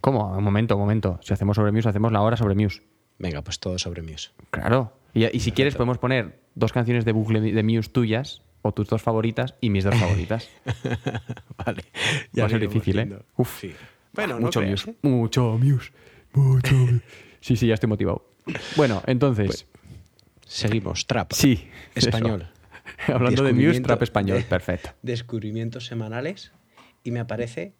¿Cómo? 0.01 0.37
Un 0.37 0.43
momento, 0.43 0.75
un 0.75 0.81
momento. 0.81 1.19
Si 1.23 1.33
hacemos 1.33 1.55
sobre 1.55 1.71
Muse, 1.71 1.89
hacemos 1.89 2.11
la 2.11 2.21
hora 2.21 2.37
sobre 2.37 2.55
Muse. 2.55 2.81
Venga, 3.17 3.41
pues 3.41 3.59
todo 3.59 3.79
sobre 3.79 4.01
Muse. 4.01 4.31
Claro. 4.51 4.91
Y, 5.13 5.25
y 5.25 5.39
si 5.39 5.51
quieres 5.51 5.75
podemos 5.75 5.97
poner 5.97 6.39
dos 6.55 6.73
canciones 6.73 7.05
de 7.05 7.13
bucle 7.13 7.39
de 7.39 7.63
Muse 7.63 7.89
tuyas 7.89 8.41
o 8.61 8.73
tus 8.73 8.87
dos 8.87 9.01
favoritas 9.01 9.55
y 9.61 9.69
mis 9.69 9.83
dos 9.83 9.95
favoritas. 9.95 10.49
vale. 11.65 11.83
Va 12.37 12.45
a 12.45 12.49
ser 12.49 12.59
difícil, 12.59 12.99
¿eh? 12.99 13.19
Uf. 13.37 13.61
Sí. 13.61 13.71
Bueno, 14.11 14.39
mucho 14.39 14.61
no 14.61 14.67
Muse. 14.67 14.91
¿eh? 14.91 14.95
Mucho 15.03 15.57
Muse. 15.57 15.91
Mucho 16.33 16.75
Muse. 16.75 17.01
Sí, 17.39 17.55
sí, 17.55 17.67
ya 17.67 17.75
estoy 17.75 17.89
motivado. 17.89 18.25
Bueno, 18.75 19.01
entonces. 19.05 19.67
Seguimos. 20.45 21.05
Trap. 21.07 21.33
sí. 21.33 21.67
Español. 21.95 22.47
Hablando 23.07 23.43
de 23.43 23.53
Muse, 23.53 23.81
trap 23.81 24.01
español. 24.03 24.43
Perfecto. 24.47 24.91
Descubrimientos 25.01 25.85
semanales. 25.87 26.51
Y 27.03 27.11
me 27.11 27.19
aparece 27.19 27.73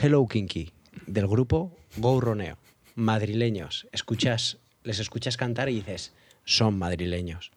Hello 0.00 0.26
Kinky, 0.26 0.72
del 1.06 1.26
grupo 1.26 1.76
Go 1.96 2.20
Roneo. 2.20 2.56
Madrileños. 2.94 3.88
Escuchas, 3.92 4.58
les 4.84 4.98
escuchas 5.00 5.36
cantar 5.36 5.68
y 5.68 5.74
dices, 5.76 6.12
son 6.44 6.78
madrileños. 6.78 7.50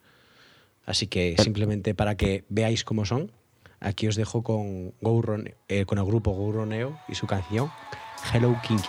Así 0.86 1.06
que 1.06 1.36
simplemente 1.38 1.94
para 1.94 2.16
que 2.16 2.44
veáis 2.48 2.84
cómo 2.84 3.04
son, 3.04 3.30
aquí 3.80 4.08
os 4.08 4.16
dejo 4.16 4.42
con, 4.42 4.90
Go 5.00 5.22
Roneo- 5.22 5.54
eh, 5.68 5.84
con 5.84 5.98
el 5.98 6.04
grupo 6.04 6.32
Go 6.32 6.50
Roneo 6.52 6.98
y 7.08 7.14
su 7.14 7.26
canción 7.26 7.70
Hello 8.32 8.56
Kinky. 8.66 8.88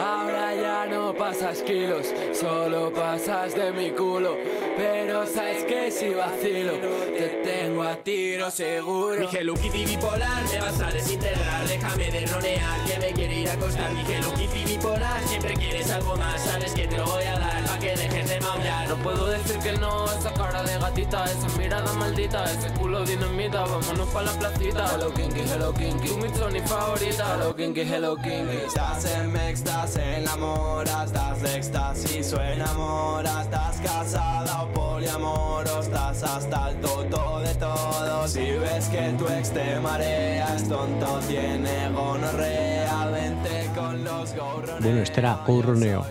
Ahora 0.00 0.54
ya 0.54 0.86
no 0.86 1.12
pasas 1.14 1.62
kilos, 1.62 2.06
solo 2.32 2.92
pasas 2.92 3.54
de 3.54 3.72
mi 3.72 3.90
culo. 3.90 4.36
Pero 4.76 5.26
sabes 5.26 5.64
que 5.64 5.90
si 5.90 6.10
vacilo, 6.14 6.72
te 7.16 7.42
tengo 7.44 7.82
a 7.82 7.96
tiro 7.96 8.50
seguro. 8.50 9.20
Mi 9.20 9.26
Kitty 9.26 9.84
bipolar, 9.84 10.44
me 10.52 10.60
vas 10.60 10.80
a 10.80 10.90
desintegrar. 10.92 11.66
Déjame 11.66 12.10
de 12.10 12.26
ronear, 12.26 12.84
que 12.86 12.98
me 12.98 13.12
quiere 13.12 13.40
ir 13.40 13.48
a 13.48 13.52
acostar. 13.54 13.90
Mi 13.92 14.04
Kitty 14.04 14.64
bipolar, 14.64 15.20
siempre 15.26 15.54
quieres 15.54 15.90
algo 15.90 16.16
más. 16.16 16.40
Sabes 16.44 16.72
que 16.74 16.86
te 16.86 16.96
lo 16.96 17.04
voy 17.04 17.24
a 17.24 17.38
dar, 17.38 17.57
que 17.80 17.96
dejes 17.96 18.28
de 18.28 18.40
maullar. 18.40 18.88
No 18.88 18.96
puedo 18.96 19.26
decir 19.26 19.58
que 19.58 19.72
no, 19.72 20.04
esa 20.06 20.32
cara 20.34 20.62
de 20.62 20.78
gatita, 20.78 21.24
esa 21.24 21.58
mirada 21.58 21.92
maldita, 21.94 22.44
ese 22.44 22.70
culo 22.78 23.04
dinamita. 23.04 23.64
Vámonos 23.64 24.08
pa' 24.08 24.22
la 24.22 24.32
placita. 24.32 24.86
Hello 24.94 25.12
Kinky, 25.14 25.40
Hello 25.40 25.72
Kinky. 25.72 26.08
Tú 26.08 26.16
mi 26.18 26.28
Tony 26.30 26.60
favorita. 26.60 27.34
Hello 27.34 27.54
Kinky, 27.54 27.80
Hello 27.82 28.16
Kinky. 28.16 28.56
Estás 28.66 29.04
en 29.04 29.32
me 29.32 29.50
estás 29.50 29.96
enamora, 29.96 31.04
estás 31.04 31.42
de 31.42 31.56
éxtasis 31.56 32.32
o 32.32 32.42
enamora, 32.42 33.42
estás 33.42 33.76
casada 33.80 34.62
o 34.62 34.68
poliamor, 34.72 35.68
o 35.68 35.80
estás 35.80 36.22
hasta 36.22 36.70
el 36.70 36.80
toto 36.80 37.40
de 37.40 37.54
todo. 37.54 38.28
Si 38.28 38.50
ves 38.52 38.88
que 38.88 39.14
tu 39.18 39.26
ex 39.28 39.50
te 39.50 39.80
marea, 39.80 40.54
es 40.54 40.68
tonto, 40.68 41.20
tiene 41.28 41.90
gonorrea, 41.90 43.06
vente 43.06 43.70
con 43.74 44.04
los 44.04 44.34
gorrones. 44.34 44.82
Bueno, 44.82 45.02
este 45.02 45.20
era 45.20 45.40
Ouroneo, 45.46 46.04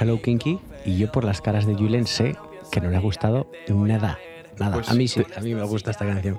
Hello 0.00 0.20
Kinky, 0.20 0.58
y 0.84 0.96
yo 0.98 1.10
por 1.12 1.24
las 1.24 1.40
caras 1.40 1.66
de 1.66 1.74
Julen 1.74 2.06
sé 2.06 2.36
que 2.70 2.80
no 2.80 2.90
le 2.90 2.96
ha 2.96 3.00
gustado 3.00 3.46
nada. 3.68 4.18
Nada. 4.58 4.74
Pues 4.74 4.88
a 4.90 4.94
mí 4.94 5.08
sí, 5.08 5.22
a 5.36 5.40
mí 5.40 5.54
me 5.54 5.62
gusta 5.64 5.90
esta 5.90 6.06
canción. 6.06 6.38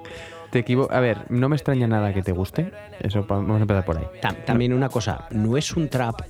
Te 0.52 0.60
equivo 0.60 0.88
A 0.92 1.00
ver, 1.00 1.26
no 1.30 1.50
me 1.50 1.56
extraña 1.56 1.88
nada 1.88 2.14
que 2.14 2.22
te 2.22 2.32
guste. 2.32 2.72
Eso 3.00 3.26
vamos 3.28 3.58
a 3.58 3.62
empezar 3.62 3.86
por 3.86 3.98
ahí. 3.98 4.06
Tam- 4.22 4.46
también 4.46 4.72
una 4.74 4.90
cosa, 4.90 5.26
no 5.32 5.58
es 5.58 5.72
un 5.76 5.90
trap 5.90 6.22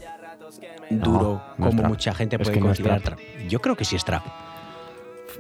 duro 0.90 1.42
no 1.58 1.66
es 1.66 1.70
como 1.72 1.82
trap. 1.82 1.90
mucha 1.90 2.14
gente 2.14 2.36
Es 2.38 2.42
puede 2.44 2.54
que 2.54 2.60
no 2.60 2.68
es 2.68 2.78
considerar 2.78 3.02
trap. 3.02 3.18
trap. 3.20 3.48
Yo 3.50 3.60
creo 3.60 3.76
que 3.76 3.84
sí 3.86 3.96
es 3.96 4.06
trap. 4.06 4.24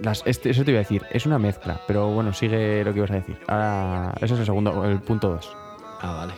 Las- 0.02 0.24
este- 0.26 0.50
eso 0.50 0.64
te 0.66 0.72
iba 0.72 0.80
a 0.80 0.84
decir, 0.84 1.04
es 1.12 1.26
una 1.26 1.38
mezcla, 1.40 1.80
pero 1.88 2.10
bueno, 2.12 2.34
sigue 2.34 2.84
lo 2.84 2.92
que 2.94 3.00
ibas 3.00 3.12
a 3.12 3.16
decir. 3.16 3.38
Ahora, 3.48 4.14
eso 4.22 4.34
es 4.34 4.40
el 4.42 4.46
segundo, 4.46 4.84
el 4.86 5.00
punto 5.00 5.30
2. 5.30 5.56
Ah, 6.02 6.14
vale. 6.18 6.34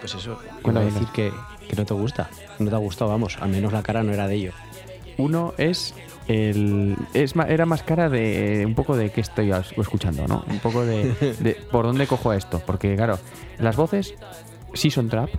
Pues 0.00 0.14
eso, 0.14 0.38
iba 0.64 0.80
a 0.80 0.84
decir 0.84 1.06
que, 1.12 1.30
que 1.68 1.76
no 1.76 1.84
te 1.84 1.92
gusta. 1.92 2.30
No 2.58 2.70
te 2.70 2.74
ha 2.74 2.78
gustado, 2.78 3.10
vamos. 3.10 3.36
Al 3.40 3.50
menos 3.50 3.72
la 3.72 3.82
cara 3.82 4.02
no 4.02 4.12
era 4.12 4.26
de 4.28 4.36
ello. 4.36 4.52
Uno 5.20 5.54
es 5.58 5.94
el. 6.28 6.96
Es, 7.14 7.34
era 7.36 7.66
más 7.66 7.82
cara 7.82 8.08
de 8.08 8.64
un 8.66 8.74
poco 8.74 8.96
de 8.96 9.10
qué 9.10 9.20
estoy 9.20 9.52
escuchando, 9.76 10.26
¿no? 10.26 10.44
Un 10.48 10.58
poco 10.58 10.84
de, 10.84 11.12
de 11.40 11.54
por 11.70 11.86
dónde 11.86 12.06
cojo 12.06 12.32
esto. 12.32 12.62
Porque, 12.64 12.96
claro, 12.96 13.18
las 13.58 13.76
voces 13.76 14.14
sí 14.74 14.90
son 14.90 15.08
trap. 15.08 15.30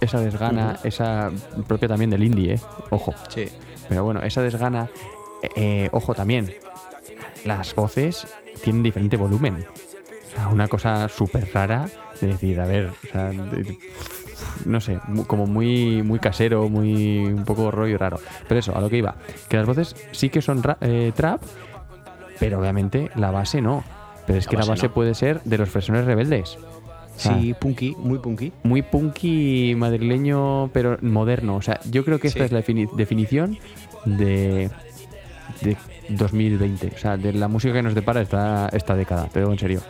Esa 0.00 0.20
desgana, 0.20 0.78
esa 0.84 1.30
propia 1.66 1.88
también 1.88 2.10
del 2.10 2.22
indie, 2.22 2.54
¿eh? 2.54 2.60
Ojo. 2.90 3.14
Sí. 3.28 3.48
Pero 3.88 4.04
bueno, 4.04 4.22
esa 4.22 4.42
desgana, 4.42 4.90
eh, 5.42 5.48
eh, 5.56 5.88
ojo 5.92 6.14
también. 6.14 6.54
Las 7.44 7.74
voces 7.74 8.26
tienen 8.62 8.82
diferente 8.82 9.16
volumen. 9.16 9.64
O 9.64 10.36
sea, 10.36 10.48
una 10.48 10.68
cosa 10.68 11.08
súper 11.08 11.48
rara 11.52 11.88
de 12.20 12.26
decir, 12.28 12.60
a 12.60 12.66
ver, 12.66 12.86
o 12.86 13.06
sea, 13.10 13.30
no 14.66 14.80
sé, 14.80 14.98
como 15.26 15.46
muy, 15.46 16.02
muy 16.02 16.18
casero, 16.18 16.68
muy 16.68 17.18
un 17.26 17.44
poco 17.44 17.70
rollo 17.70 17.98
raro. 17.98 18.18
Pero 18.48 18.60
eso, 18.60 18.76
a 18.76 18.80
lo 18.80 18.88
que 18.90 18.98
iba, 18.98 19.16
que 19.48 19.56
las 19.56 19.66
voces 19.66 19.94
sí 20.12 20.28
que 20.30 20.42
son 20.42 20.62
ra- 20.62 20.78
eh, 20.80 21.12
trap, 21.14 21.40
pero 22.40 22.58
obviamente 22.60 23.10
la 23.16 23.30
base 23.30 23.60
no. 23.60 23.84
Pero 24.26 24.38
es 24.38 24.46
La 24.46 24.50
que 24.50 24.56
la 24.56 24.64
base 24.64 24.86
no. 24.88 24.94
puede 24.94 25.14
ser 25.14 25.40
de 25.44 25.58
los 25.58 25.68
fresones 25.68 26.04
rebeldes. 26.06 26.56
O 27.16 27.18
sea, 27.20 27.38
Sí, 27.38 27.54
punky, 27.54 27.94
muy 27.98 28.18
punky. 28.18 28.52
muy 28.64 28.82
punky 28.82 29.74
madrileño, 29.76 30.70
pero 30.72 30.96
moderno. 31.02 31.56
O 31.56 31.62
sea, 31.62 31.78
yo 31.90 32.04
creo 32.04 32.18
que 32.18 32.26
esta 32.28 32.40
Sí. 32.40 32.44
es 32.46 32.52
la 32.52 32.60
defini- 32.64 32.90
definición 32.96 33.56
de, 34.04 34.68
de 35.62 35.76
2020. 36.08 36.92
O 36.94 36.98
sea, 36.98 37.16
de 37.16 37.32
la 37.32 37.46
música 37.48 37.72
que 37.74 37.82
nos 37.82 37.94
depara 37.94 38.20
esta, 38.22 38.68
esta 38.72 38.96
década, 38.96 39.28
pero 39.32 39.52
en 39.52 39.58
serio. 39.58 39.80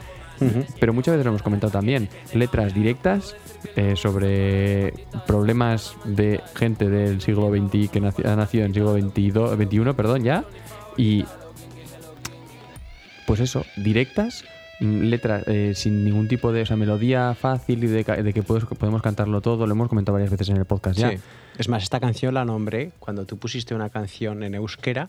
Pero 0.80 0.92
muchas 0.92 1.12
veces 1.14 1.24
lo 1.24 1.30
hemos 1.30 1.42
comentado 1.42 1.70
también. 1.72 2.08
Letras 2.34 2.74
directas 2.74 3.34
eh, 3.76 3.94
sobre 3.96 4.92
problemas 5.26 5.96
de 6.04 6.40
gente 6.54 6.88
del 6.88 7.20
siglo 7.20 7.50
XX 7.50 7.90
que 7.90 8.02
naci- 8.02 8.26
ha 8.26 8.36
nacido 8.36 8.64
en 8.64 8.70
el 8.70 8.74
siglo 8.74 9.56
XXI, 9.56 9.92
perdón, 9.94 10.22
ya. 10.24 10.44
Y 10.96 11.24
pues 13.26 13.40
eso, 13.40 13.64
directas, 13.76 14.44
mm, 14.80 15.02
letras 15.04 15.44
eh, 15.46 15.72
sin 15.74 16.04
ningún 16.04 16.28
tipo 16.28 16.52
de 16.52 16.62
o 16.62 16.66
sea, 16.66 16.76
melodía 16.76 17.34
fácil 17.34 17.82
y 17.84 17.86
de, 17.86 18.04
de 18.04 18.32
que 18.32 18.42
puedes- 18.42 18.64
podemos 18.66 19.02
cantarlo 19.02 19.40
todo. 19.40 19.66
Lo 19.66 19.72
hemos 19.72 19.88
comentado 19.88 20.14
varias 20.14 20.30
veces 20.30 20.48
en 20.50 20.56
el 20.58 20.64
podcast 20.66 20.98
ya. 20.98 21.10
Sí. 21.10 21.16
Es 21.58 21.68
más, 21.68 21.84
esta 21.84 22.00
canción 22.00 22.34
la 22.34 22.44
nombré 22.44 22.90
cuando 22.98 23.24
tú 23.26 23.38
pusiste 23.38 23.74
una 23.74 23.88
canción 23.88 24.42
en 24.42 24.54
euskera 24.56 25.08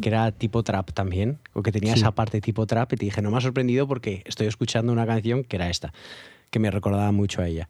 Que 0.00 0.08
era 0.08 0.32
tipo 0.32 0.62
trap 0.62 0.92
también, 0.92 1.38
o 1.52 1.62
que 1.62 1.70
tenía 1.70 1.92
Sí. 1.92 2.00
esa 2.00 2.12
parte 2.14 2.40
tipo 2.40 2.66
trap, 2.66 2.94
y 2.94 2.96
te 2.96 3.04
dije, 3.04 3.20
no 3.20 3.30
me 3.30 3.36
ha 3.36 3.40
sorprendido 3.40 3.86
porque 3.86 4.22
estoy 4.24 4.46
escuchando 4.46 4.90
una 4.92 5.06
canción 5.06 5.44
que 5.44 5.56
era 5.56 5.68
esta, 5.68 5.92
que 6.50 6.58
me 6.58 6.70
recordaba 6.70 7.12
mucho 7.12 7.42
a 7.42 7.48
ella. 7.48 7.68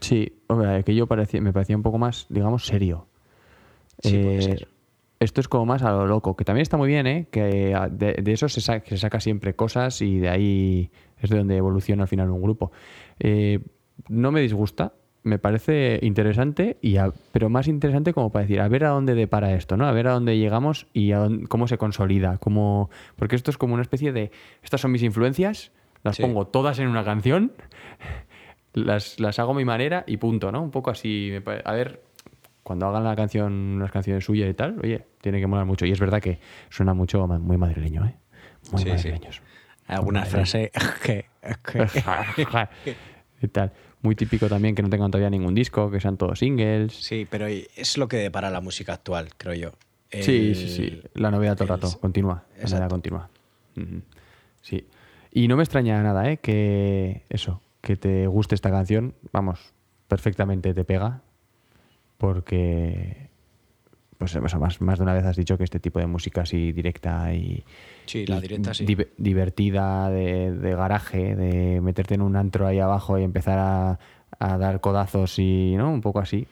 Sí, 0.00 0.32
hombre, 0.48 0.82
que 0.82 0.94
yo 0.94 1.06
parecía, 1.06 1.40
me 1.40 1.52
parecía 1.52 1.76
un 1.76 1.82
poco 1.84 1.98
más, 1.98 2.26
digamos, 2.28 2.66
serio. 2.66 3.06
Sí, 4.02 4.18
puede 4.18 4.38
Eh, 4.38 4.42
ser. 4.42 4.68
Esto 5.20 5.40
es 5.40 5.46
como 5.48 5.64
más 5.64 5.82
a 5.82 5.92
lo 5.92 6.06
loco, 6.06 6.36
que 6.36 6.44
también 6.44 6.62
está 6.62 6.76
muy 6.76 6.88
bien, 6.88 7.06
¿eh? 7.06 7.28
Que 7.30 7.72
ah, 7.74 7.88
de, 7.88 8.14
de 8.14 8.32
eso 8.32 8.48
se, 8.48 8.60
sa- 8.60 8.82
se 8.84 8.98
saca 8.98 9.20
siempre 9.20 9.54
cosas 9.54 10.02
y 10.02 10.18
de 10.18 10.28
ahí 10.28 10.90
es 11.20 11.30
de 11.30 11.38
donde 11.38 11.56
evoluciona 11.56 12.02
al 12.02 12.08
final 12.08 12.30
un 12.30 12.42
grupo. 12.42 12.72
Eh, 13.20 13.60
no 14.08 14.32
me 14.32 14.40
disgusta, 14.40 14.92
me 15.24 15.38
parece 15.38 15.98
interesante, 16.02 16.76
y 16.80 16.96
a- 16.98 17.12
pero 17.32 17.48
más 17.48 17.66
interesante 17.66 18.12
como 18.12 18.30
para 18.30 18.42
decir, 18.44 18.60
a 18.60 18.68
ver 18.68 18.84
a 18.84 18.90
dónde 18.90 19.14
depara 19.14 19.52
esto, 19.54 19.76
¿no? 19.76 19.86
A 19.86 19.92
ver 19.92 20.06
a 20.06 20.12
dónde 20.12 20.38
llegamos 20.38 20.86
y 20.92 21.12
a 21.12 21.18
dónde- 21.18 21.46
cómo 21.48 21.66
se 21.66 21.78
consolida. 21.78 22.38
Cómo, 22.38 22.90
porque 23.16 23.34
esto 23.34 23.50
es 23.50 23.56
como 23.58 23.74
una 23.74 23.82
especie 23.82 24.12
de, 24.12 24.30
estas 24.62 24.80
son 24.82 24.92
mis 24.92 25.02
influencias, 25.02 25.72
las 26.02 26.16
Sí. 26.16 26.22
pongo 26.22 26.46
todas 26.46 26.78
en 26.78 26.88
una 26.88 27.04
canción 27.04 27.52
las, 28.74 29.18
las 29.20 29.38
hago 29.38 29.52
a 29.52 29.54
mi 29.54 29.64
manera 29.64 30.04
y 30.06 30.16
punto, 30.16 30.50
¿no? 30.52 30.62
Un 30.62 30.70
poco 30.70 30.90
así. 30.90 31.28
me 31.32 31.40
pare- 31.40 31.62
A 31.64 31.72
ver, 31.72 32.02
cuando 32.62 32.86
hagan 32.86 33.04
la 33.04 33.14
canción, 33.16 33.52
unas 33.52 33.90
canciones 33.92 34.24
suyas 34.24 34.48
y 34.50 34.54
tal, 34.54 34.78
oye, 34.82 35.06
tiene 35.20 35.38
que 35.40 35.46
molar 35.46 35.64
mucho. 35.66 35.86
Y 35.86 35.92
es 35.92 36.00
verdad 36.00 36.20
que 36.20 36.38
suena 36.70 36.92
mucho 36.94 37.26
muy 37.26 37.56
madrileño, 37.56 38.04
¿eh? 38.04 38.14
Muy 38.72 38.82
Sí, 38.82 38.84
sí. 38.84 38.90
madrileños. 38.90 39.42
Alguna 39.86 40.20
Muy 40.20 40.28
frase 40.30 40.70
que... 41.04 41.26
que- 42.84 42.96
y 43.42 43.48
tal. 43.48 43.72
Muy 44.04 44.14
típico 44.14 44.48
también 44.48 44.74
que 44.74 44.82
no 44.82 44.90
tengan 44.90 45.10
todavía 45.10 45.30
ningún 45.30 45.54
disco, 45.54 45.90
que 45.90 45.98
sean 45.98 46.16
todos 46.18 46.38
singles. 46.38 46.92
Sí, 46.94 47.26
pero 47.28 47.46
es 47.46 47.96
lo 47.98 48.06
que 48.06 48.18
depara 48.18 48.50
la 48.50 48.60
música 48.60 48.92
actual, 48.92 49.30
creo 49.36 49.54
yo. 49.54 49.72
Sí, 50.12 50.48
El- 50.50 50.54
sí, 50.54 50.68
sí. 50.68 51.02
La 51.14 51.30
novedad 51.30 51.54
todo 51.56 51.64
el 51.64 51.80
rato, 51.80 51.98
continúa. 52.00 52.44
La 52.62 52.68
novedad 52.68 52.88
continua. 52.90 53.30
Sí. 54.60 54.86
Y 55.32 55.48
no 55.48 55.56
me 55.56 55.62
extraña 55.64 56.02
nada, 56.02 56.30
¿eh? 56.30 56.36
Que 56.36 57.22
eso, 57.30 57.60
que 57.80 57.96
te 57.96 58.26
guste 58.26 58.54
esta 58.54 58.70
canción, 58.70 59.14
vamos, 59.32 59.72
perfectamente 60.06 60.74
te 60.74 60.84
pega. 60.84 61.22
Porque, 62.18 63.30
pues 64.32 64.54
más, 64.56 64.80
más 64.80 64.98
de 64.98 65.02
una 65.02 65.12
vez 65.14 65.24
has 65.24 65.36
dicho 65.36 65.56
que 65.58 65.64
este 65.64 65.80
tipo 65.80 65.98
de 65.98 66.06
música 66.06 66.42
así 66.42 66.72
directa 66.72 67.32
y. 67.34 67.62
Sí, 68.06 68.26
la 68.26 68.38
y 68.38 68.40
directa 68.40 68.74
sí. 68.74 68.84
div- 68.86 69.08
divertida, 69.16 70.08
de, 70.10 70.52
de 70.52 70.74
garaje, 70.74 71.34
de 71.36 71.80
meterte 71.80 72.14
en 72.14 72.22
un 72.22 72.36
antro 72.36 72.66
ahí 72.66 72.78
abajo 72.78 73.18
y 73.18 73.22
empezar 73.22 73.58
a, 73.58 73.98
a 74.38 74.58
dar 74.58 74.80
codazos 74.80 75.38
y, 75.38 75.74
¿no? 75.76 75.90
Un 75.92 76.00
poco 76.00 76.20
así. 76.20 76.46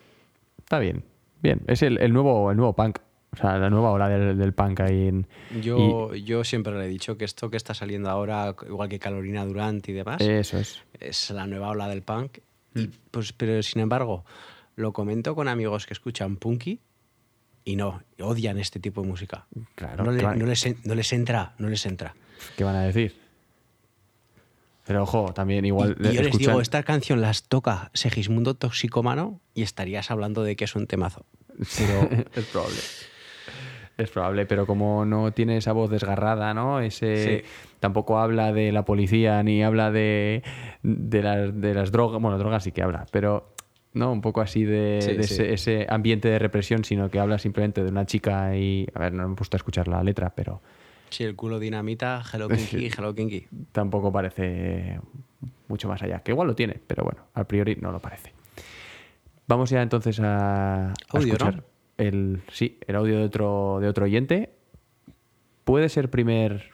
Está 0.59 0.79
bien, 0.79 1.05
bien. 1.43 1.61
Es 1.67 1.83
el, 1.83 1.99
el 1.99 2.13
nuevo, 2.13 2.51
el 2.51 2.57
nuevo 2.57 2.75
punk. 2.75 2.99
O 3.35 3.37
sea, 3.37 3.57
la 3.57 3.71
nueva 3.71 3.91
ola 3.93 4.11
del, 4.11 4.37
del 4.37 4.53
punk 4.53 4.81
ahí 4.81 5.09
en. 5.09 5.27
Yo, 5.63 6.15
yo 6.15 6.45
siempre 6.45 6.79
le 6.79 6.85
he 6.85 6.89
dicho 6.89 7.17
que 7.17 7.25
esto 7.25 7.49
que 7.49 7.57
está 7.57 7.73
saliendo 7.73 8.11
ahora, 8.11 8.55
igual 8.69 8.91
que 8.91 8.99
Carolina 8.99 9.45
Durant 9.47 9.89
y 9.89 9.93
demás, 9.93 10.21
eso 10.21 10.59
es. 10.59 10.83
es 11.01 11.31
la 11.31 11.47
nueva 11.47 11.71
ola 11.71 11.89
del 11.89 12.03
punk. 12.03 12.39
Y, 12.75 12.81
Mm. 12.87 12.91
pues, 13.11 13.33
pero 13.35 13.63
sin 13.63 13.81
embargo, 13.83 14.25
lo 14.77 14.93
comento 14.95 15.35
con 15.35 15.49
amigos 15.49 15.87
que 15.87 15.93
escuchan 15.95 16.37
punky 16.37 16.81
y 17.65 17.77
no, 17.77 18.03
odian 18.21 18.59
este 18.59 18.81
tipo 18.81 19.03
de 19.03 19.09
música. 19.09 19.47
Claro, 19.75 20.05
no, 20.05 20.13
le- 20.13 20.19
claro. 20.21 20.37
no 20.39 20.47
les, 20.47 20.87
no 20.87 20.95
les 20.95 21.13
entra, 21.13 21.55
no 21.59 21.69
les 21.69 21.85
entra. 21.87 22.15
¿Qué 22.57 22.65
van 22.65 22.77
a 22.77 22.83
decir? 22.83 23.15
Pero 24.87 25.05
ojo, 25.05 25.33
también 25.33 25.65
igual. 25.65 25.97
y, 26.03 26.09
y 26.09 26.13
yo 26.13 26.23
les 26.23 26.37
digo, 26.39 26.61
esta 26.61 26.83
canción 26.83 27.21
las 27.21 27.45
toca 27.45 27.91
Segismundo 27.95 28.55
Toxicomano 28.55 29.41
y 29.55 29.63
estarías 29.63 30.11
hablando 30.11 30.43
de 30.43 30.57
que 30.57 30.65
es 30.65 30.75
un 30.75 30.87
temazo. 30.87 31.25
Pero 31.79 32.09
es 32.35 32.45
probable. 32.47 32.77
Es 33.99 34.11
probable, 34.11 34.47
pero 34.47 34.67
como 34.67 35.05
no 35.05 35.33
tiene 35.33 35.59
esa 35.59 35.73
voz 35.73 35.91
desgarrada, 35.91 36.55
¿no? 36.55 36.81
Ese 36.81 37.43
Sí. 37.45 37.49
tampoco 37.79 38.19
habla 38.19 38.51
de 38.51 38.73
la 38.73 38.87
policía 38.87 39.43
ni 39.43 39.63
habla 39.63 39.91
de, 39.93 40.43
de, 40.83 41.23
las, 41.23 41.61
de 41.61 41.75
las 41.75 41.93
drogas. 41.93 42.21
Bueno, 42.21 42.39
drogas 42.39 42.65
sí 42.65 42.73
que 42.73 42.83
habla, 42.83 43.07
pero 43.13 43.52
no 43.95 44.13
un 44.13 44.21
poco 44.21 44.41
así 44.41 44.65
de, 44.65 44.99
Sí, 45.03 45.15
de 45.15 45.23
sí. 45.25 45.35
Ese, 45.35 45.53
ese 45.53 45.87
ambiente 45.89 46.29
de 46.29 46.39
represión, 46.39 46.85
sino 46.85 47.11
que 47.11 47.19
habla 47.19 47.39
simplemente 47.39 47.83
de 47.83 47.91
una 47.91 48.07
chica 48.07 48.57
y. 48.57 48.87
A 48.95 48.99
ver, 49.01 49.13
no 49.13 49.27
me 49.27 49.35
he 49.35 49.37
puesto 49.37 49.57
a 49.57 49.59
escuchar 49.59 49.89
la 49.89 50.03
letra, 50.03 50.31
pero 50.35 50.61
si 51.11 51.25
el 51.25 51.37
culo 51.37 51.59
dinamita, 51.59 52.23
Hello 52.33 52.49
Kinky, 52.49 52.87
Hello 52.97 53.15
Kinky. 53.15 53.47
tampoco 53.73 54.11
parece 54.11 54.99
mucho 55.69 55.89
más 55.89 56.03
allá. 56.03 56.21
Que 56.21 56.33
igual 56.33 56.49
lo 56.49 56.55
tiene, 56.55 56.81
pero 56.87 57.05
bueno, 57.05 57.23
a 57.35 57.45
priori 57.45 57.77
no 57.77 57.93
lo 57.93 58.01
parece. 58.01 58.33
Vamos 59.47 59.71
ya 59.71 59.83
entonces 59.83 60.19
a, 60.21 60.89
a 60.89 60.95
Audio, 61.11 61.35
escuchar 61.35 61.57
¿no? 61.57 61.63
el 61.99 62.43
sí, 62.51 62.79
el 62.87 62.97
audio 62.97 63.19
de 63.19 63.25
otro 63.25 63.79
de 63.81 63.89
otro 63.89 64.05
oyente. 64.07 64.55
¿Puede 65.65 65.89
ser 65.89 66.11
primer 66.11 66.71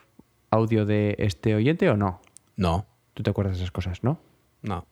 audio 0.49 0.85
de 0.85 1.15
este 1.19 1.53
oyente 1.53 1.89
o 1.89 1.97
no? 1.97 2.21
No. 2.55 2.85
Tú 3.13 3.23
te 3.23 3.29
acuerdas 3.29 3.57
de 3.57 3.63
esas 3.63 3.71
cosas, 3.71 4.03
¿no? 4.03 4.19
No. 4.61 4.85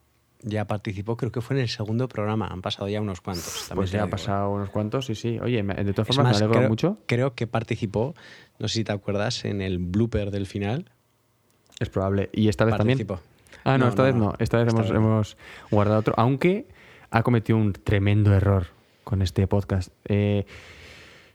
Ya 0.43 0.65
participó, 0.65 1.17
creo 1.17 1.31
que 1.31 1.41
fue 1.41 1.55
en 1.55 1.63
el 1.63 1.69
segundo 1.69 2.07
programa. 2.07 2.47
Han 2.47 2.61
pasado 2.61 2.87
ya 2.87 3.01
unos 3.01 3.21
cuantos. 3.21 3.65
también 3.67 3.75
Pues 3.75 3.91
ya 3.91 4.03
han 4.03 4.09
pasado 4.09 4.51
unos 4.51 4.69
cuantos, 4.69 5.05
sí, 5.07 5.15
sí. 5.15 5.39
Oye, 5.41 5.63
de 5.63 5.93
todas 5.93 6.07
formas 6.07 6.25
más, 6.25 6.33
me 6.33 6.45
alegro 6.45 6.59
creo, 6.59 6.69
mucho. 6.69 6.97
creo 7.07 7.33
que 7.33 7.47
participó, 7.47 8.13
no 8.59 8.67
sé 8.67 8.75
si 8.75 8.83
te 8.83 8.91
acuerdas, 8.91 9.45
en 9.45 9.61
el 9.61 9.79
blooper 9.79 10.29
del 10.31 10.45
final. 10.45 10.91
Es 11.79 11.89
probable. 11.89 12.29
¿Y 12.33 12.49
esta 12.49 12.65
vez 12.65 12.75
Participó. 12.75 13.15
también? 13.15 13.37
Ah, 13.63 13.77
no, 13.77 13.85
No, 13.85 13.89
esta 13.89 14.01
no, 14.03 14.05
vez 14.05 14.15
no. 14.15 14.33
Esta 14.39 14.57
vez 14.57 14.67
Esta 14.67 14.79
hemos, 14.79 14.91
vez 14.91 14.97
hemos 14.97 15.37
guardado 15.71 15.99
otro. 15.99 16.13
Aunque 16.17 16.67
ha 17.09 17.23
cometido 17.23 17.57
un 17.57 17.73
tremendo 17.73 18.33
error 18.33 18.67
con 19.03 19.21
este 19.21 19.47
podcast. 19.47 19.91
Eh, 20.05 20.45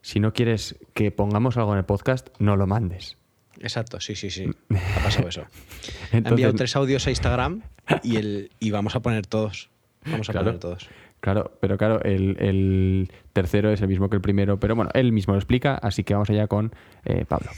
si 0.00 0.20
no 0.20 0.32
quieres 0.32 0.76
que 0.94 1.10
pongamos 1.10 1.56
algo 1.56 1.72
en 1.72 1.78
el 1.78 1.84
podcast, 1.84 2.28
no 2.38 2.56
lo 2.56 2.66
mandes. 2.66 3.16
Exacto, 3.62 4.00
sí, 4.00 4.14
sí, 4.16 4.30
sí. 4.30 4.46
Ha 4.96 5.02
pasado 5.04 5.28
eso. 5.28 5.42
Ha 5.42 6.16
Entonces- 6.16 6.30
enviado 6.32 6.54
tres 6.54 6.76
audios 6.76 7.06
a 7.06 7.10
Instagram 7.10 7.62
y, 8.02 8.16
el, 8.16 8.50
y 8.60 8.70
vamos 8.70 8.94
a 8.96 9.00
poner 9.00 9.26
todos. 9.26 9.70
Vamos 10.04 10.28
a 10.28 10.32
Claro. 10.32 10.46
poner 10.46 10.60
todos. 10.60 10.88
Claro, 11.20 11.56
pero 11.60 11.78
claro, 11.78 12.02
el, 12.02 12.36
el 12.40 13.12
tercero 13.32 13.70
es 13.72 13.80
el 13.80 13.86
mismo 13.86 14.10
que 14.10 14.16
el 14.16 14.22
primero, 14.22 14.58
pero 14.58 14.74
bueno, 14.74 14.90
él 14.94 15.12
mismo 15.12 15.34
lo 15.34 15.38
explica, 15.38 15.76
así 15.76 16.02
que 16.02 16.14
vamos 16.14 16.28
allá 16.30 16.48
con 16.48 16.74
eh, 17.04 17.24
Pablo. 17.28 17.50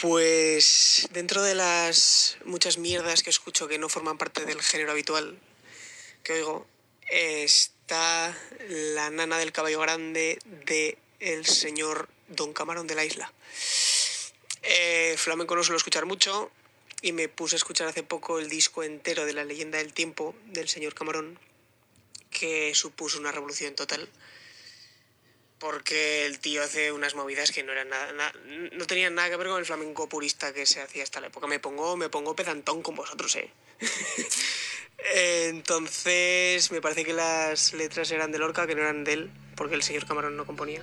Pues 0.00 1.08
dentro 1.12 1.42
de 1.42 1.54
las 1.54 2.38
muchas 2.46 2.78
mierdas 2.78 3.22
que 3.22 3.30
escucho 3.30 3.68
que 3.68 3.78
no 3.78 3.88
forman 3.88 4.18
parte 4.18 4.44
del 4.46 4.60
género 4.62 4.92
habitual 4.92 5.36
que 6.22 6.32
oigo, 6.32 6.66
está 7.10 8.34
la 8.94 9.10
nana 9.10 9.38
del 9.38 9.52
caballo 9.52 9.80
grande 9.80 10.38
de 10.66 10.96
el 11.20 11.44
señor 11.44 12.08
Don 12.28 12.52
Camarón 12.54 12.86
de 12.86 12.94
la 12.94 13.04
isla. 13.04 13.30
Eh, 14.66 15.14
flamenco 15.18 15.54
no 15.54 15.62
suelo 15.62 15.76
escuchar 15.76 16.06
mucho 16.06 16.50
y 17.02 17.12
me 17.12 17.28
puse 17.28 17.56
a 17.56 17.58
escuchar 17.58 17.86
hace 17.86 18.02
poco 18.02 18.38
el 18.38 18.48
disco 18.48 18.82
entero 18.82 19.26
de 19.26 19.34
la 19.34 19.44
leyenda 19.44 19.78
del 19.78 19.92
tiempo 19.92 20.34
del 20.46 20.68
señor 20.68 20.94
Camarón, 20.94 21.38
que 22.30 22.74
supuso 22.74 23.18
una 23.18 23.30
revolución 23.32 23.74
total 23.74 24.08
porque 25.58 26.26
el 26.26 26.40
tío 26.40 26.62
hace 26.62 26.92
unas 26.92 27.14
movidas 27.14 27.50
que 27.52 27.62
no 27.62 27.72
eran 27.72 27.88
nada, 27.88 28.12
na- 28.12 28.32
no 28.72 28.86
tenían 28.86 29.14
nada 29.14 29.30
que 29.30 29.36
ver 29.36 29.48
con 29.48 29.58
el 29.58 29.64
flamenco 29.64 30.08
purista 30.08 30.52
que 30.52 30.66
se 30.66 30.82
hacía 30.82 31.02
hasta 31.02 31.20
la 31.20 31.28
época. 31.28 31.46
Me 31.46 31.58
pongo, 31.58 31.96
me 31.96 32.10
pongo 32.10 32.36
pedantón 32.36 32.82
con 32.82 32.94
vosotros, 32.96 33.36
eh. 33.36 33.50
Entonces, 35.14 36.70
me 36.70 36.80
parece 36.82 37.04
que 37.04 37.12
las 37.14 37.72
letras 37.72 38.10
eran 38.10 38.30
de 38.32 38.38
Lorca, 38.38 38.66
que 38.66 38.74
no 38.74 38.82
eran 38.82 39.04
de 39.04 39.12
él, 39.14 39.30
porque 39.56 39.74
el 39.74 39.82
señor 39.82 40.06
Camarón 40.06 40.36
no 40.36 40.44
componía. 40.44 40.82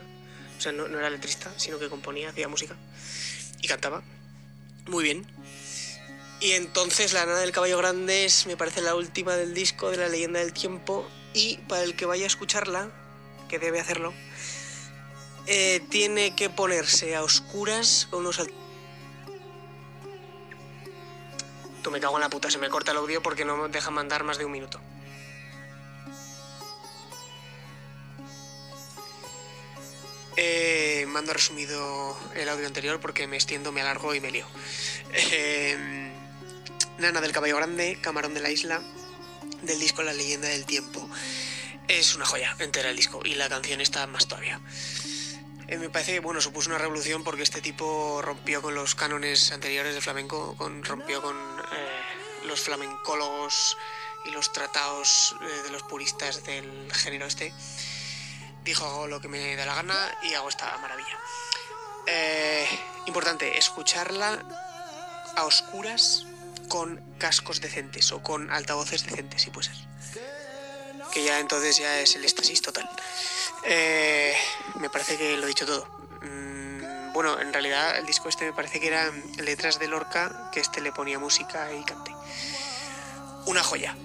O 0.57 0.61
sea, 0.61 0.71
no, 0.71 0.87
no 0.87 0.97
era 0.99 1.09
letrista, 1.09 1.51
sino 1.59 1.77
que 1.79 1.89
componía, 1.89 2.29
hacía 2.29 2.47
música 2.47 2.75
y 3.61 3.67
cantaba. 3.67 4.03
Muy 4.87 5.03
bien. 5.03 5.25
Y 6.39 6.53
entonces 6.53 7.13
La 7.13 7.25
Nana 7.25 7.39
del 7.39 7.51
Caballo 7.51 7.77
Grande 7.77 8.25
es, 8.25 8.47
me 8.47 8.57
parece, 8.57 8.81
la 8.81 8.95
última 8.95 9.35
del 9.35 9.53
disco 9.53 9.91
de 9.91 9.97
la 9.97 10.09
leyenda 10.09 10.39
del 10.39 10.53
tiempo. 10.53 11.07
Y 11.33 11.57
para 11.69 11.83
el 11.83 11.95
que 11.95 12.05
vaya 12.05 12.23
a 12.23 12.27
escucharla, 12.27 12.89
que 13.47 13.59
debe 13.59 13.79
hacerlo, 13.79 14.13
eh, 15.45 15.81
tiene 15.89 16.35
que 16.35 16.49
ponerse 16.49 17.15
a 17.15 17.23
oscuras 17.23 18.07
con 18.09 18.21
unos 18.21 18.41
Tú 21.83 21.89
me 21.89 21.99
cago 21.99 22.15
en 22.15 22.21
la 22.21 22.29
puta, 22.29 22.51
se 22.51 22.59
me 22.59 22.69
corta 22.69 22.91
el 22.91 22.97
audio 22.97 23.23
porque 23.23 23.43
no 23.43 23.57
me 23.57 23.69
deja 23.69 23.89
mandar 23.89 24.23
más 24.23 24.37
de 24.37 24.45
un 24.45 24.51
minuto. 24.51 24.79
Eh, 30.37 31.05
mando 31.07 31.33
resumido 31.33 32.17
el 32.35 32.47
audio 32.49 32.67
anterior 32.67 32.99
porque 32.99 33.27
me 33.27 33.35
extiendo, 33.35 33.71
me 33.71 33.81
alargo 33.81 34.15
y 34.15 34.19
me 34.21 34.31
lío. 34.31 34.45
Eh, 35.13 36.11
Nana 36.99 37.21
del 37.21 37.31
Caballo 37.31 37.57
Grande, 37.57 37.97
Camarón 38.01 38.33
de 38.33 38.41
la 38.41 38.49
Isla, 38.49 38.81
del 39.61 39.79
disco 39.79 40.03
La 40.03 40.13
Leyenda 40.13 40.47
del 40.47 40.65
Tiempo. 40.65 41.09
Es 41.87 42.15
una 42.15 42.25
joya 42.25 42.55
entera 42.59 42.89
el 42.89 42.95
disco 42.95 43.21
y 43.25 43.35
la 43.35 43.49
canción 43.49 43.81
está 43.81 44.07
más 44.07 44.27
todavía. 44.27 44.61
Eh, 45.67 45.77
me 45.77 45.89
parece 45.89 46.13
que 46.13 46.19
bueno, 46.19 46.41
supuso 46.41 46.69
una 46.69 46.77
revolución 46.77 47.23
porque 47.23 47.43
este 47.43 47.61
tipo 47.61 48.21
rompió 48.21 48.61
con 48.61 48.75
los 48.75 48.93
cánones 48.93 49.51
anteriores 49.51 49.95
de 49.95 50.01
flamenco, 50.01 50.55
con, 50.57 50.83
rompió 50.83 51.21
con 51.21 51.35
eh, 51.35 52.45
los 52.45 52.59
flamencólogos 52.59 53.77
y 54.25 54.31
los 54.31 54.51
tratados 54.51 55.35
eh, 55.41 55.63
de 55.63 55.71
los 55.71 55.83
puristas 55.83 56.43
del 56.43 56.91
género 56.93 57.25
este. 57.25 57.53
Dijo 58.63 59.07
lo 59.07 59.19
que 59.21 59.27
me 59.27 59.55
da 59.55 59.65
la 59.65 59.75
gana 59.75 60.17
y 60.23 60.33
hago 60.33 60.49
esta 60.49 60.77
maravilla. 60.77 61.17
Eh, 62.05 62.67
importante, 63.07 63.57
escucharla 63.57 64.43
a 65.35 65.45
oscuras 65.45 66.25
con 66.67 67.01
cascos 67.17 67.61
decentes 67.61 68.11
o 68.11 68.21
con 68.21 68.51
altavoces 68.51 69.05
decentes, 69.05 69.41
si 69.41 69.49
puede 69.49 69.67
ser. 69.67 69.77
Que 71.11 71.23
ya 71.23 71.39
entonces 71.39 71.77
ya 71.77 71.99
es 71.99 72.15
el 72.15 72.23
éxtasis 72.23 72.61
total. 72.61 72.89
Eh, 73.65 74.35
me 74.79 74.89
parece 74.89 75.17
que 75.17 75.37
lo 75.37 75.45
he 75.45 75.47
dicho 75.47 75.65
todo. 75.65 75.85
Mm, 76.21 77.13
bueno, 77.13 77.39
en 77.39 77.51
realidad 77.51 77.97
el 77.97 78.05
disco 78.05 78.29
este 78.29 78.45
me 78.45 78.53
parece 78.53 78.79
que 78.79 78.87
eran 78.87 79.23
letras 79.37 79.79
de 79.79 79.87
Lorca 79.87 80.49
que 80.51 80.59
este 80.59 80.81
le 80.81 80.91
ponía 80.91 81.19
música 81.19 81.71
y 81.73 81.83
cante. 81.83 82.15
Una 83.45 83.63
joya. 83.63 83.95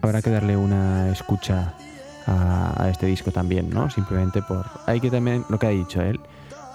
Habrá 0.00 0.22
que 0.22 0.30
darle 0.30 0.56
una 0.56 1.10
escucha 1.10 1.74
a, 2.28 2.84
a 2.84 2.90
este 2.90 3.06
disco 3.06 3.30
también, 3.32 3.70
¿no? 3.70 3.90
Simplemente 3.90 4.42
por... 4.42 4.66
Hay 4.86 5.00
que 5.00 5.10
también, 5.10 5.44
lo 5.48 5.58
que 5.58 5.66
ha 5.66 5.70
dicho 5.70 6.02
él, 6.02 6.20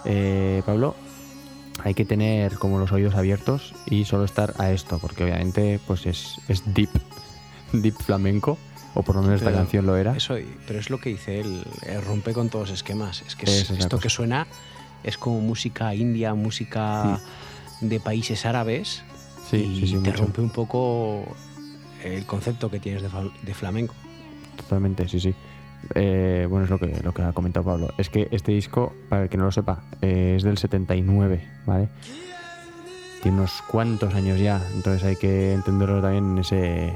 eh, 0.06 0.62
Pablo, 0.66 0.95
hay 1.84 1.93
que 1.93 2.06
tener 2.06 2.56
como 2.58 2.80
los 2.80 2.91
oídos 2.91 3.16
abiertos 3.16 3.74
y 3.86 4.06
solo 4.06 4.24
estar 4.26 4.54
a 4.58 4.72
esto, 4.72 4.99
porque 4.99 5.24
obviamente 5.24 5.80
pues 5.86 6.06
es, 6.06 6.36
es 6.47 6.64
deep, 6.74 6.89
deep 7.74 7.95
flamenco, 7.95 8.58
o 8.95 9.01
por 9.04 9.16
lo 9.16 9.22
menos 9.24 9.41
esta 9.41 9.51
canción 9.51 9.86
lo 9.86 9.95
era. 9.97 10.16
Eso, 10.16 10.36
pero 10.68 10.80
es 10.80 10.89
lo 10.89 10.99
que 10.99 11.10
dice 11.10 11.39
él, 11.39 11.64
eh, 11.84 11.99
rompe 12.01 12.34
con 12.34 12.49
todos 12.49 12.70
los 12.70 12.78
esquemas. 12.80 13.24
Es 13.28 13.36
que 13.36 13.45
es- 13.45 13.70
es 13.70 13.80
esto 13.80 13.97
cosa. 13.97 14.01
que 14.04 14.10
suena 14.10 14.47
es 15.04 15.18
como 15.18 15.39
música 15.41 15.93
india, 15.95 16.34
música 16.34 17.20
de 17.82 17.99
países 17.99 18.45
árabes. 18.45 19.04
Sí, 19.49 19.58
y 19.58 19.88
sí, 19.88 19.93
te 19.93 19.99
mucho. 20.12 20.24
rompe 20.24 20.41
un 20.41 20.49
poco 20.51 21.26
el 22.04 22.26
concepto 22.26 22.70
que 22.72 22.80
tienes 22.80 23.04
de 23.04 23.54
flamenco. 23.54 23.93
Totalmente, 24.58 25.08
sí, 25.08 25.20
sí. 25.20 25.34
Eh, 25.95 26.47
bueno, 26.49 26.64
es 26.66 26.70
lo 26.70 26.80
que, 26.80 26.88
lo 27.04 27.14
que 27.14 27.22
ha 27.22 27.34
comentado 27.34 27.66
Pablo. 27.66 27.89
Es 27.97 28.10
que 28.10 28.28
este 28.32 28.51
disco, 28.54 28.93
para 29.10 29.24
el 29.24 29.30
que 29.30 29.38
no 29.38 29.43
lo 29.45 29.51
sepa, 29.51 29.84
eh, 30.01 30.36
es 30.38 30.43
del 30.43 30.58
79, 30.58 31.45
¿vale? 31.66 31.89
Tiene 33.22 33.38
unos 33.38 33.62
cuantos 33.64 34.14
años 34.16 34.39
ya, 34.39 34.62
entonces 34.76 35.04
hay 35.04 35.16
que 35.16 35.54
entenderlo 35.54 36.01
también 36.01 36.32
en 36.32 36.38
ese, 36.39 36.93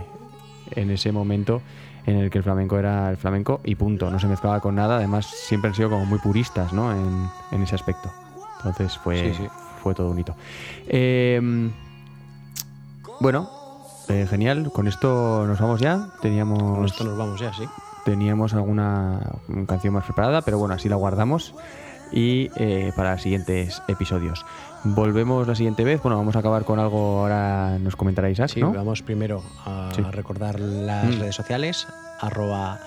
en 0.76 0.90
ese 0.92 1.12
momento 1.12 1.62
en 2.06 2.16
el 2.18 2.30
que 2.30 2.38
el 2.38 2.44
flamenco 2.44 2.78
era 2.80 3.10
el 3.10 3.18
flamenco 3.18 3.60
y 3.66 3.76
punto, 3.76 4.10
no 4.10 4.20
se 4.20 4.28
mezclaba 4.28 4.60
con 4.62 4.76
nada, 4.76 4.98
además 4.98 5.26
siempre 5.26 5.70
han 5.70 5.76
sido 5.76 5.90
como 5.90 6.06
muy 6.06 6.20
puristas, 6.20 6.72
¿no? 6.74 6.92
En, 6.92 7.28
en 7.52 7.62
ese 7.64 7.76
aspecto. 7.76 8.12
Entonces 8.58 8.98
fue, 8.98 9.20
Sí, 9.34 9.44
sí. 9.44 9.48
fue 9.84 9.94
todo 9.94 10.10
un 10.12 10.20
hito. 10.20 10.36
Eh, 10.88 11.70
bueno, 13.20 13.50
eh, 14.10 14.26
genial, 14.30 14.72
con 14.72 14.88
esto 14.88 15.46
nos 15.48 15.60
vamos 15.60 15.80
ya. 15.80 16.08
Teníamos 16.22 16.62
Con 16.62 16.86
esto 16.86 17.04
nos 17.04 17.18
vamos 17.18 17.40
ya, 17.40 17.54
sí. 17.54 17.64
teníamos 18.06 18.54
alguna 18.54 19.20
canción 19.68 19.94
más 19.94 20.06
preparada, 20.06 20.42
pero 20.42 20.58
bueno, 20.58 20.74
así 20.76 20.88
la 20.90 20.96
guardamos 20.96 21.54
y 22.12 22.50
eh, 22.56 22.94
para 22.96 23.18
siguientes 23.18 23.82
episodios. 23.88 24.46
Volvemos 24.84 25.46
la 25.48 25.56
siguiente 25.56 25.84
vez. 25.84 26.02
Bueno, 26.02 26.18
vamos 26.18 26.36
a 26.36 26.40
acabar 26.40 26.64
con 26.64 26.80
algo. 26.80 27.22
Ahora 27.22 27.78
nos 27.80 27.96
comentará 27.98 28.30
Isaac, 28.30 28.50
Sí, 28.54 28.62
¿no? 28.62 28.72
vamos 28.72 29.02
primero 29.02 29.44
a 29.66 29.90
Sí. 29.94 30.02
recordar 30.04 30.60
las 30.60 31.06
Mm. 31.06 31.20
redes 31.20 31.36
sociales, 31.36 31.88
arroba 32.22 32.80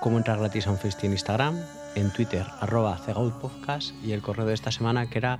cómo 0.00 0.18
entrar 0.18 0.38
gratis 0.38 0.66
a 0.66 0.72
un 0.72 0.78
en 1.06 1.12
Instagram, 1.12 1.56
en 1.94 2.10
Twitter, 2.12 2.44
arroba 2.60 2.98
Podcast 3.40 3.92
y 4.04 4.12
el 4.12 4.20
correo 4.22 4.46
de 4.46 4.54
esta 4.54 4.70
semana 4.72 5.06
que 5.08 5.18
era 5.18 5.38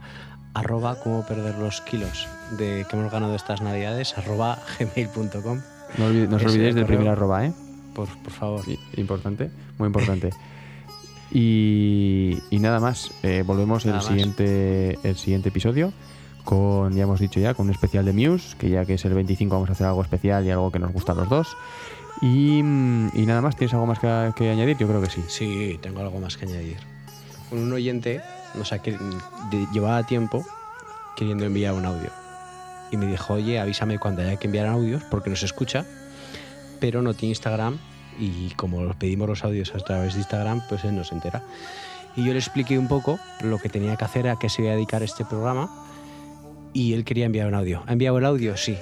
arroba 0.58 0.96
cómo 1.00 1.24
perder 1.26 1.56
los 1.58 1.80
kilos 1.82 2.26
de 2.58 2.84
que 2.88 2.96
hemos 2.96 3.10
ganado 3.12 3.34
estas 3.34 3.60
navidades, 3.60 4.16
arroba 4.18 4.58
gmail.com. 4.78 5.60
No, 5.98 6.06
olvide- 6.06 6.28
no 6.28 6.36
os 6.36 6.44
olvidéis 6.44 6.74
del 6.74 6.86
primer 6.86 7.08
arroba, 7.08 7.46
¿eh? 7.46 7.52
Por, 7.94 8.08
por 8.22 8.32
favor. 8.32 8.64
Importante, 8.96 9.50
muy 9.78 9.86
importante. 9.86 10.30
Y, 11.32 12.38
y 12.50 12.58
nada 12.60 12.80
más, 12.80 13.10
eh, 13.22 13.42
volvemos 13.44 13.84
Nada 13.84 13.98
el 13.98 14.02
más. 14.04 14.06
siguiente, 14.12 14.98
el 15.02 15.16
siguiente 15.16 15.48
episodio 15.48 15.92
con, 16.44 16.94
ya 16.94 17.02
hemos 17.02 17.18
dicho 17.20 17.40
ya, 17.40 17.54
con 17.54 17.66
un 17.66 17.72
especial 17.72 18.04
de 18.04 18.12
Muse, 18.12 18.56
que 18.56 18.70
ya 18.70 18.84
que 18.84 18.94
es 18.94 19.04
el 19.04 19.14
25 19.14 19.52
vamos 19.54 19.68
a 19.68 19.72
hacer 19.72 19.86
algo 19.86 20.02
especial 20.02 20.46
y 20.46 20.50
algo 20.50 20.70
que 20.70 20.78
nos 20.78 20.92
gusta 20.92 21.12
a 21.12 21.14
los 21.16 21.28
dos. 21.28 21.56
Y, 22.22 22.58
y 22.60 23.26
nada 23.26 23.40
más, 23.40 23.56
¿tienes 23.56 23.74
algo 23.74 23.86
más 23.86 23.98
que, 23.98 24.32
que 24.36 24.50
añadir? 24.50 24.76
Yo 24.78 24.86
creo 24.86 25.02
que 25.02 25.10
sí. 25.10 25.22
Sí, 25.28 25.78
tengo 25.82 26.00
algo 26.00 26.20
más 26.20 26.36
que 26.36 26.46
añadir. 26.46 26.76
Un 27.50 27.72
oyente, 27.72 28.20
o 28.60 28.64
sea, 28.64 28.78
que 28.80 28.98
llevaba 29.72 30.02
tiempo 30.04 30.44
queriendo 31.16 31.44
enviar 31.44 31.74
un 31.74 31.86
audio. 31.86 32.10
Y 32.90 32.96
me 32.96 33.06
dijo, 33.06 33.34
oye, 33.34 33.58
avísame 33.58 33.98
cuando 33.98 34.22
haya 34.22 34.36
que 34.36 34.46
enviar 34.46 34.66
audios, 34.66 35.02
porque 35.10 35.30
nos 35.30 35.42
escucha, 35.42 35.84
pero 36.80 37.02
no 37.02 37.14
tiene 37.14 37.30
Instagram. 37.30 37.78
Y 38.18 38.50
como 38.50 38.88
pedimos 38.94 39.28
los 39.28 39.44
audios 39.44 39.74
a 39.74 39.78
través 39.78 40.14
de 40.14 40.20
Instagram, 40.20 40.62
pues 40.68 40.84
él 40.84 40.94
no 40.96 41.04
se 41.04 41.14
entera. 41.14 41.42
Y 42.14 42.24
yo 42.24 42.32
le 42.32 42.38
expliqué 42.38 42.78
un 42.78 42.88
poco 42.88 43.18
lo 43.42 43.58
que 43.58 43.68
tenía 43.68 43.96
que 43.96 44.04
hacer, 44.04 44.28
a 44.28 44.38
qué 44.38 44.48
se 44.48 44.62
iba 44.62 44.70
a 44.72 44.74
dedicar 44.74 45.02
este 45.02 45.24
programa. 45.24 45.68
Y 46.72 46.92
él 46.94 47.04
quería 47.04 47.26
enviar 47.26 47.46
un 47.48 47.54
audio. 47.54 47.82
¿Ha 47.86 47.92
enviado 47.92 48.18
el 48.18 48.24
audio? 48.24 48.56
Sí. 48.56 48.78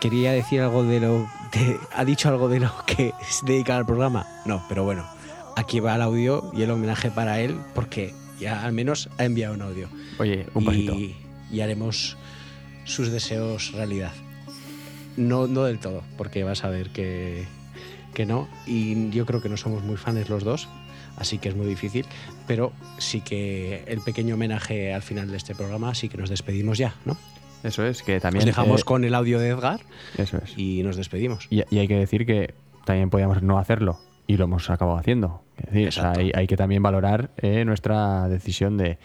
¿Quería 0.00 0.32
decir 0.32 0.60
algo 0.60 0.82
de 0.84 1.00
lo... 1.00 1.18
de- 1.52 1.78
¿Ha 1.94 2.04
dicho 2.04 2.28
algo 2.28 2.48
de 2.48 2.60
lo 2.60 2.70
que 2.86 3.12
es 3.28 3.40
dedicar 3.44 3.76
al 3.76 3.86
programa? 3.86 4.26
No, 4.46 4.62
pero 4.68 4.84
bueno. 4.84 5.04
Aquí 5.56 5.80
va 5.80 5.94
el 5.96 6.02
audio 6.02 6.50
y 6.54 6.62
el 6.62 6.70
homenaje 6.70 7.10
para 7.10 7.40
él 7.40 7.58
porque 7.74 8.14
ya 8.42 8.64
al 8.64 8.72
menos 8.72 9.08
ha 9.18 9.24
enviado 9.24 9.54
un 9.54 9.62
audio. 9.62 9.88
Oye, 10.18 10.46
un 10.54 10.64
pasito. 10.64 10.94
Y, 10.94 11.16
y 11.50 11.60
haremos 11.60 12.16
sus 12.84 13.10
deseos 13.10 13.72
realidad. 13.72 14.12
No, 15.16 15.46
no 15.46 15.64
del 15.64 15.78
todo, 15.78 16.02
porque 16.16 16.44
vas 16.44 16.64
a 16.64 16.68
ver 16.68 16.90
que, 16.90 17.44
que 18.14 18.26
no. 18.26 18.48
Y 18.66 19.10
yo 19.10 19.26
creo 19.26 19.40
que 19.40 19.48
no 19.48 19.56
somos 19.56 19.82
muy 19.82 19.96
fans 19.96 20.28
los 20.28 20.44
dos, 20.44 20.68
así 21.16 21.38
que 21.38 21.48
es 21.48 21.56
muy 21.56 21.66
difícil. 21.66 22.06
Pero 22.46 22.72
sí 22.98 23.20
que 23.20 23.84
el 23.86 24.00
pequeño 24.00 24.34
homenaje 24.34 24.92
al 24.92 25.02
final 25.02 25.30
de 25.30 25.36
este 25.36 25.54
programa, 25.54 25.94
sí 25.94 26.08
que 26.08 26.16
nos 26.16 26.30
despedimos 26.30 26.78
ya, 26.78 26.94
¿no? 27.04 27.16
Eso 27.62 27.86
es, 27.86 28.02
que 28.02 28.18
también... 28.18 28.40
Nos 28.40 28.56
dejamos 28.56 28.80
eh, 28.80 28.84
con 28.84 29.04
el 29.04 29.14
audio 29.14 29.38
de 29.38 29.50
Edgar 29.50 29.80
Eso 30.18 30.38
es. 30.38 30.54
y 30.56 30.82
nos 30.82 30.96
despedimos. 30.96 31.46
Y, 31.48 31.62
y 31.70 31.78
hay 31.78 31.86
que 31.86 31.96
decir 31.96 32.26
que 32.26 32.54
también 32.84 33.08
podíamos 33.08 33.40
no 33.42 33.58
hacerlo 33.58 34.00
y 34.26 34.36
lo 34.36 34.44
hemos 34.44 34.68
acabado 34.68 34.98
haciendo. 34.98 35.42
Es 35.58 35.66
decir, 35.66 35.88
o 35.88 35.92
sea, 35.92 36.02
Exacto. 36.04 36.20
hay, 36.20 36.32
hay 36.34 36.46
que 36.46 36.56
también 36.56 36.82
valorar 36.82 37.30
eh, 37.36 37.64
nuestra 37.64 38.28
decisión 38.28 38.76
de, 38.78 38.98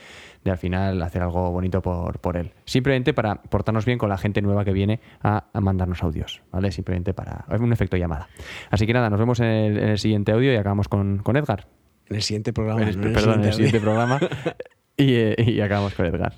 de 0.43 0.51
al 0.51 0.57
final 0.57 1.01
hacer 1.01 1.21
algo 1.21 1.51
bonito 1.51 1.81
por, 1.81 2.19
por 2.19 2.37
él. 2.37 2.51
Simplemente 2.65 3.13
para 3.13 3.35
portarnos 3.35 3.85
bien 3.85 3.97
con 3.97 4.09
la 4.09 4.17
gente 4.17 4.41
nueva 4.41 4.63
que 4.65 4.71
viene 4.71 4.99
a, 5.21 5.45
a 5.53 5.61
mandarnos 5.61 6.01
audios, 6.03 6.41
¿vale? 6.51 6.71
Simplemente 6.71 7.13
para... 7.13 7.45
Es 7.51 7.59
un 7.61 7.71
efecto 7.73 7.97
llamada. 7.97 8.29
Así 8.71 8.85
que 8.87 8.93
nada, 8.93 9.09
nos 9.09 9.19
vemos 9.19 9.39
en 9.39 9.45
el, 9.47 9.77
en 9.77 9.89
el 9.89 9.99
siguiente 9.99 10.31
audio 10.31 10.53
y 10.53 10.55
acabamos 10.55 10.87
con, 10.87 11.19
con 11.19 11.35
Edgar. 11.37 11.67
En 12.09 12.15
el 12.15 12.23
siguiente 12.23 12.53
programa. 12.53 12.81
En 12.81 12.87
el- 12.87 12.95
no 12.97 13.01
en 13.03 13.07
el 13.09 13.13
perdón, 13.13 13.39
en 13.41 13.45
el 13.47 13.53
siguiente 13.53 13.79
siguiente 13.79 13.79
programa. 13.81 14.19
y, 14.97 15.13
eh, 15.15 15.35
y 15.37 15.59
acabamos 15.61 15.93
con 15.93 16.05
Edgar. 16.05 16.33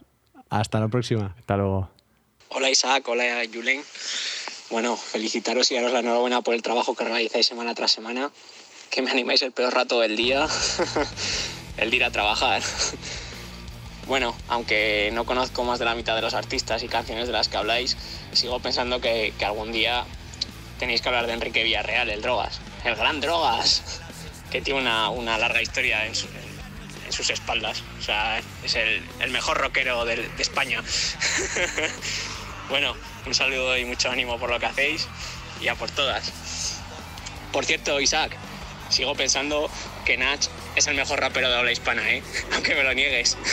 Hasta 0.50 0.80
la 0.80 0.88
próxima. 0.88 1.36
Hasta 1.38 1.56
luego. 1.58 1.90
Hola 2.50 2.70
Isaac, 2.72 3.08
hola 3.08 3.24
Julen. 3.54 3.82
Bueno, 4.72 4.96
felicitaros 4.96 5.72
y 5.72 5.76
daros 5.76 5.94
la 5.94 6.00
enhorabuena 6.00 6.42
por 6.42 6.54
el 6.56 6.62
trabajo 6.64 6.96
que 6.96 7.04
realizáis 7.04 7.46
semana 7.46 7.74
tras 7.76 7.92
semana. 7.92 8.30
Que 8.90 9.02
me 9.02 9.12
animáis 9.12 9.42
el 9.44 9.52
peor 9.52 9.74
rato 9.74 10.00
del 10.00 10.16
día, 10.16 10.48
el 11.78 11.90
de 11.90 11.96
ir 11.96 12.04
a 12.04 12.12
trabajar. 12.12 12.62
Bueno, 14.08 14.36
aunque 14.48 15.12
no 15.14 15.24
conozco 15.24 15.64
más 15.64 15.78
de 15.78 15.86
la 15.86 15.94
mitad 15.94 16.16
de 16.16 16.24
los 16.24 16.34
artistas 16.34 16.82
y 16.82 16.88
canciones 16.88 17.28
de 17.28 17.32
las 17.34 17.48
que 17.48 17.58
habláis, 17.58 17.96
sigo 18.34 18.60
pensando 18.60 19.00
que, 19.00 19.36
algún 19.46 19.72
día 19.72 20.04
tenéis 20.80 21.02
que 21.04 21.10
hablar 21.10 21.28
de 21.28 21.34
Enrique 21.34 21.62
Villarreal, 21.64 22.10
el 22.10 22.20
Drogas, 22.24 22.60
el 22.86 22.96
gran 22.96 23.22
Drogas, 23.22 23.84
que 24.52 24.62
tiene 24.62 24.80
una, 24.80 25.12
una 25.12 25.38
larga 25.38 25.62
historia 25.62 26.08
en, 26.08 26.16
su- 26.16 26.26
en 27.06 27.12
sus 27.14 27.30
espaldas. 27.30 27.84
O 28.00 28.02
sea, 28.02 28.42
es 28.64 28.76
el, 28.76 29.04
mejor 29.30 29.60
rockero 29.60 30.04
del- 30.06 30.36
de 30.36 30.42
España. 30.42 30.82
Bueno, 32.70 32.96
un 33.28 33.36
saludo 33.36 33.78
y 33.78 33.86
mucho 33.86 34.10
ánimo 34.10 34.40
por 34.40 34.50
lo 34.50 34.60
que 34.60 34.66
hacéis 34.66 35.08
y 35.62 35.68
a 35.68 35.76
por 35.76 35.92
todas. 35.92 36.32
Por 37.52 37.64
cierto, 37.64 38.02
Isaac, 38.02 38.36
sigo 38.90 39.16
pensando 39.16 39.70
que 40.06 40.18
Nach 40.18 40.48
es 40.76 40.88
el 40.88 40.96
mejor 40.96 41.20
rapero 41.20 41.50
de 41.50 41.58
habla 41.58 41.72
hispana, 41.72 42.08
¿eh? 42.10 42.24
Aunque 42.54 42.76
me 42.76 42.84
lo 42.84 42.94
niegues. 42.94 43.38